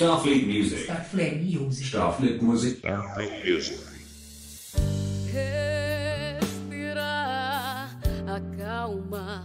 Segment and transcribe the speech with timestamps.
[0.00, 0.78] Starfleet Music.
[0.78, 1.86] Starfleet Music.
[1.86, 2.78] Starfleet Music.
[2.78, 3.78] Starfleet Music.
[6.70, 7.88] Respirar,
[8.24, 9.44] acalma,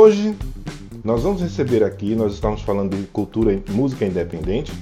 [0.00, 0.34] Hoje
[1.04, 4.72] nós vamos receber aqui, nós estamos falando de cultura e música independente,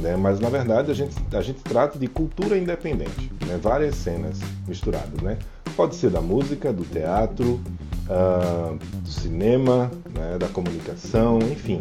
[0.00, 0.16] né?
[0.16, 3.56] mas na verdade a gente, a gente trata de cultura independente, né?
[3.62, 5.22] várias cenas misturadas.
[5.22, 5.38] Né?
[5.76, 7.60] Pode ser da música, do teatro,
[8.10, 10.38] ah, do cinema, né?
[10.40, 11.80] da comunicação, enfim.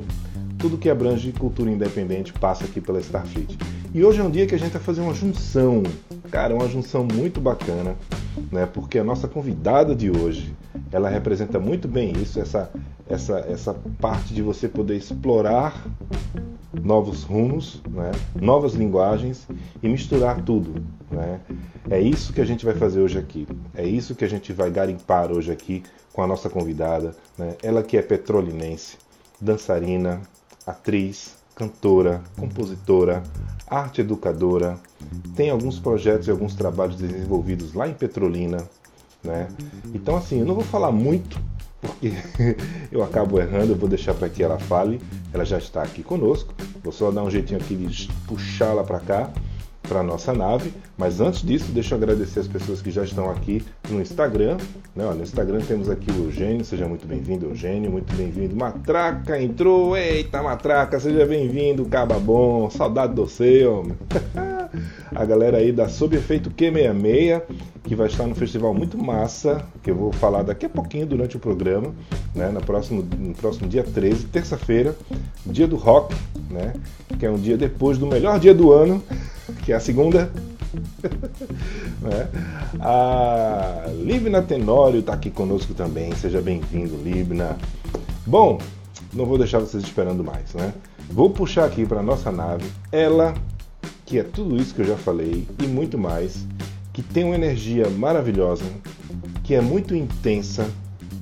[0.60, 3.58] Tudo que abrange cultura independente passa aqui pela Starfleet.
[3.92, 5.82] E hoje é um dia que a gente vai fazer uma junção,
[6.30, 7.96] cara, uma junção muito bacana,
[8.52, 8.68] né?
[8.68, 10.54] Porque a nossa convidada de hoje,
[10.92, 12.72] ela representa muito bem isso, essa,
[13.08, 15.86] essa, essa parte de você poder explorar
[16.82, 18.12] novos rumos, né?
[18.40, 19.48] novas linguagens
[19.82, 20.84] e misturar tudo.
[21.12, 21.40] Né?
[21.90, 23.48] É isso que a gente vai fazer hoje aqui.
[23.76, 27.16] É isso que a gente vai garimpar hoje aqui com a nossa convidada.
[27.38, 27.56] Né?
[27.62, 28.98] Ela que é petrolinense,
[29.40, 30.22] dançarina,
[30.66, 33.22] atriz, cantora, compositora,
[33.68, 34.78] arte educadora,
[35.36, 38.58] tem alguns projetos e alguns trabalhos desenvolvidos lá em Petrolina,
[39.24, 39.48] né?
[39.94, 41.40] Então assim, eu não vou falar muito
[41.84, 42.14] porque
[42.92, 45.02] eu acabo errando, eu vou deixar para que ela fale.
[45.34, 46.54] Ela já está aqui conosco.
[46.82, 49.30] Vou só dar um jeitinho aqui de puxá-la para cá,
[49.82, 50.74] para nossa nave.
[50.98, 54.58] Mas antes disso, deixa eu agradecer as pessoas que já estão aqui no Instagram.
[54.96, 55.06] Né?
[55.06, 58.56] Ó, no Instagram temos aqui o Eugênio, seja muito bem-vindo, Eugênio, muito bem-vindo.
[58.56, 63.84] Matraca entrou, eita Matraca, seja bem-vindo, Caba Bom, saudade do seu.
[65.14, 67.42] a galera aí da Sob Efeito Q66,
[67.84, 71.38] que vai estar no festival muito massa, que eu vou falar daqui a pouquinho durante
[71.38, 71.94] o programa,
[72.34, 72.50] né?
[72.50, 74.96] no, próximo, no próximo dia 13, terça-feira,
[75.46, 76.16] dia do rock,
[76.50, 76.74] né?
[77.20, 79.04] que é um dia depois do melhor dia do ano,
[79.64, 80.32] que é a segunda.
[82.02, 82.28] né?
[82.80, 87.58] A Libna Tenório está aqui conosco também, seja bem-vindo, Libna.
[88.26, 88.58] Bom,
[89.14, 90.74] não vou deixar vocês esperando mais, né?
[91.10, 93.36] Vou puxar aqui para nossa nave ela,
[94.14, 96.46] que é tudo isso que eu já falei e muito mais,
[96.94, 98.64] que tem uma energia maravilhosa,
[99.44, 100.70] que é muito intensa,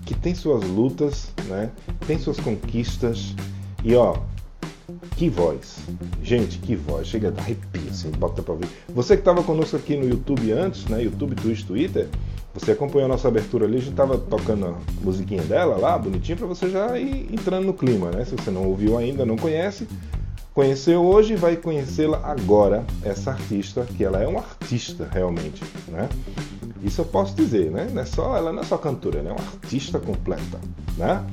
[0.06, 1.72] que tem suas lutas, né?
[2.06, 3.34] Tem suas conquistas
[3.82, 4.18] e ó,
[5.16, 5.78] que voz.
[6.22, 7.08] Gente, que voz.
[7.08, 8.68] Chega a dar arrepio, assim, bota pra ver.
[8.90, 11.02] Você que estava conosco aqui no YouTube antes, né?
[11.02, 12.10] YouTube, Twitch, Twitter,
[12.54, 16.38] você acompanhou a nossa abertura ali, a gente tava tocando a musiquinha dela lá, bonitinho,
[16.38, 18.26] para você já ir entrando no clima, né?
[18.26, 19.88] Se você não ouviu ainda, não conhece,
[20.54, 26.10] conheceu hoje vai conhecê-la agora, essa artista, que ela é uma artista realmente, né?
[26.84, 27.88] Isso eu posso dizer, né?
[27.92, 30.60] Não é só, ela não é só cantora, ela é uma artista completa,
[30.98, 31.24] né?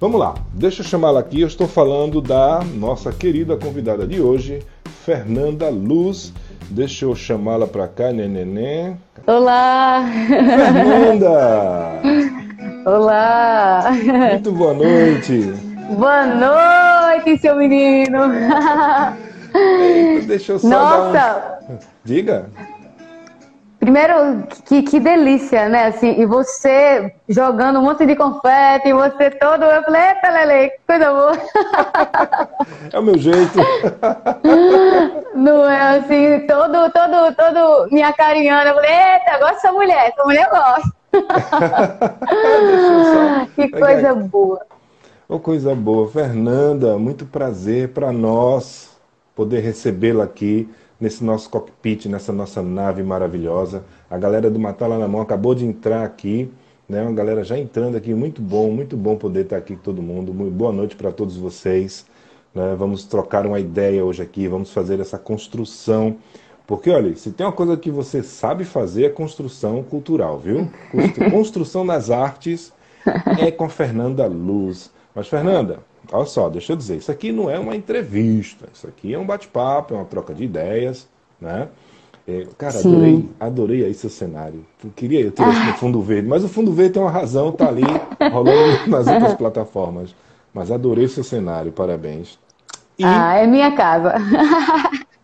[0.00, 1.40] Vamos lá, deixa eu chamá-la aqui.
[1.40, 4.62] Eu estou falando da nossa querida convidada de hoje,
[5.04, 6.32] Fernanda Luz.
[6.70, 8.94] Deixa eu chamá-la para cá, nenenê.
[9.26, 10.04] Olá!
[10.26, 12.00] Fernanda!
[12.86, 13.90] Olá!
[14.30, 15.52] Muito boa noite!
[15.96, 16.83] Boa noite,
[17.38, 18.20] seu menino!
[20.26, 21.58] Deixa eu só Nossa!
[21.68, 21.78] um...
[22.04, 22.46] Diga!
[23.84, 25.88] Primeiro, que, que delícia, né?
[25.88, 29.62] Assim, e você jogando um monte de confete, e você todo.
[29.62, 31.32] Eu falei, eita, Lele, que coisa boa!
[32.90, 33.58] É o meu jeito!
[35.34, 38.68] Não é assim, todo, todo, todo me acarinhando.
[38.68, 40.94] Eu falei, eita, gosto dessa mulher, essa mulher eu gosto.
[43.54, 44.22] Que coisa aqui.
[44.24, 44.66] boa.
[45.28, 46.08] Ô, coisa boa.
[46.08, 48.90] Fernanda, muito prazer para nós
[49.34, 50.68] poder recebê-la aqui
[51.00, 53.84] nesse nosso cockpit, nessa nossa nave maravilhosa.
[54.10, 56.50] A galera do Matala na Mão acabou de entrar aqui,
[56.88, 57.02] né?
[57.02, 60.32] Uma galera já entrando aqui, muito bom, muito bom poder estar aqui com todo mundo.
[60.32, 62.06] Muito boa noite para todos vocês.
[62.54, 62.74] né?
[62.78, 66.16] Vamos trocar uma ideia hoje aqui, vamos fazer essa construção.
[66.66, 70.70] Porque, olha, se tem uma coisa que você sabe fazer é construção cultural, viu?
[70.90, 72.72] Constru- Construção das artes
[73.38, 74.90] é com a Fernanda Luz.
[75.14, 75.78] Mas, Fernanda,
[76.12, 79.24] olha só, deixa eu dizer, isso aqui não é uma entrevista, isso aqui é um
[79.24, 81.08] bate-papo, é uma troca de ideias,
[81.40, 81.68] né?
[82.26, 82.88] É, cara, Sim.
[82.88, 84.64] adorei, adorei aí seu cenário.
[84.82, 87.52] Eu queria eu ter esse no fundo verde, mas o fundo verde tem uma razão,
[87.52, 87.82] tá ali
[88.32, 90.14] rolando nas outras plataformas.
[90.52, 92.38] Mas adorei seu cenário, parabéns.
[92.98, 93.04] E...
[93.04, 94.14] Ah, é minha casa.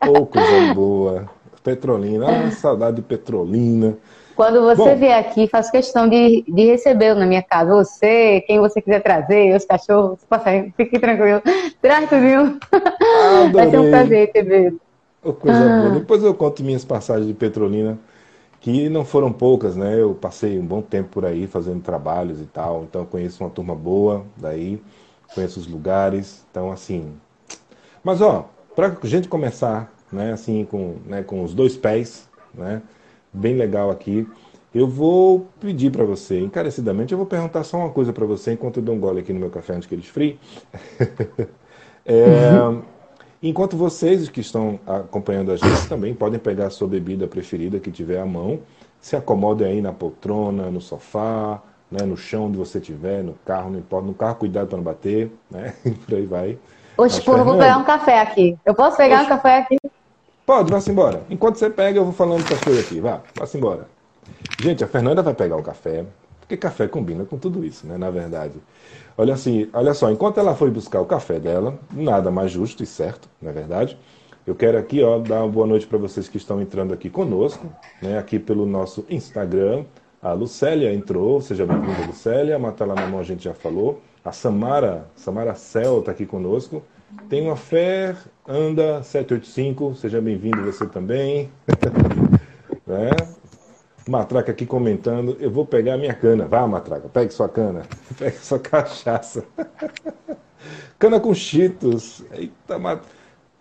[0.07, 1.31] Ô, oh, coisa boa.
[1.63, 3.97] Petrolina, ah, saudade de Petrolina.
[4.37, 7.75] Quando você Bom, vier aqui, faço questão de, de recebê-lo na minha casa.
[7.75, 11.43] Você, quem você quiser trazer, os cachorros, passarinhos, fique tranquilo.
[11.83, 12.59] Traz tudinho.
[13.53, 14.81] Vai ser um prazer recebê-lo.
[15.23, 15.83] Oh, coisa ah.
[15.83, 16.01] boa.
[16.01, 17.99] Depois eu conto minhas passagens de Petrolina,
[18.61, 20.01] que não foram poucas, né?
[20.01, 23.75] Eu passei um bom tempo por aí fazendo trabalhos e tal, então conheço uma turma
[23.75, 24.81] boa daí,
[25.35, 27.13] conheço os lugares, então assim.
[28.03, 32.83] Mas ó, para a gente começar, né, assim, com, né, com os dois pés, né?
[33.33, 34.27] Bem legal aqui.
[34.73, 38.77] Eu vou pedir para você, encarecidamente, eu vou perguntar só uma coisa para você enquanto
[38.77, 40.39] eu dou um gole aqui no meu café antes que ele esfrie.
[42.07, 42.53] é,
[43.43, 47.91] enquanto vocês que estão acompanhando a gente também podem pegar a sua bebida preferida que
[47.91, 48.61] tiver à mão,
[49.01, 51.61] se acomodem aí na poltrona, no sofá,
[51.91, 54.07] né, no chão onde você estiver, no carro, não importa.
[54.07, 55.75] No carro, cuidado para não bater, né?
[56.07, 56.59] Por aí vai.
[56.97, 58.59] Oxe, porra, vou pegar um café aqui.
[58.65, 59.27] Eu posso pegar Oxe.
[59.27, 59.80] um café aqui?
[60.45, 61.23] Pode, vá-se embora.
[61.31, 63.01] Enquanto você pega, eu vou falando as coisas aqui.
[63.01, 63.87] Vá, vá-se embora.
[64.61, 66.05] Gente, a Fernanda vai pegar o café,
[66.41, 67.97] porque café combina com tudo isso, né?
[67.97, 68.55] Na verdade.
[69.17, 72.87] Olha assim, olha só, enquanto ela foi buscar o café dela, nada mais justo e
[72.87, 73.99] certo, não é verdade?
[74.47, 77.67] Eu quero aqui, ó, dar uma boa noite para vocês que estão entrando aqui conosco,
[78.03, 78.19] né?
[78.19, 79.85] Aqui pelo nosso Instagram.
[80.23, 82.57] A Lucélia entrou, seja bem-vinda, Lucélia.
[82.57, 84.01] A Matala na mão a gente já falou.
[84.25, 86.83] A Samara, Samara Cel está aqui conosco.
[87.29, 88.15] Tem uma fé,
[88.47, 91.51] anda 785, seja bem-vindo você também.
[92.87, 93.11] né?
[94.09, 96.47] Matraca aqui comentando, eu vou pegar a minha cana.
[96.47, 97.83] Vá, Matraca, pegue sua cana,
[98.17, 99.45] pegue sua cachaça.
[100.99, 102.23] cana com cheetos.
[102.33, 103.03] Eita, mat...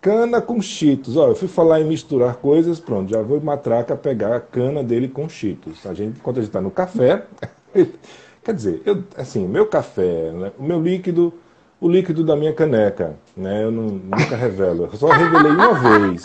[0.00, 1.16] Cana com cheetos.
[1.16, 5.08] Ó, eu fui falar em misturar coisas, pronto, já vou Matraca pegar a cana dele
[5.08, 5.84] com cheetos.
[5.86, 7.26] A gente, enquanto a gente está no café,
[8.42, 11.34] quer dizer, eu, assim, meu café, né, o meu líquido
[11.80, 13.64] o líquido da minha caneca, né?
[13.64, 14.84] Eu não, nunca revelo.
[14.92, 16.22] Eu só revelei uma vez.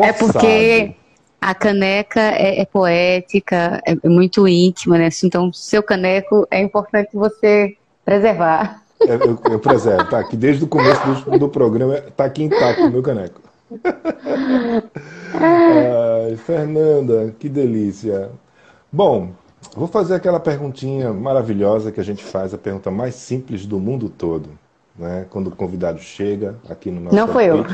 [0.00, 0.94] É porque
[1.40, 5.08] a caneca é, é poética, é, é, muito íntima, né?
[5.22, 8.82] Então, seu caneco é importante você preservar.
[9.02, 12.86] É, eu, eu, preservo, tá aqui desde o começo do, do programa, tá aqui intacto
[12.86, 13.40] o meu caneco.
[15.34, 18.30] Ai, Fernanda, que delícia.
[18.90, 19.32] Bom,
[19.74, 24.08] Vou fazer aquela perguntinha maravilhosa que a gente faz, a pergunta mais simples do mundo
[24.08, 24.50] todo,
[24.96, 25.26] né?
[25.30, 27.64] Quando o convidado chega aqui no nosso Não foi eu.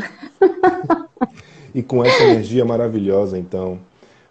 [1.75, 3.79] e com essa energia maravilhosa, então.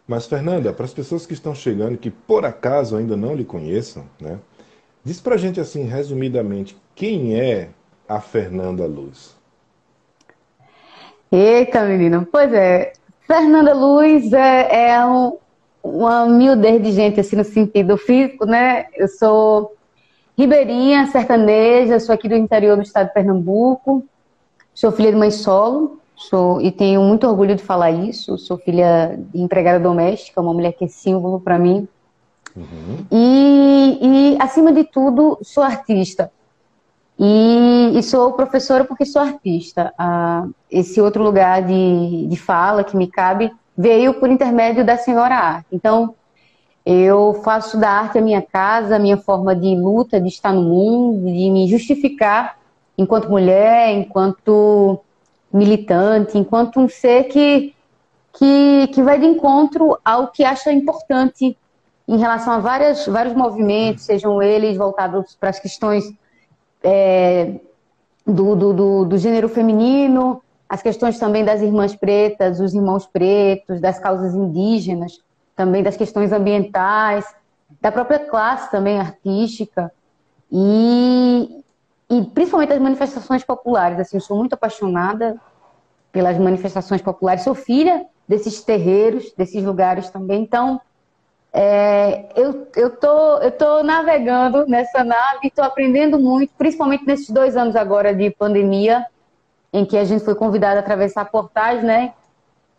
[0.08, 4.04] Mas Fernanda, para as pessoas que estão chegando que por acaso ainda não lhe conheçam,
[4.20, 4.40] né?
[5.04, 7.70] Diz pra gente assim, resumidamente, quem é
[8.08, 9.36] a Fernanda Luz?
[11.32, 12.28] Eita, menina.
[12.32, 12.94] Pois é,
[13.28, 15.38] Fernanda Luz é, é um,
[15.84, 18.86] uma miudez de gente, assim, no sentido físico, né?
[18.96, 19.76] Eu sou
[20.38, 24.04] ribeirinha, sertaneja, sou aqui do interior do estado de Pernambuco,
[24.74, 29.20] sou filha de mãe solo, sou, e tenho muito orgulho de falar isso, sou filha
[29.32, 31.88] de empregada doméstica, uma mulher que é símbolo para mim.
[32.56, 33.06] Uhum.
[33.12, 36.32] E, e, acima de tudo, sou artista.
[37.20, 39.94] E, e sou professora porque sou artista.
[39.98, 45.36] Ah, esse outro lugar de, de fala que me cabe veio por intermédio da senhora
[45.36, 45.68] arte.
[45.72, 46.16] Então,
[46.86, 50.62] eu faço da arte a minha casa, a minha forma de luta, de estar no
[50.62, 52.58] mundo, de me justificar
[52.98, 55.00] enquanto mulher, enquanto
[55.52, 57.74] militante, enquanto um ser que,
[58.34, 61.58] que, que vai de encontro ao que acha importante
[62.08, 66.14] em relação a várias, vários movimentos, sejam eles voltados para as questões
[66.84, 67.60] é,
[68.26, 73.80] do, do, do, do gênero feminino, as questões também das irmãs pretas, os irmãos pretos,
[73.80, 75.20] das causas indígenas,
[75.56, 77.26] também das questões ambientais,
[77.82, 79.92] da própria classe também artística
[80.52, 81.64] e,
[82.10, 84.00] e principalmente as manifestações populares.
[84.00, 85.40] Assim, eu sou muito apaixonada
[86.12, 90.42] pelas manifestações populares, sou filha desses terreiros, desses lugares também.
[90.42, 90.80] Então,
[91.52, 97.56] é, eu, eu, tô, eu tô navegando nessa nave, estou aprendendo muito, principalmente nesses dois
[97.56, 99.06] anos agora de pandemia,
[99.74, 102.14] em que a gente foi convidado a atravessar portais, né?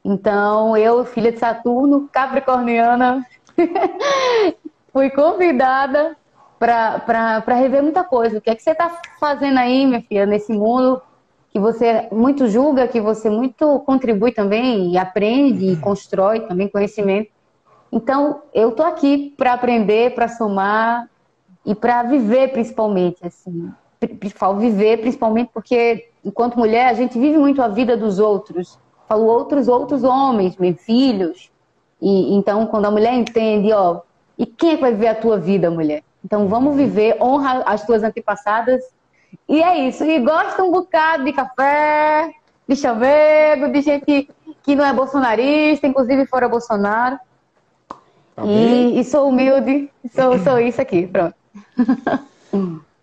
[0.05, 3.27] Então, eu, filha de Saturno, capricorniana,
[4.93, 6.17] fui convidada
[6.59, 8.39] para rever muita coisa.
[8.39, 11.03] O que é que você está fazendo aí, minha filha, nesse mundo
[11.51, 17.31] que você muito julga, que você muito contribui também e aprende e constrói também conhecimento.
[17.93, 21.09] Então, eu tô aqui para aprender, para somar
[21.65, 23.73] e para viver principalmente, assim.
[24.59, 28.79] Viver principalmente porque enquanto mulher, a gente vive muito a vida dos outros.
[29.09, 31.51] Falo outros, outros homens, meus filhos.
[32.01, 34.01] E então, quando a mulher entende, ó,
[34.39, 36.03] E quem é que vai viver a tua vida, mulher?
[36.25, 38.83] Então vamos viver, honra as tuas antepassadas.
[39.49, 40.05] E é isso.
[40.05, 42.33] E gosta um bocado de café,
[42.67, 44.29] de chamego, de gente
[44.63, 47.19] que não é bolsonarista, inclusive fora Bolsonaro.
[48.43, 51.35] E, e, sou humilde, sou, sou isso aqui, pronto.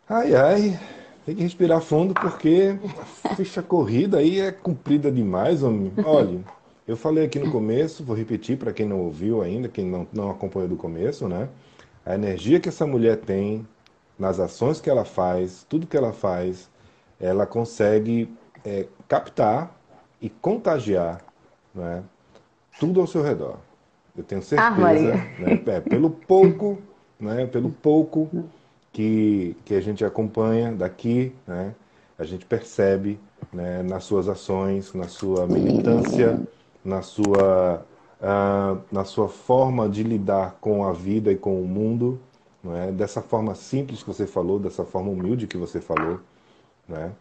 [0.09, 0.79] Ai, ai,
[1.25, 2.77] tem que respirar fundo porque
[3.23, 5.91] a ficha corrida aí é comprida demais, homem.
[6.03, 6.39] Olha,
[6.87, 10.31] eu falei aqui no começo, vou repetir para quem não ouviu ainda, quem não, não
[10.31, 11.47] acompanhou do começo, né?
[12.05, 13.65] A energia que essa mulher tem,
[14.17, 16.69] nas ações que ela faz, tudo que ela faz,
[17.19, 18.27] ela consegue
[18.65, 19.75] é, captar
[20.19, 21.23] e contagiar
[21.73, 22.03] né,
[22.79, 23.57] tudo ao seu redor.
[24.17, 25.13] Eu tenho Ah, certeza, Maria.
[25.39, 26.79] né, é, pelo pouco,
[27.19, 28.29] né, pelo pouco
[28.91, 31.73] que, que a gente acompanha daqui, né,
[32.17, 33.19] a gente percebe
[33.51, 36.39] né, nas suas ações, na sua militância,
[36.83, 37.85] na sua,
[38.21, 42.19] ah, na sua forma de lidar com a vida e com o mundo,
[42.63, 42.91] não é?
[42.91, 46.19] dessa forma simples que você falou, dessa forma humilde que você falou.
[46.87, 47.11] Né?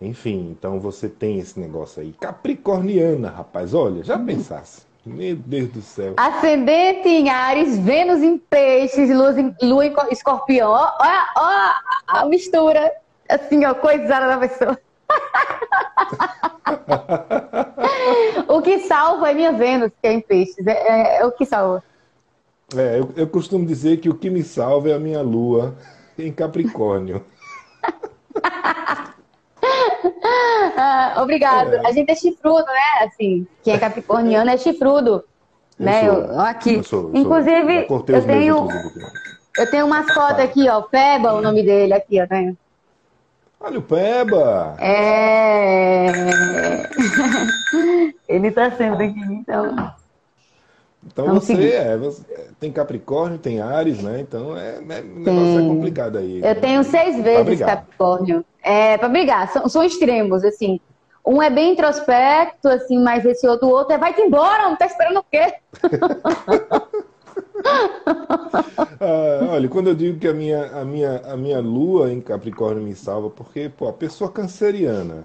[0.00, 2.12] Enfim, então você tem esse negócio aí.
[2.12, 4.82] Capricorniana, rapaz, olha, já pensasse.
[5.06, 6.14] Meu Deus do céu.
[6.16, 10.70] Ascendente em Ares, Vênus em Peixes, Lua em, Lua em Cor- Escorpião.
[10.70, 11.06] Ó, ó,
[11.36, 11.72] ó
[12.06, 12.90] a mistura,
[13.28, 14.78] assim, ó, coisada da pessoa.
[18.48, 20.66] o que salva é minha Vênus, que é em Peixes.
[20.66, 21.84] É, é- é o que salva.
[22.74, 25.76] É, eu, eu costumo dizer que o que me salva é a minha lua
[26.18, 27.22] em Capricórnio.
[30.76, 31.74] Ah, obrigado.
[31.74, 31.86] É.
[31.86, 33.06] A gente é chifrudo, né?
[33.06, 35.24] Assim, quem é capricorniano é chifrudo.
[35.78, 36.04] Eu né?
[36.04, 36.14] sou.
[36.14, 36.74] Eu- aqui.
[36.74, 37.10] Eu sou, sou.
[37.14, 38.68] Inclusive, cortei eu tenho,
[39.58, 40.82] eu tenho um mascote aqui, ó.
[40.82, 42.26] Peba, o nome dele aqui, ó.
[42.28, 42.54] Né?
[43.60, 44.76] Olha o Peba!
[44.78, 46.06] É.
[48.28, 49.94] Ele tá sempre aqui, então.
[51.06, 51.72] Então Vamos você seguir.
[51.72, 52.22] é, você
[52.58, 54.20] tem Capricórnio, tem Ares, né?
[54.20, 56.40] Então é, é- negócio é complicado aí.
[56.44, 57.60] Eu tenho seis vezes.
[57.60, 58.44] Capricórnio.
[58.62, 59.48] É, pra brigar.
[59.52, 60.80] São, são extremos, assim.
[61.26, 65.20] Um é bem introspecto, assim, mas esse outro, outro é vai-te embora, não tá esperando
[65.20, 65.54] o quê?
[69.00, 72.82] Ah, olha, quando eu digo que a minha, a, minha, a minha lua em Capricórnio
[72.82, 75.24] me salva, porque pô, a pessoa canceriana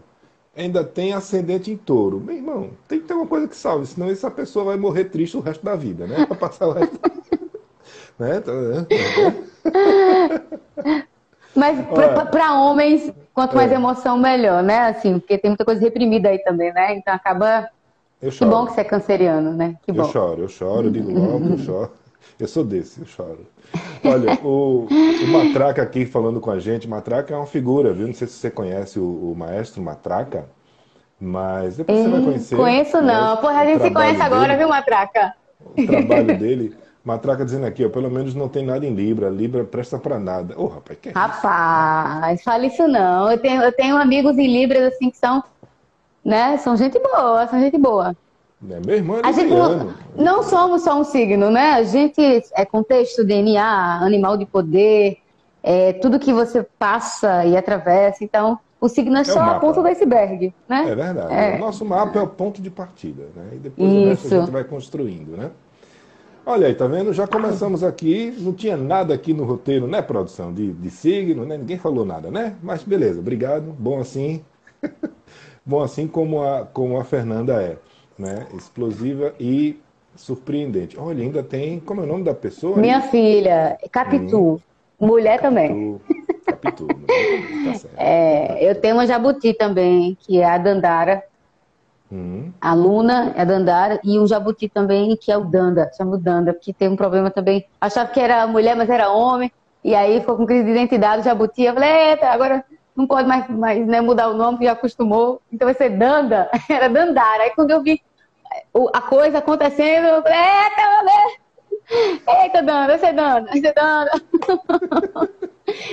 [0.61, 2.19] ainda tem ascendente em touro.
[2.19, 5.37] Meu irmão, tem que ter uma coisa que salve, senão essa pessoa vai morrer triste
[5.37, 6.25] o resto da vida, né?
[6.27, 7.39] Vai passar o resto da vida.
[8.19, 8.39] Né?
[8.41, 8.87] Tá, né?
[11.55, 13.75] Mas pra- pra pra homens, quanto mais É.
[13.75, 14.79] emoção, melhor, né?
[14.89, 16.95] Assim, porque tem muita coisa reprimida aí também, né?
[16.95, 17.67] Então acaba.
[18.21, 19.75] Eu Que bom que você é canceriano, né?
[19.83, 20.09] Que Eu bom.
[20.09, 21.91] choro, eu choro, eu digo logo, eu choro.
[22.39, 23.46] Eu sou desse, eu choro.
[24.03, 28.08] Olha, o, o Matraca aqui falando com a gente, Matraca é uma figura, viu?
[28.08, 30.46] Não sei se você conhece o, o maestro Matraca,
[31.19, 32.55] mas depois você vai conhecer.
[32.55, 33.36] Conheço não.
[33.38, 35.34] Porra, a gente se conhece agora, dele, viu, Matraca?
[35.60, 36.77] O trabalho dele.
[37.03, 39.29] Matraca dizendo aqui, ó, pelo menos não tem nada em Libra.
[39.29, 40.58] Libra presta pra nada.
[40.58, 41.19] Ô, rapaz, que é isso?
[41.19, 43.29] Rapaz, fala isso não.
[43.29, 45.43] Eu tenho, eu tenho amigos em Libras, assim, que são,
[46.24, 46.55] né?
[46.58, 48.15] São gente boa, são gente boa.
[48.61, 48.79] Né?
[48.85, 51.73] Meu irmão é A gente não, não somos só um signo, né?
[51.73, 52.21] A gente
[52.53, 55.17] é contexto, DNA, animal de poder,
[55.63, 58.23] é tudo que você passa e atravessa.
[58.23, 60.89] Então, o signo é o só a ponta do iceberg, né?
[60.89, 61.33] É verdade.
[61.33, 61.55] É.
[61.55, 63.49] O nosso mapa é o ponto de partida, né?
[63.53, 64.35] E depois Isso.
[64.35, 65.51] a gente vai construindo, né?
[66.45, 67.13] Olha aí, tá vendo?
[67.13, 70.53] Já começamos aqui, não tinha nada aqui no roteiro, né, produção?
[70.53, 71.57] De, de signo, né?
[71.57, 72.55] Ninguém falou nada, né?
[72.63, 73.75] Mas beleza, obrigado.
[73.77, 74.43] Bom assim.
[75.65, 77.77] Bom assim como a, como a Fernanda é,
[78.19, 78.45] né?
[78.53, 79.79] Explosiva e
[80.15, 80.99] surpreendente.
[80.99, 81.79] Olha, ainda tem.
[81.79, 82.77] Como é o nome da pessoa?
[82.77, 84.61] Minha filha, Capitu,
[84.99, 85.99] mulher também.
[86.45, 86.88] Capitu.
[86.88, 86.88] Capitu?
[87.65, 87.95] Tá certo.
[87.97, 91.23] É, eu tenho uma jabuti também, que é a Dandara.
[92.11, 96.15] Hum, A Luna é a Dandara e um jabuti também, que é o Danda, chama
[96.15, 97.65] o Danda, porque tem um problema também.
[97.79, 99.51] Achava que era mulher, mas era homem.
[99.83, 101.61] E aí ficou com crise de identidade, o jabuti.
[101.61, 105.39] Eu falei, eita, agora não pode mais, mais né, mudar o nome, porque já acostumou.
[105.53, 107.43] Então vai ser Danda, era Dandara.
[107.43, 108.01] Aí quando eu vi
[108.93, 111.33] a coisa acontecendo, eu falei, eita, meu Deus!
[112.41, 114.11] Eita, Danda, vai ser Danda, vai ser Danda.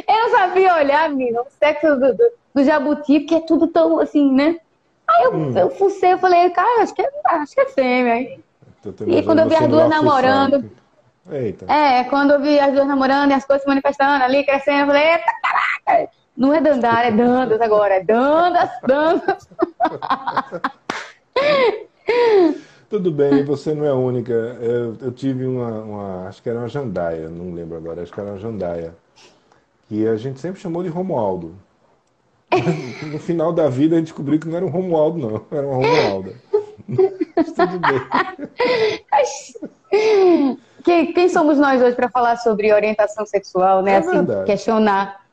[0.08, 3.98] Eu não sabia olhar, menino, o sexo do, do, do jabuti, porque é tudo tão
[3.98, 4.56] assim, né?
[5.08, 5.52] Aí eu, Hum.
[5.56, 8.38] eu fucei, eu falei, cara, acho que é, acho que é fêmea.
[8.82, 10.70] Te E quando eu vi as duas você namorando-.
[11.30, 11.72] Eita.
[11.72, 14.86] É, quando eu vi as duas namorando e as coisas se manifestando ali, crescendo, eu
[14.86, 16.08] falei, eita, caraca!
[16.36, 19.48] Não é Dandara, é Dandas agora, é Dandas, Dandas.
[22.88, 24.32] Tudo bem, você não é a única.
[24.32, 28.20] Eu, eu tive uma, uma- Acho que era uma jandaia, não lembro agora, acho que
[28.20, 28.94] era uma jandaia.
[29.88, 31.54] Que a gente sempre chamou de Romualdo.
[33.12, 35.76] No final da vida a gente descobriu que não era um Romualdo, não, era uma
[35.76, 36.32] Romualda.
[37.36, 38.00] Mas tudo bem.
[40.84, 43.92] quem, quem somos nós hoje para falar sobre orientação sexual, né?
[43.92, 44.46] É assim, verdade.
[44.46, 45.26] questionar,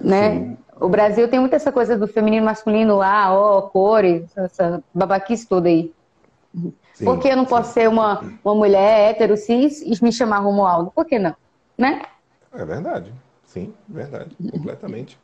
[0.00, 0.30] né?
[0.30, 0.56] Sim.
[0.78, 5.68] O Brasil tem muita essa coisa do feminino, masculino, A, O, cores, essa babaquice toda
[5.68, 5.92] aí.
[6.94, 7.50] Sim, Por que eu não sim.
[7.50, 10.90] posso ser uma, uma mulher hétero, cis e me chamar Romualdo?
[10.90, 11.34] Por que não?
[11.76, 12.02] Né?
[12.52, 13.12] É verdade.
[13.44, 14.34] Sim, verdade.
[14.50, 15.18] Completamente.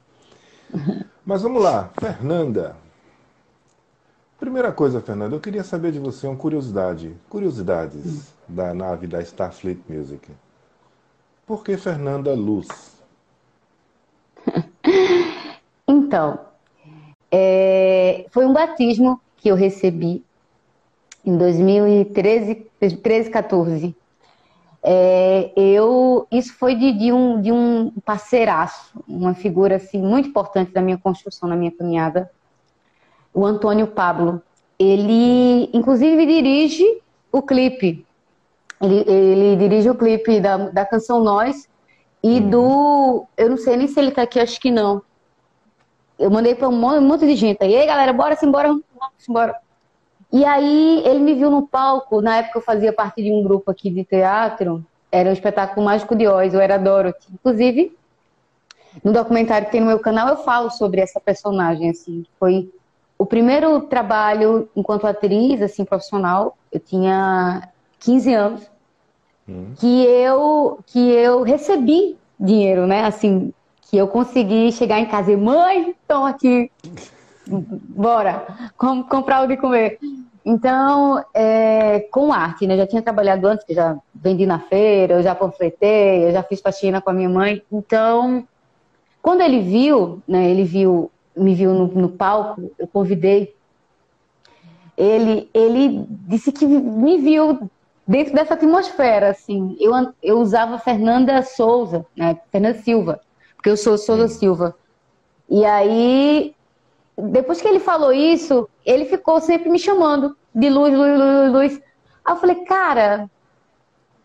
[1.25, 2.77] Mas vamos lá, Fernanda.
[4.39, 7.17] Primeira coisa, Fernanda, eu queria saber de você uma curiosidade.
[7.29, 10.31] Curiosidades da nave da Starfleet Music.
[11.47, 12.69] Por que Fernanda Luz?
[15.85, 16.39] Então,
[17.31, 20.25] é, foi um batismo que eu recebi
[21.25, 22.67] em 2013,
[23.03, 23.97] 13, 14.
[24.85, 30.73] É, eu, isso foi de, de um, de um parceiraço, uma figura assim, muito importante
[30.73, 32.31] da minha construção, na minha caminhada,
[33.33, 34.43] o Antônio Pablo.
[34.79, 36.85] Ele, inclusive, dirige
[37.31, 38.05] o clipe.
[38.81, 41.69] Ele, ele dirige o clipe da, da canção Nós
[42.21, 43.25] e do.
[43.37, 45.03] Eu não sei nem se ele tá aqui, acho que não.
[46.19, 47.63] Eu mandei para um monte, de gente.
[47.63, 48.83] Aí, "Ei, galera, bora se embora, vamos
[49.29, 49.57] embora.
[50.33, 53.71] E aí ele me viu no palco, na época eu fazia parte de um grupo
[53.71, 57.27] aqui de teatro, era o espetáculo Mágico de Oz, eu era Dorothy.
[57.35, 57.95] Inclusive,
[59.05, 62.71] no documentário que tem no meu canal, eu falo sobre essa personagem, assim, foi
[63.19, 67.69] o primeiro trabalho enquanto atriz, assim, profissional, eu tinha
[68.01, 68.73] 15 anos,
[69.49, 75.33] Hum, que eu, que eu recebi dinheiro, né, assim, que eu consegui chegar em casa
[75.33, 76.71] e, mãe, estão aqui,
[77.47, 78.47] bora,
[78.77, 79.99] com- comprar o de comer.
[80.45, 82.75] Então, é, com arte, né?
[82.75, 86.43] Eu já tinha trabalhado antes, que já vendi na feira, eu já panfletei, eu já
[86.43, 87.63] fiz faxina com a minha mãe.
[87.71, 88.47] Então,
[89.21, 90.51] quando ele viu, né?
[90.51, 93.55] Ele viu, me viu no, no palco, eu convidei.
[94.97, 97.71] Ele, ele disse que me viu
[98.07, 99.77] dentro dessa atmosfera, assim.
[99.81, 102.37] Eu, eu usava Fernanda Souza, né?
[102.51, 103.21] Fernanda Silva,
[103.55, 104.75] porque eu sou Souza Silva.
[105.49, 106.55] E aí
[107.17, 111.81] depois que ele falou isso, ele ficou sempre me chamando de luz, luz, luz, luz.
[112.25, 113.31] Aí eu falei, cara,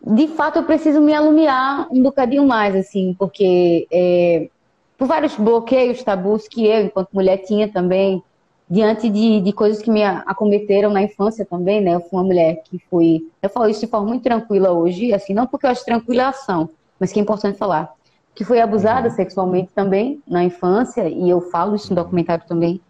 [0.04, 4.48] de fato eu preciso me alumiar um bocadinho mais, assim, porque é,
[4.96, 8.22] por vários bloqueios, tabus que eu, enquanto mulher, tinha também,
[8.68, 11.94] diante de, de coisas que me acometeram na infância também, né?
[11.94, 13.26] Eu fui uma mulher que fui.
[13.40, 16.28] Eu falo isso de forma muito tranquila hoje, assim, não porque eu acho tranquila a
[16.30, 17.92] ação, mas que é importante falar.
[18.34, 22.80] Que foi abusada sexualmente também na infância, e eu falo isso no documentário também.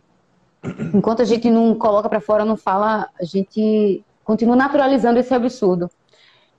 [0.94, 5.90] Enquanto a gente não coloca pra fora, não fala, a gente continua naturalizando esse absurdo.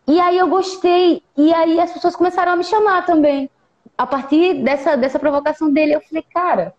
[0.08, 3.50] E aí eu gostei, e aí as pessoas começaram a me chamar também.
[3.98, 6.74] A partir dessa, dessa provocação dele, eu falei, cara,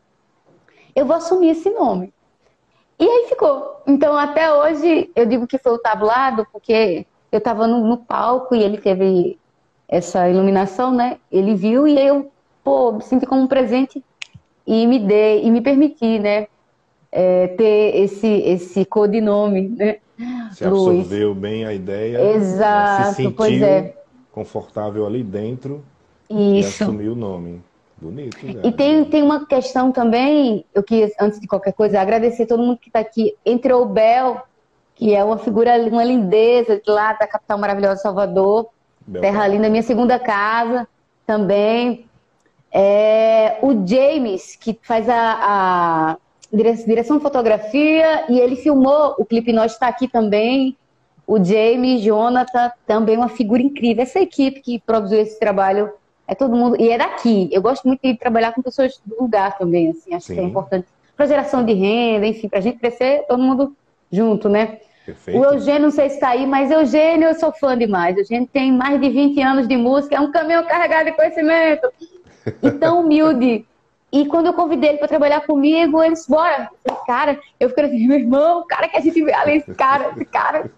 [0.96, 2.12] eu vou assumir esse nome.
[2.98, 3.82] E aí ficou.
[3.86, 8.54] Então, até hoje, eu digo que foi o tablado, porque eu estava no, no palco
[8.54, 9.38] e ele teve
[9.88, 11.18] essa iluminação, né?
[11.30, 12.30] Ele viu e eu,
[12.62, 14.04] pô, me senti como um presente
[14.66, 16.46] e me dei, e me permiti, né?
[17.12, 19.96] É, ter esse, esse codinome, né?
[20.52, 22.34] Se absorveu bem a ideia, né?
[22.34, 23.94] Exato, se sentiu pois é.
[24.30, 25.82] confortável ali dentro
[26.28, 26.84] e Isso.
[26.84, 27.62] assumiu o nome.
[28.00, 28.60] Bonito, já.
[28.66, 32.78] E tem, tem uma questão também, eu quis, antes de qualquer coisa, agradecer todo mundo
[32.78, 33.34] que está aqui.
[33.44, 34.42] Entrou o Bel,
[34.94, 38.68] que é uma figura, uma lindeza de lá da capital maravilhosa de Salvador.
[39.06, 40.88] Bel- Terra Linda, minha segunda casa
[41.26, 42.06] também.
[42.72, 46.16] É, o James, que faz a, a
[46.52, 50.76] direção de fotografia, e ele filmou o clipe Nós está aqui também.
[51.26, 54.02] O James, Jonathan, também uma figura incrível.
[54.02, 55.92] Essa equipe que produziu esse trabalho
[56.26, 56.76] é todo mundo.
[56.80, 57.48] E é daqui.
[57.52, 60.48] Eu gosto muito de trabalhar com pessoas do lugar também, assim, acho que é Sim.
[60.48, 60.86] importante.
[61.16, 63.76] Para geração de renda, enfim, para a gente crescer, todo mundo
[64.10, 64.78] junto, né?
[65.06, 65.38] Perfeito.
[65.38, 68.16] O Eugênio, não sei se está aí, mas Eugênio eu sou fã demais.
[68.16, 71.88] Eugênio tem mais de 20 anos de música, é um caminhão carregado de conhecimento.
[72.62, 73.66] E tão humilde.
[74.12, 76.68] E quando eu convidei ele para trabalhar comigo, ele disse, bora.
[76.84, 79.72] Falei, cara, eu fiquei assim, meu irmão, o cara que a gente vê ali, esse
[79.74, 80.70] cara, esse cara,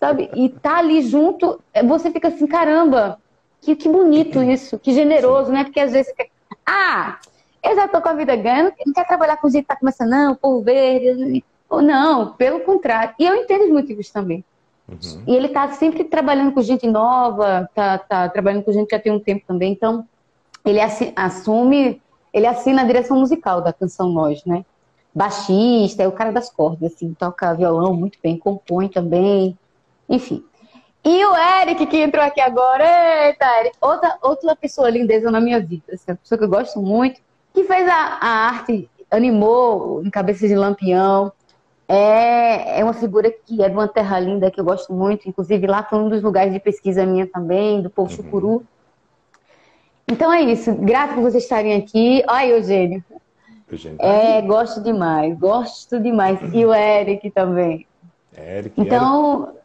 [0.00, 0.28] sabe?
[0.34, 3.18] E tá ali junto, você fica assim, caramba,
[3.60, 5.62] que, que bonito isso, que generoso, né?
[5.62, 6.30] Porque às vezes você quer,
[6.66, 7.18] ah,
[7.62, 10.10] eu já tô com a vida ganha, não quer trabalhar com gente que tá começando,
[10.10, 13.14] não, povo verde, ou não, pelo contrário.
[13.18, 14.44] E eu entendo os motivos também.
[14.88, 15.22] Uhum.
[15.28, 19.00] E ele tá sempre trabalhando com gente nova, tá, tá trabalhando com gente que já
[19.00, 20.04] tem um tempo também, então
[20.64, 20.80] ele
[21.14, 24.64] assume, ele assina a direção musical da canção Nós, né?
[25.14, 29.58] Baixista, é o cara das cordas, assim, toca violão muito bem, compõe também,
[30.08, 30.44] enfim.
[31.04, 32.84] E o Eric, que entrou aqui agora,
[33.26, 36.80] eita, Eric, outra, outra pessoa lindeza na minha vida, assim, uma pessoa que eu gosto
[36.80, 37.20] muito,
[37.52, 41.32] que fez a, a arte, animou em Cabeça de Lampião,
[41.92, 45.28] é, é uma figura que é de uma terra linda, que eu gosto muito.
[45.28, 48.16] Inclusive, lá foi um dos lugares de pesquisa minha também, do povo uhum.
[48.16, 48.66] Chucuru.
[50.10, 50.74] Então é isso.
[50.74, 52.22] Grato por vocês estarem aqui.
[52.26, 53.02] Ai, Eugênio.
[53.70, 56.38] Eugênio tá é, gosto demais, gosto demais.
[56.52, 57.86] E o Eric também.
[58.36, 59.58] Eric, então, Eric.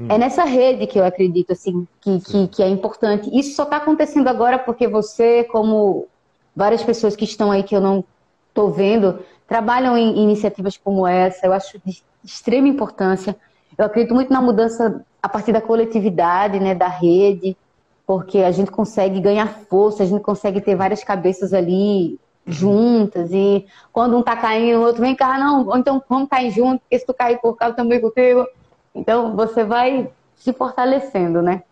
[0.00, 0.06] Hum.
[0.08, 3.28] é nessa rede que eu acredito, assim, que, que, que, é importante.
[3.36, 6.06] Isso só está acontecendo agora porque você, como
[6.54, 8.04] várias pessoas que estão aí que eu não
[8.48, 11.46] estou vendo, trabalham em iniciativas como essa.
[11.46, 13.36] Eu acho de extrema importância.
[13.76, 17.56] Eu acredito muito na mudança a partir da coletividade, né, da rede
[18.10, 23.64] porque a gente consegue ganhar força, a gente consegue ter várias cabeças ali juntas, e
[23.92, 26.98] quando um tá caindo, o outro vem cá, não, ou então vamos cair junto, porque
[26.98, 28.44] se tu cair por eu também contigo.
[28.92, 31.62] Então você vai se fortalecendo, né?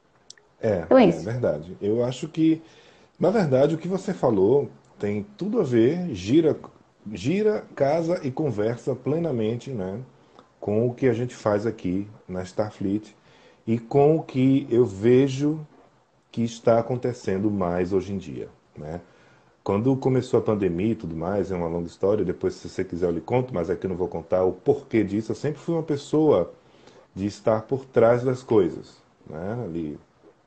[0.63, 1.77] É, então é, é verdade.
[1.83, 2.63] Eu acho que,
[3.19, 6.57] na verdade, o que você falou tem tudo a ver, gira,
[7.15, 9.99] gira, casa e conversa plenamente, né?
[10.61, 13.13] Com o que a gente faz aqui na Starfleet
[13.67, 15.67] e com o que eu vejo
[16.39, 18.49] que está acontecendo mais hoje em dia.
[18.77, 19.01] Né?
[19.65, 23.07] Quando começou a pandemia e tudo mais, é uma longa história, depois se você quiser
[23.07, 25.33] eu lhe conto, mas aqui eu não vou contar o porquê disso.
[25.33, 26.53] Eu sempre fui uma pessoa
[27.13, 28.99] de estar por trás das coisas,
[29.29, 29.65] né?
[29.65, 29.99] ali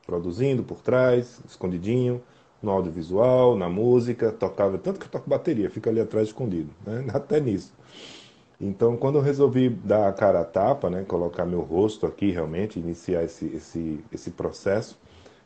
[0.08, 2.22] produzindo por trás, escondidinho,
[2.64, 7.06] no audiovisual, na música, tocava, tanto que eu toco bateria, fica ali atrás escondido, né?
[7.14, 7.74] até nisso.
[8.62, 12.80] Então, quando eu resolvi dar a cara a tapa, né, colocar meu rosto aqui realmente,
[12.80, 14.98] iniciar esse, esse, esse processo,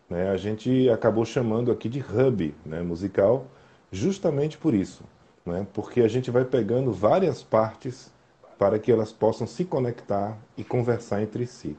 [0.10, 3.46] né, a gente acabou chamando aqui de hub né, musical,
[3.92, 5.04] justamente por isso,
[5.46, 8.14] né, porque a gente vai pegando várias partes
[8.58, 11.78] para que elas possam se conectar e conversar entre si.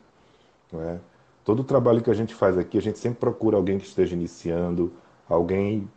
[0.73, 1.01] Né.
[1.45, 4.15] Todo o trabalho que a gente faz aqui, a gente sempre procura alguém que esteja
[4.15, 4.93] iniciando,
[5.29, 5.89] alguém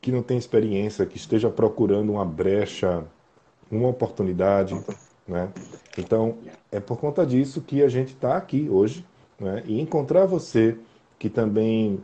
[0.00, 3.04] que não tem experiência, que esteja procurando uma brecha,
[3.70, 4.74] uma oportunidade.
[5.28, 5.48] Né?
[5.96, 6.38] Então,
[6.70, 9.06] é por conta disso que a gente está aqui hoje
[9.38, 9.62] né?
[9.66, 10.76] e encontrar você
[11.22, 12.00] que também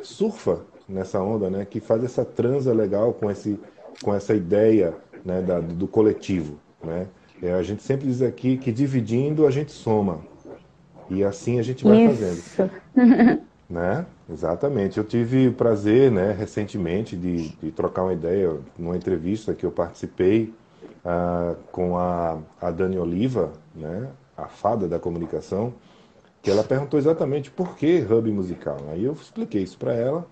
[0.00, 1.66] surfa nessa onda, né?
[1.68, 3.60] Que faz essa transa legal com esse
[4.02, 7.06] com essa ideia né, da, do coletivo, né?
[7.42, 10.20] É, a gente sempre diz aqui que dividindo a gente soma
[11.10, 12.14] e assim a gente vai Isso.
[12.56, 14.06] fazendo, né?
[14.32, 14.96] Exatamente.
[14.96, 19.70] Eu tive o prazer, né, recentemente de, de trocar uma ideia numa entrevista que eu
[19.70, 20.50] participei
[21.04, 25.74] uh, com a, a Dani Oliva, né, a fada da comunicação
[26.42, 28.78] que ela perguntou exatamente por que hub musical.
[28.90, 30.26] Aí eu expliquei isso para ela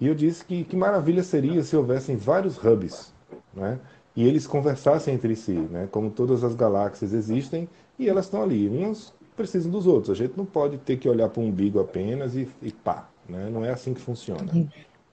[0.00, 3.12] e eu disse que que maravilha seria se houvessem vários hubs,
[3.52, 3.78] né?
[4.14, 5.88] E eles conversassem entre si, né?
[5.90, 7.68] Como todas as galáxias existem
[7.98, 10.10] e elas estão ali, uns precisam dos outros.
[10.10, 13.48] A gente não pode ter que olhar para o umbigo apenas e, e pá, né?
[13.50, 14.52] Não é assim que funciona,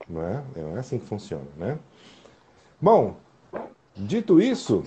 [0.08, 0.42] não é?
[0.56, 1.78] Não é assim que funciona, né?
[2.80, 3.16] Bom,
[3.96, 4.84] dito isso,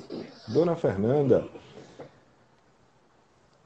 [0.48, 1.48] Dona Fernanda,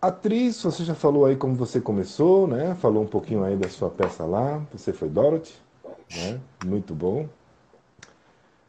[0.03, 2.75] Atriz, você já falou aí como você começou, né?
[2.75, 4.61] Falou um pouquinho aí da sua peça lá.
[4.73, 5.53] Você foi Dorothy,
[6.13, 6.41] né?
[6.61, 7.25] Muito bom.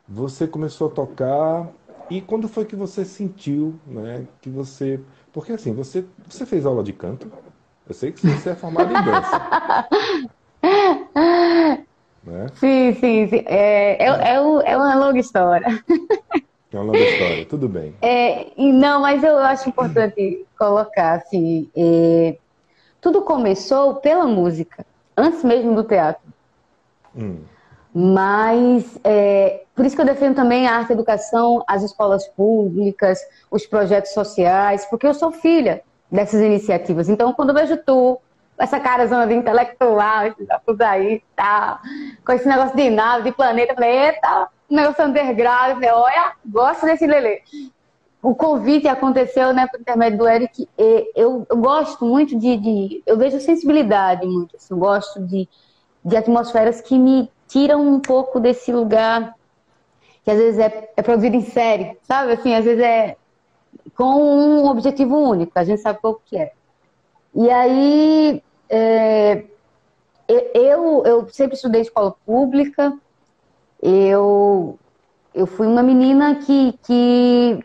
[0.09, 1.67] Você começou a tocar
[2.09, 4.25] e quando foi que você sentiu, né?
[4.41, 5.01] Que você,
[5.33, 7.29] porque assim, você você fez aula de canto.
[7.89, 9.41] Eu sei que você é formado em dança.
[12.23, 12.47] né?
[12.55, 13.43] Sim, sim, sim.
[13.47, 15.67] É, é, é, é uma longa história.
[16.75, 17.95] É uma longa história, tudo bem.
[18.03, 22.37] É, não, mas eu acho importante colocar assim: é,
[23.01, 24.85] tudo começou pela música,
[25.17, 26.23] antes mesmo do teatro.
[27.17, 27.43] Hum.
[27.95, 33.21] Mas é, por isso que eu defendo também a arte e educação, as escolas públicas,
[33.49, 37.09] os projetos sociais, porque eu sou filha dessas iniciativas.
[37.09, 38.21] Então, quando eu vejo tu,
[38.59, 40.35] essa cara zona de intelectual,
[40.67, 41.81] tudo aí, tá,
[42.27, 45.71] com esse negócio de nave, de planeta, eu falei, eita, negócio underground.
[45.71, 47.43] Eu falei, olha, gosto desse Lelê.
[48.23, 50.69] O convite aconteceu, né, por intermédio do Eric.
[51.15, 54.57] eu, eu gosto muito de, de, Eu vejo sensibilidade muito.
[54.57, 55.49] Assim, eu gosto de,
[56.05, 59.35] de atmosferas que me tiram um pouco desse lugar
[60.25, 62.33] que às vezes é, é produzido em série, sabe?
[62.33, 63.17] Assim, às vezes é
[63.95, 65.53] com um objetivo único.
[65.55, 66.53] A gente sabe pouco que é.
[67.35, 69.45] E aí, é,
[70.29, 72.97] eu, eu sempre estudei escola pública,
[73.85, 74.79] eu,
[75.35, 77.63] eu fui uma menina que, que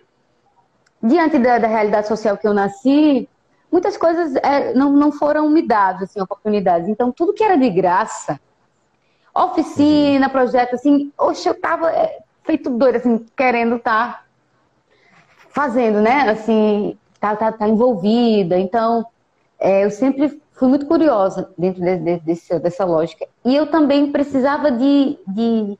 [1.02, 3.30] diante da, da realidade social que eu nasci,
[3.72, 6.90] muitas coisas é, não, não foram me dadas, assim, oportunidades.
[6.90, 8.38] Então, tudo que era de graça,
[9.34, 10.32] oficina, uhum.
[10.32, 14.24] projeto, assim, oxe, eu tava é, feito doida, assim, querendo estar tá
[15.52, 16.30] fazendo, né?
[16.30, 18.60] Assim, tá, tá, tá envolvida.
[18.60, 19.06] Então,
[19.58, 23.26] é, eu sempre fui muito curiosa dentro de, de, desse, dessa lógica.
[23.46, 25.80] E eu também precisava de, de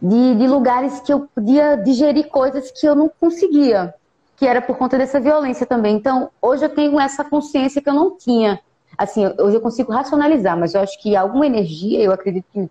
[0.00, 3.94] de, de lugares que eu podia digerir coisas que eu não conseguia.
[4.36, 5.96] que era por conta dessa violência também.
[5.96, 8.60] Então, hoje eu tenho essa consciência que eu não tinha.
[8.98, 12.68] Assim, hoje eu consigo racionalizar, mas eu acho que alguma energia, eu acredito que,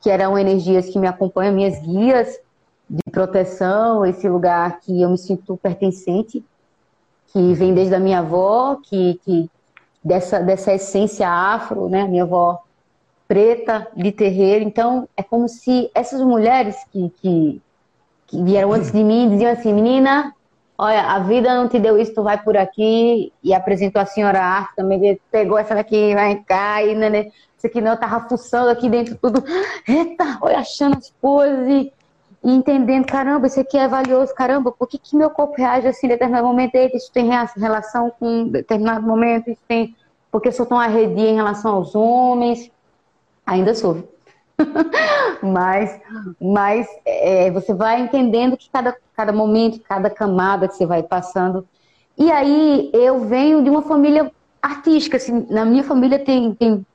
[0.00, 2.40] que eram energias que me acompanham, minhas guias
[2.88, 6.44] de proteção, esse lugar que eu me sinto pertencente,
[7.28, 9.50] que vem desde a minha avó, que, que
[10.04, 12.04] dessa, dessa essência afro, né?
[12.04, 12.61] Minha avó
[13.32, 14.62] preta, de terreiro.
[14.62, 17.62] Então, é como se essas mulheres que, que,
[18.26, 20.34] que vieram antes de mim diziam assim: menina,
[20.76, 23.32] olha, a vida não te deu isso, tu vai por aqui.
[23.42, 27.80] E apresentou a senhora Arte também, pegou essa daqui, vai cá, e né, isso aqui
[27.80, 29.42] não, eu tava fuçando aqui dentro tudo.
[29.88, 31.90] Eita, olha, achando as coisas e,
[32.44, 36.06] e, entendendo, caramba, isso aqui é valioso, caramba, por que, que meu corpo reage assim
[36.06, 36.74] em determinado momento?
[36.74, 39.96] Eita, isso tem relação com determinado momento, isso tem.
[40.30, 42.70] Porque eu sou tão arredia em relação aos homens.
[43.46, 44.08] Ainda sou.
[45.42, 46.00] mas
[46.40, 51.66] mas é, você vai entendendo que cada, cada momento, cada camada que você vai passando.
[52.16, 55.16] E aí eu venho de uma família artística.
[55.16, 56.86] Assim, na minha família tem, tem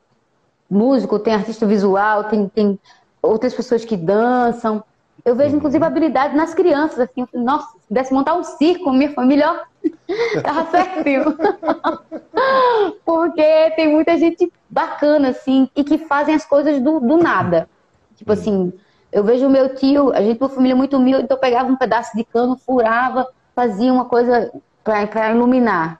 [0.69, 2.79] músico, tem artista visual, tem, tem
[3.21, 4.83] outras pessoas que dançam.
[5.25, 5.57] Eu vejo, uhum.
[5.57, 9.65] inclusive, habilidade nas crianças, assim, nossa, se pudesse montar um circo, minha família, ó,
[10.43, 11.37] tava certinho.
[13.05, 17.69] Porque tem muita gente bacana, assim, e que fazem as coisas do, do nada.
[18.15, 18.73] Tipo assim,
[19.11, 21.75] eu vejo o meu tio, a gente uma família muito humilde, então eu pegava um
[21.75, 24.51] pedaço de cano, furava, fazia uma coisa
[24.83, 25.99] para iluminar.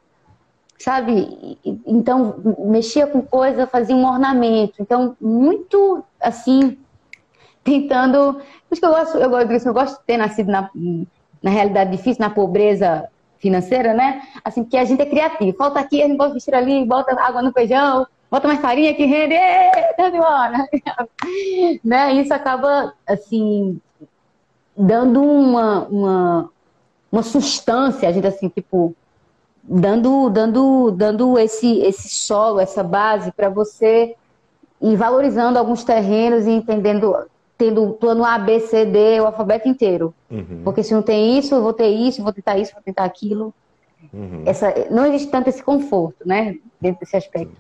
[0.78, 1.58] Sabe?
[1.86, 4.76] Então, mexia com coisa, fazia um ornamento.
[4.80, 6.78] Então, muito assim,
[7.64, 8.34] tentando.
[8.34, 10.70] Por isso que eu gosto, eu gosto disso, eu gosto de ter nascido na,
[11.42, 14.22] na realidade difícil, na pobreza financeira, né?
[14.44, 15.58] Assim, porque a gente é criativo.
[15.58, 19.06] Falta aqui, a gente bota vestir ali, bota água no feijão, bota mais farinha que
[19.06, 19.36] rende,
[19.96, 20.68] tá de embora.
[21.84, 22.14] né?
[22.14, 23.80] Isso acaba, assim,
[24.76, 26.50] dando uma, uma,
[27.12, 28.96] uma substância, a gente assim, tipo,
[29.64, 34.16] dando, dando, dando esse, esse solo, essa base para você
[34.82, 37.16] ir valorizando alguns terrenos e entendendo,
[37.58, 40.14] tendo o plano A, B, C, D, o alfabeto inteiro.
[40.30, 40.62] Uhum.
[40.64, 43.54] Porque se não tem isso, eu vou ter isso, vou tentar isso, vou tentar aquilo.
[44.14, 44.44] Uhum.
[44.46, 47.56] Essa, não existe tanto esse conforto, né, dentro desse aspecto.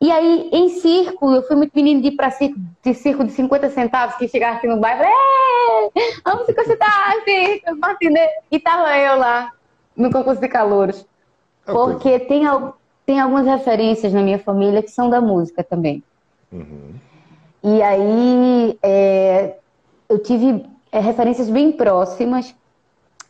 [0.00, 3.32] E aí, em circo, eu fui muito menino de ir para circo, de circo de
[3.32, 5.04] 50 centavos, que chegava aqui no bairro,
[6.24, 8.28] vamos 50 centavos, circo, matinê.
[8.50, 9.52] E tava eu lá,
[9.96, 11.06] no concurso de calouros.
[11.66, 12.42] É Porque tem,
[13.06, 16.02] tem algumas referências na minha família que são da música também.
[16.52, 16.94] Uhum.
[17.64, 19.56] E aí, é,
[20.06, 22.54] eu tive é, referências bem próximas,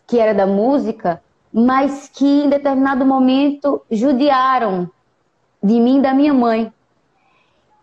[0.09, 4.90] que era da música, mas que em determinado momento judiaram
[5.62, 6.73] de mim e da minha mãe.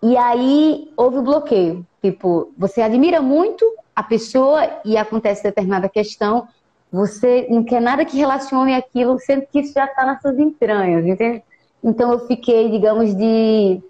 [0.03, 1.85] E aí houve o bloqueio.
[2.01, 6.47] Tipo, você admira muito a pessoa e acontece determinada questão,
[6.91, 11.05] você não quer nada que relacione aquilo, sendo que isso já está nas suas entranhas,
[11.05, 11.43] entende?
[11.81, 13.81] Então eu fiquei, digamos, de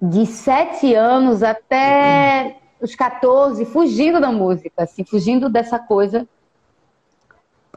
[0.00, 6.26] de sete anos até os 14, fugindo da música, assim, fugindo dessa coisa,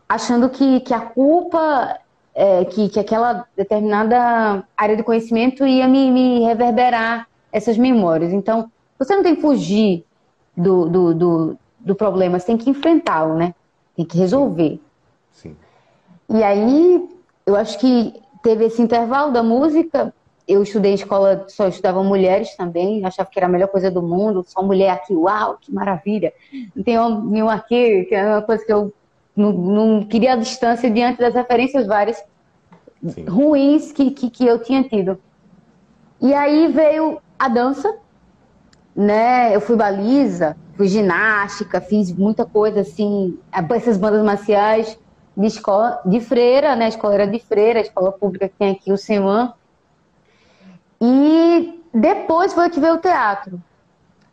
[0.07, 1.99] achando que, que a culpa
[2.33, 8.31] é, que, que aquela determinada área de conhecimento ia me, me, reverberar essas memórias.
[8.31, 10.05] Então, você não tem que fugir
[10.55, 13.53] do, do, do, do problema, você tem que enfrentá-lo, né?
[13.95, 14.79] Tem que resolver.
[15.31, 15.49] Sim.
[15.49, 16.37] Sim.
[16.37, 17.09] E aí,
[17.45, 20.13] eu acho que teve esse intervalo da música.
[20.47, 24.01] Eu estudei em escola, só estudava mulheres também, achava que era a melhor coisa do
[24.01, 26.33] mundo, só mulher aqui, uau, que maravilha.
[26.75, 28.93] Não tem nenhum aqui, que é uma coisa que eu
[29.35, 32.23] não, não queria a distância diante das referências várias
[33.07, 33.25] Sim.
[33.25, 35.17] ruins que, que, que eu tinha tido.
[36.21, 37.95] E aí veio a dança,
[38.95, 39.55] né?
[39.55, 43.39] Eu fui baliza, fui ginástica, fiz muita coisa assim,
[43.71, 44.97] essas bandas marciais
[45.35, 46.85] de escola, de freira, né?
[46.85, 49.53] A escola era de freira, a escola pública que tem aqui o SEMAN.
[51.01, 53.59] E depois foi que veio o teatro.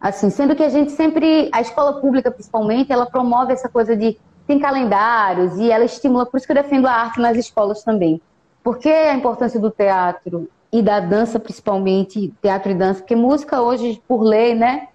[0.00, 4.16] Assim, sendo que a gente sempre, a escola pública principalmente, ela promove essa coisa de
[4.46, 8.20] tem calendários e ela estimula, por isso que eu defendo a arte nas escolas também.
[8.62, 13.00] Por que a importância do teatro e da dança, principalmente, teatro e dança?
[13.00, 14.88] Porque música hoje, por lei, né?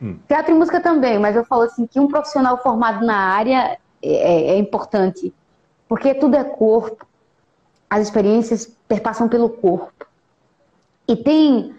[0.00, 0.18] Hum.
[0.28, 4.52] Teatro e música também, mas eu falo assim que um profissional formado na área é,
[4.52, 5.34] é importante,
[5.88, 7.04] porque tudo é corpo,
[7.90, 10.01] as experiências perpassam pelo corpo.
[11.12, 11.74] E tem,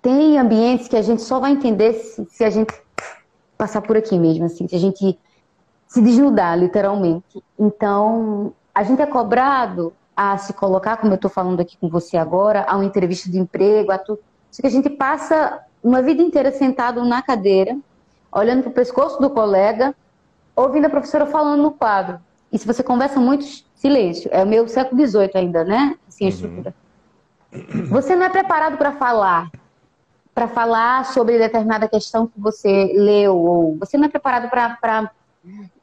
[0.00, 2.72] tem ambientes que a gente só vai entender se, se a gente
[3.58, 5.18] passar por aqui mesmo, assim, se a gente
[5.88, 7.42] se desnudar, literalmente.
[7.58, 12.16] Então, a gente é cobrado a se colocar, como eu estou falando aqui com você
[12.16, 14.20] agora, a uma entrevista de emprego, a tudo.
[14.52, 17.76] Só que a gente passa uma vida inteira sentado na cadeira,
[18.30, 19.92] olhando para o pescoço do colega,
[20.54, 22.20] ouvindo a professora falando no quadro.
[22.52, 24.30] E se você conversa muito, silêncio.
[24.32, 25.96] É o meu século XVIII ainda, né?
[26.06, 26.72] Assim, a Uhum.
[27.88, 29.50] Você não é preparado para falar,
[30.34, 35.10] para falar sobre determinada questão que você leu, ou você não é preparado para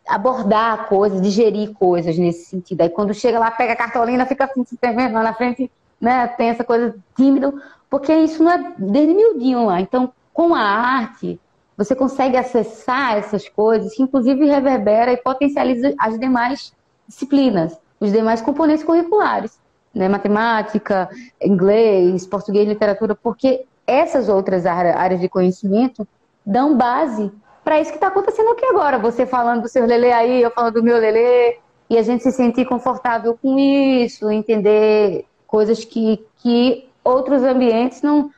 [0.07, 2.81] abordar coisas, digerir coisas nesse sentido.
[2.81, 6.27] Aí quando chega lá, pega a cartolina, fica assim, se tremendo lá na frente, né?
[6.27, 7.53] Tem essa coisa tímida,
[7.89, 9.79] porque isso não é desde miudinho lá.
[9.79, 11.39] Então, com a arte,
[11.77, 16.73] você consegue acessar essas coisas, que inclusive reverbera e potencializa as demais
[17.07, 19.60] disciplinas, os demais componentes curriculares,
[19.93, 20.07] né?
[20.07, 21.09] Matemática,
[21.41, 26.07] inglês, português, literatura, porque essas outras área- áreas de conhecimento
[26.45, 27.31] dão base
[27.63, 28.97] para isso que está acontecendo aqui agora.
[28.97, 31.57] Você falando do seu Lelê aí, eu falando do meu Lelê,
[31.89, 38.31] e a gente se sentir confortável com isso, entender coisas que, que outros ambientes não,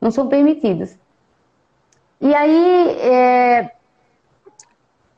[0.00, 0.98] não são permitidas.
[2.20, 3.72] E aí, é,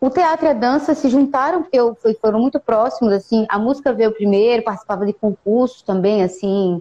[0.00, 3.58] o teatro e a dança se juntaram, porque eu, foi- foram muito próximos, assim, a
[3.58, 6.80] música veio primeiro, participava de concursos também, assim,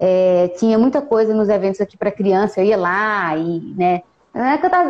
[0.00, 4.02] é, tinha muita coisa nos eventos aqui para criança, eu ia lá e, né,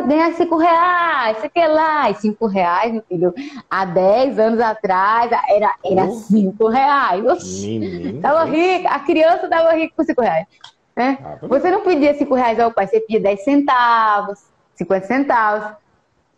[0.07, 3.33] ganhar cinco reais, sei que lá, e cinco reais, meu filho,
[3.69, 8.21] há 10 anos atrás era, era cinco reais, Oxi, Menino.
[8.21, 10.45] tava rica, a criança tava rica com cinco reais,
[10.97, 11.19] né?
[11.23, 14.39] Ah, Você não pedia cinco reais ao pai, você pedia 10 centavos,
[14.75, 15.82] 50 centavos.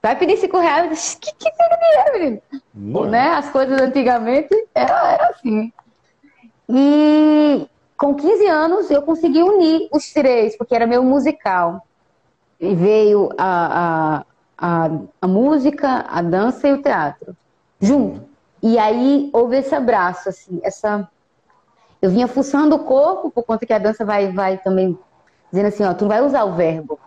[0.06, 3.08] Vai pedir cinco reais, que que dinheiro, menino?
[3.08, 3.10] É?
[3.10, 3.30] Né?
[3.30, 5.74] As coisas antigamente era, era assim.
[6.70, 11.88] E com 15 anos eu consegui unir os três, porque era meu musical.
[12.60, 14.22] E veio a,
[14.60, 14.90] a, a,
[15.24, 17.36] a música, a dança e o teatro
[17.82, 18.22] junto.
[18.62, 21.10] E aí houve esse abraço, assim, essa.
[22.00, 24.96] Eu vinha fuçando o corpo, por conta que a dança vai, vai também
[25.52, 27.00] dizendo assim, ó, tu não vai usar o verbo.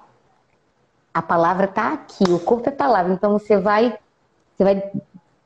[1.19, 3.13] A palavra tá aqui, o corpo é palavra.
[3.13, 3.99] Então você vai,
[4.57, 4.93] você vai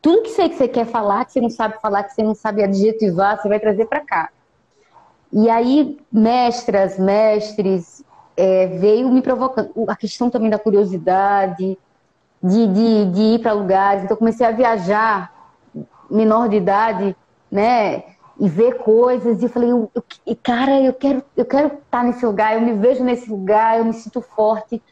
[0.03, 2.35] tudo que você, que você quer falar, que você não sabe falar, que você não
[2.35, 4.29] sabe adjetivar, você vai trazer para cá.
[5.33, 8.05] E aí, mestras, mestres,
[8.37, 9.73] é, veio me provocando.
[9.89, 11.79] A questão também da curiosidade,
[12.43, 14.05] de, de, de ir para lugares.
[14.05, 15.33] Então, comecei a viajar,
[16.11, 17.17] menor de idade,
[17.51, 18.05] né?
[18.39, 19.43] E ver coisas.
[19.43, 23.03] E falei, eu, eu- cara, eu quero eu quero estar nesse lugar, eu me vejo
[23.03, 24.83] nesse lugar, eu me sinto forte,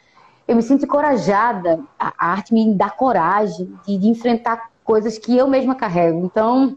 [0.51, 1.79] eu me sinto encorajada.
[1.97, 6.27] A, arte me dá coragem de, de enfrentar coisas que eu mesma carrego.
[6.27, 6.77] Então,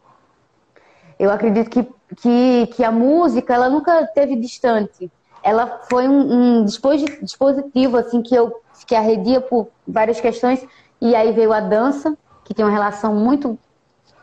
[1.17, 1.83] eu acredito que,
[2.17, 5.11] que, que a música ela nunca teve distante.
[5.41, 8.53] Ela foi um, um disposi- dispositivo assim que eu
[8.85, 10.63] que arredia por várias questões
[11.01, 13.57] e aí veio a dança que tem uma relação muito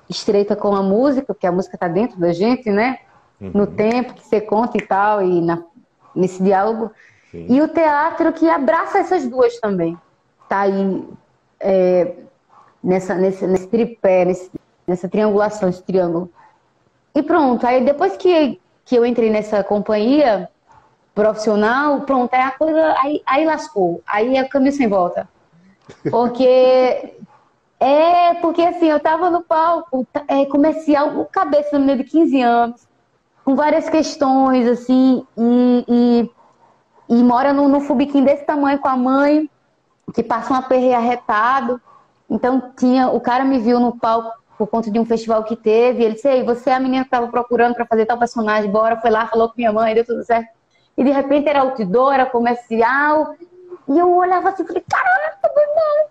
[0.09, 2.99] estreita com a música porque a música está dentro da gente, né?
[3.41, 5.63] No tempo que você conta e tal e na,
[6.15, 6.91] nesse diálogo
[7.31, 7.47] Sim.
[7.49, 9.97] e o teatro que abraça essas duas também.
[10.49, 11.09] Tá aí
[11.61, 12.15] é,
[12.83, 14.51] nessa, nesse, nesse tripé, nesse-
[14.87, 16.31] nessa triangulação, esse triângulo.
[17.15, 20.49] E pronto, aí depois que, que eu entrei nessa companhia
[21.15, 25.29] profissional, pronto, aí a coisa, aí, aí lascou, aí é caminho sem volta.
[26.11, 26.45] Porque,
[27.79, 32.41] é, porque assim, eu tava no palco é, comercial, o cabeça da menina de 15
[32.41, 32.89] anos,
[33.45, 36.31] com várias questões, assim, e, e,
[37.11, 39.51] e mora no fubiquim desse tamanho com a mãe,
[40.15, 41.81] que passa um aperreio arretado.
[42.31, 46.05] Então tinha, o cara me viu no palco por conta de um festival que teve,
[46.05, 49.01] ele disse, Ei, você é a menina que estava procurando para fazer tal personagem, bora,
[49.01, 50.51] foi lá, falou com minha mãe, deu tudo certo.
[50.97, 53.35] E de repente era outdoor, era comercial,
[53.89, 56.11] e eu olhava assim falei, caraca, meu irmão!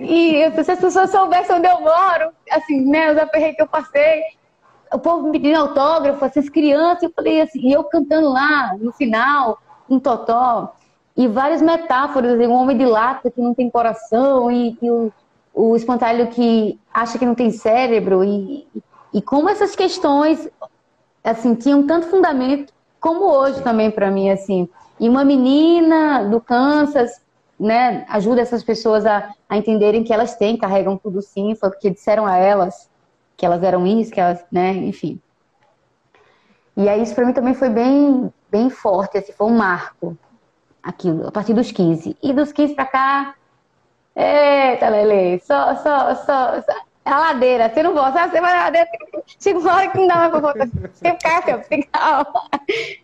[0.00, 4.22] E se as pessoas soubessem onde eu moro, assim, né, os aperreios que eu passei,
[4.92, 8.92] o povo me pedindo autógrafo, essas crianças, eu falei assim, e eu cantando lá, no
[8.92, 9.58] final,
[9.90, 10.74] um totó,
[11.16, 15.12] e várias metáforas, assim, um homem de lata que não tem coração, e, e o,
[15.52, 18.66] o espantalho que acha que não tem cérebro, e,
[19.12, 20.48] e como essas questões,
[21.22, 24.68] assim, tinham tanto fundamento, como hoje também para mim, assim.
[24.98, 27.20] E uma menina do Kansas,
[27.58, 31.90] né, ajuda essas pessoas a, a entenderem que elas têm, carregam tudo sim, foi porque
[31.90, 32.88] disseram a elas
[33.36, 35.18] que elas eram isso, que elas, né, enfim.
[36.76, 40.16] E aí isso para mim também foi bem, bem forte, assim, foi um marco,
[40.82, 42.16] aquilo, a partir dos 15.
[42.22, 43.34] E dos 15 para cá,
[44.14, 46.74] eita, Lele, só, só, só, só,
[47.04, 48.88] a ladeira, você não volta, você vai na ladeira,
[49.38, 53.00] chega uma hora que não dá mais pra voltar, você fica assim, ó, fica...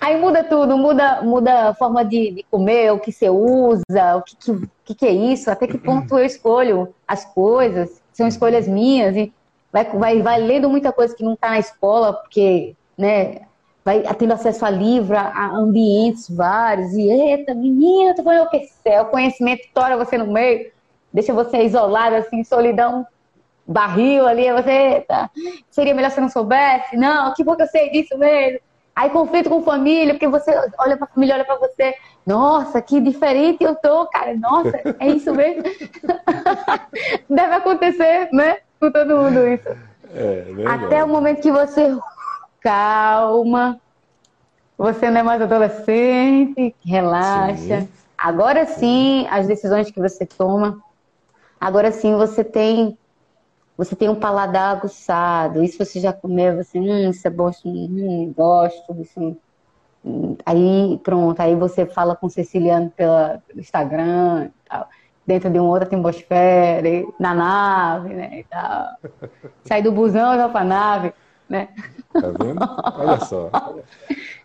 [0.00, 4.22] Aí muda tudo, muda, muda a forma de, de comer, o que você usa, o
[4.22, 4.36] que,
[4.84, 9.32] que, que, é isso, até que ponto eu escolho as coisas, são escolhas minhas, e
[9.72, 13.47] vai, vai, vai lendo muita coisa que não está na escola, porque, né,
[13.88, 19.06] vai tendo acesso a livro, a, ambientes vários, e eita, menina, tu que é o
[19.06, 20.70] conhecimento tora você no meio,
[21.10, 23.06] deixa você isolado, assim, solidão,
[23.66, 25.30] barril ali, você tá,
[25.70, 28.60] seria melhor se não soubesse, não, que bom que eu sei disso mesmo.
[28.94, 31.94] Aí conflito com família, porque você olha pra família, olha pra você,
[32.26, 35.62] nossa, que diferente eu tô, cara, nossa, é isso mesmo.
[37.30, 38.58] Deve acontecer, né?
[38.78, 39.68] Com todo mundo isso.
[40.14, 40.84] É, verdade.
[40.84, 41.96] Até o momento que você
[42.60, 43.80] calma,
[44.76, 47.80] você não é mais adolescente, relaxa.
[47.80, 47.88] Sim.
[48.16, 50.82] Agora sim, as decisões que você toma,
[51.60, 52.98] agora sim você tem
[53.76, 55.62] você tem um paladar aguçado.
[55.62, 58.96] Isso você já comeu, você, hum, isso é bom, hum, gosto,
[60.04, 60.36] hum.
[60.44, 64.88] Aí pronto, aí você fala com o Ceciliano pela, pelo Instagram e tal.
[65.24, 66.88] Dentro de uma outra atmosfera,
[67.20, 68.40] na nave, né?
[68.40, 68.88] E tal.
[69.64, 71.12] Sai do busão e vai pra nave,
[71.48, 71.68] né?
[72.12, 72.60] Tá vendo?
[72.96, 73.50] Olha só.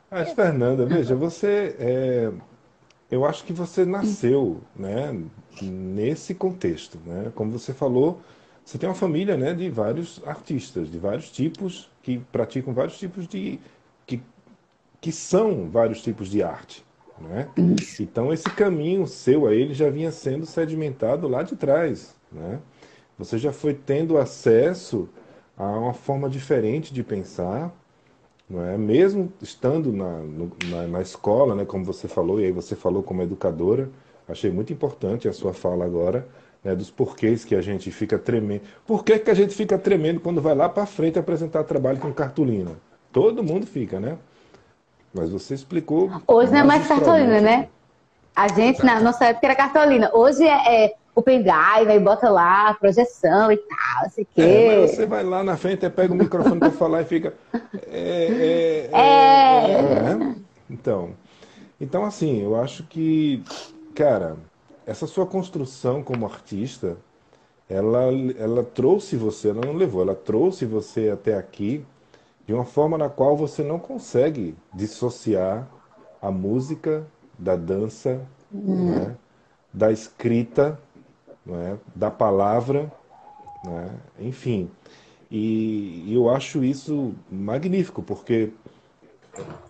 [0.09, 1.75] Mas, Fernanda, veja, você.
[1.79, 2.31] é,
[3.09, 5.15] eu acho que você nasceu, né,
[5.61, 7.31] nesse contexto, né?
[7.35, 8.19] Como você falou,
[8.65, 13.27] você tem uma família, né, de vários artistas, de vários tipos, que praticam vários tipos
[13.27, 13.59] de.
[14.05, 14.21] que,
[14.99, 16.83] que são vários tipos de arte.
[17.19, 17.47] Né?
[17.99, 22.15] Então, esse caminho seu a ele já vinha sendo sedimentado lá de trás.
[22.31, 22.59] Né?
[23.17, 25.07] Você já foi tendo acesso
[25.57, 27.73] a uma forma diferente de pensar,
[28.49, 28.77] não é?
[28.77, 33.03] Mesmo estando na, no- na, na escola, né, como você falou, e aí você falou
[33.03, 33.89] como educadora,
[34.27, 36.27] achei muito importante a sua fala agora,
[36.63, 38.63] né, dos porquês que a gente fica tremendo.
[38.85, 42.13] Por que que a gente fica tremendo quando vai lá para frente apresentar trabalho com
[42.13, 42.71] cartolina?
[43.11, 44.17] Todo mundo fica, né?
[45.13, 46.11] Mas você explicou.
[46.27, 47.69] Hoje não é mais cartolina, né?
[48.35, 50.11] A gente, na nossa época, era cartolina.
[50.13, 54.41] Hoje é, é o pendrive, aí bota lá, projeção e tal, não sei o quê.
[54.41, 57.33] É, mas você vai lá na frente, pega o microfone para falar e fica.
[57.87, 60.15] É, é, é, É.
[60.15, 60.35] né?
[60.69, 61.11] Então,
[61.79, 63.43] então, assim, eu acho que,
[63.93, 64.37] cara,
[64.85, 66.97] essa sua construção como artista,
[67.69, 68.05] ela,
[68.37, 71.85] ela trouxe você, ela não levou, ela trouxe você até aqui
[72.45, 75.67] de uma forma na qual você não consegue dissociar
[76.21, 77.05] a música
[77.37, 79.15] da dança, né,
[79.73, 80.79] da escrita,
[81.45, 82.91] né, da palavra,
[83.63, 83.89] né,
[84.19, 84.69] enfim.
[85.29, 88.51] E, e eu acho isso magnífico, porque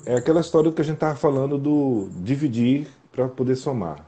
[0.06, 4.06] é aquela história que a gente estava falando do dividir para poder somar.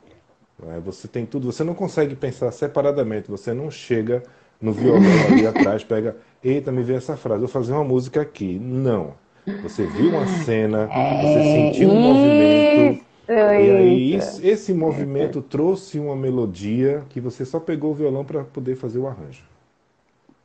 [0.61, 0.81] né?
[0.85, 4.21] Você tem tudo, você não consegue pensar separadamente, você não chega
[4.59, 5.01] no violão
[5.31, 8.59] ali atrás, pega, eita, me veio essa frase, vou fazer uma música aqui.
[8.59, 9.13] Não.
[9.61, 17.03] Você viu uma cena, você sentiu um movimento, e aí esse movimento trouxe uma melodia
[17.09, 19.43] que você só pegou o violão para poder fazer o arranjo.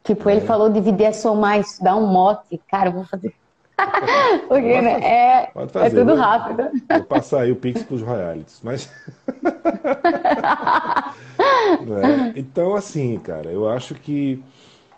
[0.03, 0.31] Tipo, É.
[0.31, 2.61] ele falou dividir é somar, isso dá um mote.
[2.71, 3.35] Cara, eu vou fazer.
[4.49, 5.01] Porque, Pode né?
[5.03, 6.21] É, pode é fazer, tudo né?
[6.21, 6.71] rápido.
[6.93, 8.91] Vou passar aí o Pix para os royalties, mas
[11.87, 12.33] né?
[12.37, 14.43] Então, assim, cara, eu acho que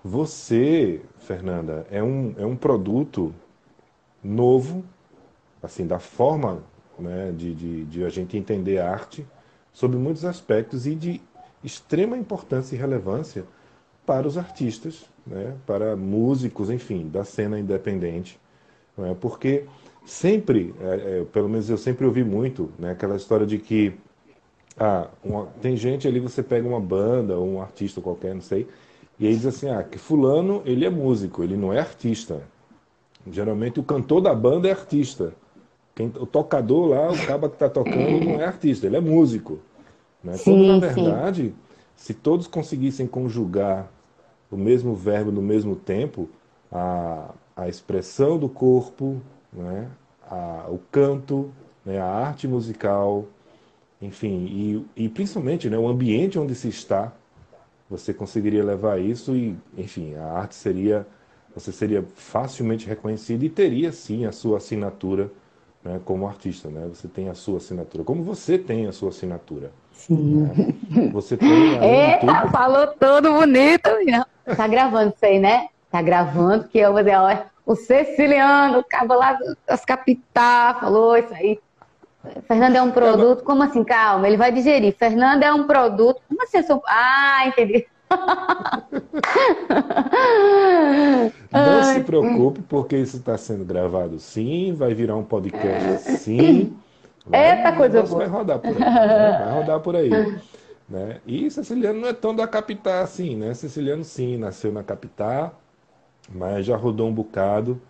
[0.05, 3.33] você, Fernanda, é um, é um produto
[4.23, 4.85] novo,
[5.63, 6.63] assim, da forma,
[6.99, 9.27] né, de, de, de a gente entender a arte
[9.73, 11.21] sob muitos aspectos e de
[11.65, 13.45] extrema importância e relevância
[14.05, 18.39] para os artistas, né, para músicos, enfim, da cena independente,
[18.97, 19.15] não é?
[19.15, 19.65] Porque
[20.05, 23.95] sempre, é, é, pelo menos eu sempre ouvi muito, né, aquela história de que
[24.79, 28.67] ah, uma- tem gente ali, você pega uma banda ou um artista qualquer, não sei,
[29.19, 32.43] e aí diz assim, ah, que fulano, ele é músico, ele não é artista.
[33.31, 35.35] Geralmente o cantor da banda é artista.
[35.95, 39.59] Quem, o tocador lá, o cara que está tocando, não é artista, ele é músico.
[40.25, 40.33] Né?
[40.33, 41.03] Quando, Sim, na sim.
[41.05, 41.55] verdade,
[41.97, 43.91] se todos conseguissem conjugar
[44.51, 46.29] o mesmo verbo no mesmo tempo,
[46.71, 49.21] a, a expressão do corpo,
[49.53, 49.91] né?
[50.31, 51.53] a, o canto,
[51.85, 51.99] né?
[51.99, 53.27] a arte musical,
[54.01, 55.77] enfim, e, e principalmente né?
[55.77, 57.13] o ambiente onde se está,
[57.89, 61.07] você conseguiria levar isso e, enfim, a arte seria,
[61.55, 65.31] você seria facilmente reconhecido e teria sim a sua assinatura
[65.85, 66.87] né, como artista, né?
[66.89, 69.73] Você tem a sua assinatura, como você tem a sua assinatura.
[70.09, 70.55] né?
[71.13, 73.91] Você tem de Eita, tudo, falou todo bonito.
[73.99, 74.27] menina.
[74.57, 75.69] Tá gravando isso aí, né?
[75.91, 81.17] Tá gravando, que eu vou dizer, ó, o Ceciliano, o cabo lá das capitais, falou
[81.17, 81.59] isso aí.
[82.47, 83.83] Fernando é um produto, como assim?
[83.85, 84.95] Calma, ele vai digerir.
[84.97, 86.59] Fernando é um produto, como assim?
[86.59, 87.87] eu sou- Ah, entendi.
[91.53, 96.77] Não se preocupe, porque isso está sendo gravado sim, vai virar um podcast sim.
[97.33, 98.29] Eita, o coisa negócio boa.
[98.29, 98.79] Vai rodar por aí.
[98.79, 99.43] né?
[99.45, 100.11] Vai rodar por aí.
[100.89, 101.21] Né?
[101.27, 103.55] E Ceciliano não é tão da capital assim, né?
[103.55, 105.59] Ceciliano sim, nasceu na capital,
[106.29, 107.81] mas já rodou um bocado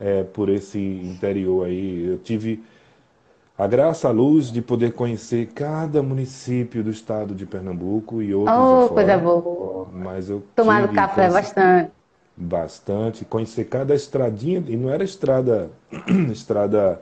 [0.00, 2.06] é, por esse interior aí.
[2.06, 2.62] Eu tive
[3.58, 8.72] a graça, a luz de poder conhecer cada município do estado de Pernambuco e outros
[8.72, 8.94] Oh, afora.
[8.94, 9.88] coisa boa.
[9.92, 11.90] Mas eu Tomar café bastante.
[12.36, 15.70] bastante, conhecer cada estradinha, e não era estrada,
[16.30, 17.00] estrada,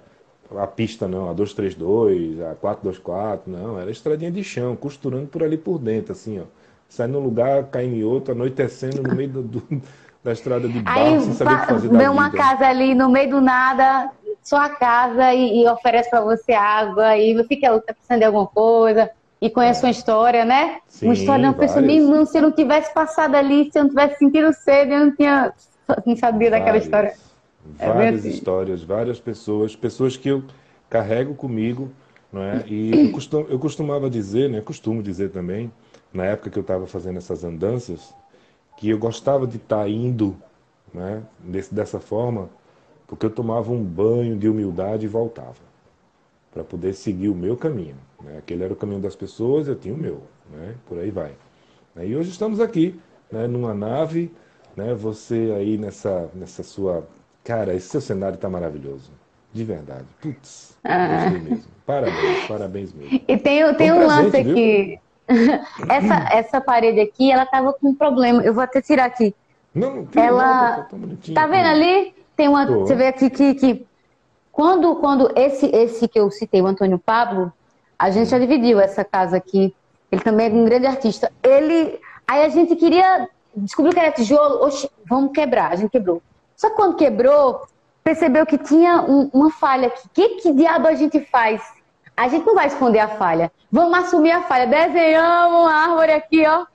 [0.56, 5.58] a pista não, a 232, a 424, não, era estradinha de chão, costurando por ali
[5.58, 6.44] por dentro, assim, ó.
[6.88, 9.82] Sai num lugar, cai em outro, anoitecendo no meio do, do-
[10.24, 12.38] da estrada de barro, Aí sem saber o que va- fazer da uma vida.
[12.38, 14.10] casa ali no meio do nada,
[14.46, 18.46] sua casa, e, e oferece pra você água, e você quer tá precisando de alguma
[18.46, 20.78] coisa, e conhece uma história, né?
[20.88, 21.96] Sim, uma história de uma pessoa, várias.
[21.96, 25.06] "Meu irmão, se eu não tivesse passado ali, se eu não tivesse sentido sede, eu
[25.06, 25.52] não tinha,
[26.06, 27.14] não sabia daquela Várias, história.
[27.80, 28.28] É Várias assim.
[28.28, 30.44] histórias, várias pessoas, pessoas que eu
[30.88, 31.90] carrego comigo,
[32.32, 32.62] não é?
[32.68, 34.60] E eu, costum, eu costumava dizer, né?
[34.60, 35.72] Costumo dizer também,
[36.12, 38.14] na época que eu estava fazendo essas andanças,
[38.76, 40.36] que eu gostava de estar indo,
[40.94, 41.22] né?
[41.40, 42.48] Desse, dessa forma,
[43.06, 45.54] porque eu tomava um banho de humildade e voltava
[46.52, 47.96] para poder seguir o meu caminho.
[48.22, 48.38] Né?
[48.38, 50.74] Aquele era o caminho das pessoas, eu tinha o meu, né?
[50.88, 51.32] Por aí vai.
[51.98, 52.98] E hoje estamos aqui,
[53.30, 53.46] né?
[53.46, 54.30] Numa nave,
[54.76, 54.94] né?
[54.94, 57.06] Você aí nessa nessa sua,
[57.44, 59.10] cara, esse seu cenário está maravilhoso,
[59.52, 60.06] de verdade.
[60.20, 61.70] Putz, gostei mesmo.
[61.86, 63.20] Parabéns, parabéns mesmo.
[63.28, 64.98] E tem, tem um lance aqui.
[65.90, 68.42] essa, essa parede aqui, ela tava com um problema.
[68.42, 69.34] Eu vou até tirar aqui.
[69.74, 70.96] Não, não tem Ela- nada, tá.
[71.34, 72.14] Tá vendo ali?
[72.36, 72.66] Tem uma.
[72.66, 73.86] Você vê aqui que, que
[74.52, 77.52] quando, quando esse, esse que eu citei, o Antônio Pablo,
[77.98, 79.74] a gente já dividiu essa casa aqui.
[80.10, 81.32] Ele também é um grande artista.
[81.42, 81.98] Ele.
[82.26, 83.28] Aí a gente queria.
[83.54, 84.64] Descobriu que era tijolo.
[84.64, 85.72] Oxe, vamos quebrar.
[85.72, 86.22] A gente quebrou.
[86.56, 87.62] Só que quando quebrou,
[88.04, 90.06] percebeu que tinha um- uma falha aqui.
[90.06, 91.62] O que, que diabo a gente faz?
[92.16, 93.50] A gente não vai esconder a falha.
[93.70, 94.66] Vamos assumir a falha.
[94.66, 96.66] Desenhamos uma árvore aqui, ó.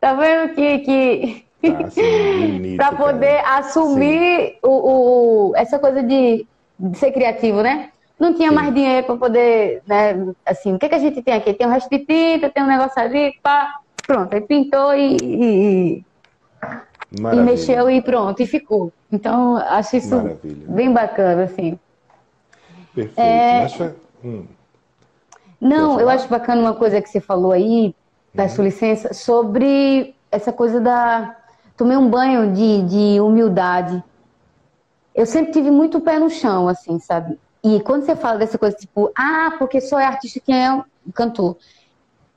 [0.00, 0.78] Tá vendo que.
[0.80, 1.45] que...
[1.66, 2.02] Tá, assim,
[2.34, 2.98] bonito, para cara.
[3.12, 6.46] poder assumir o, o- essa coisa de,
[6.78, 7.90] de ser criativo, né?
[8.18, 8.54] Não tinha Sim.
[8.54, 10.14] mais dinheiro para poder, né?
[10.46, 11.52] Assim, o que, que a gente tem aqui?
[11.54, 13.72] Tem um resto de tinta, tem um negócio ali, pá.
[14.06, 16.06] Pronto, aí pintou e, e-
[17.32, 18.92] e mexeu e pronto, e ficou.
[19.10, 20.66] Então, acho isso Maravilha.
[20.74, 21.78] bem bacana, assim.
[22.94, 23.54] Perfeito.
[23.54, 23.72] É, Mas
[24.24, 24.46] hum,
[25.60, 27.94] Não, eu acho bacana uma coisa que você falou aí,
[28.34, 31.34] peço licença, sobre essa coisa da.
[31.76, 34.02] Tomei um banho de, de humildade.
[35.14, 37.38] Eu sempre tive muito pé no chão, assim, sabe?
[37.62, 41.56] E quando você fala dessa coisa, tipo, ah, porque só é artista quem é cantor.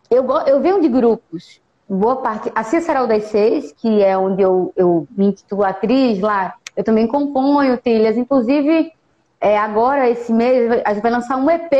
[0.10, 2.52] Eu, eu venho de grupos, boa parte.
[2.56, 7.08] A Cícero das Seis, que é onde eu, eu me intitulo atriz lá, eu também
[7.08, 8.18] componho trilhas.
[8.18, 8.92] Inclusive,
[9.40, 11.72] é, agora, esse mês, a gente vai lançar um EP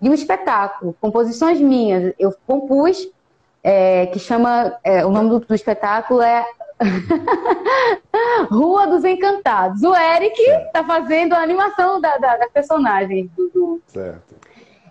[0.00, 2.14] de um espetáculo, composições minhas.
[2.18, 3.08] Eu compus,
[3.62, 4.76] é, que chama.
[4.84, 6.46] é, o nome do, do espetáculo é
[8.50, 9.82] Rua dos Encantados.
[9.82, 10.40] O Eric
[10.72, 13.30] tá fazendo a animação da, da, da personagem
[13.86, 14.34] certo.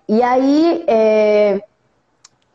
[0.07, 1.61] e aí, é,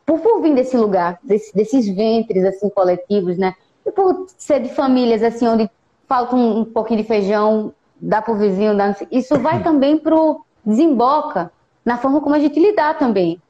[0.04, 3.54] por, por vir desse lugar, desse- desses ventres assim coletivos, né?
[3.86, 5.70] E por ser de famílias assim onde
[6.06, 11.50] falta um, um pouquinho de feijão, dá pro vizinho, dá, isso vai também pro desemboca
[11.84, 13.40] na forma como a gente lidar também.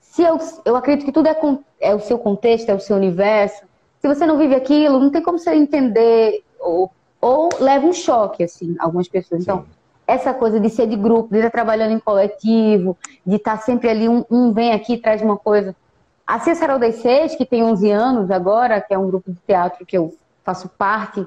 [0.00, 1.36] Se eu, eu acredito que tudo é,
[1.80, 3.67] é o seu contexto, é o seu universo.
[4.00, 6.90] Se você não vive aquilo, não tem como você entender ou,
[7.20, 9.42] ou leva um choque assim, algumas pessoas.
[9.42, 9.66] Então, Sim.
[10.06, 12.96] essa coisa de ser de grupo, de estar trabalhando em coletivo,
[13.26, 15.74] de estar sempre ali, um, um vem aqui e traz uma coisa.
[16.26, 19.84] A Cícero das Seis, que tem 11 anos agora, que é um grupo de teatro
[19.86, 21.26] que eu faço parte,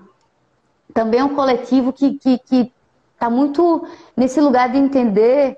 [0.93, 2.71] também é um coletivo que está que, que
[3.17, 5.57] tá muito nesse lugar de entender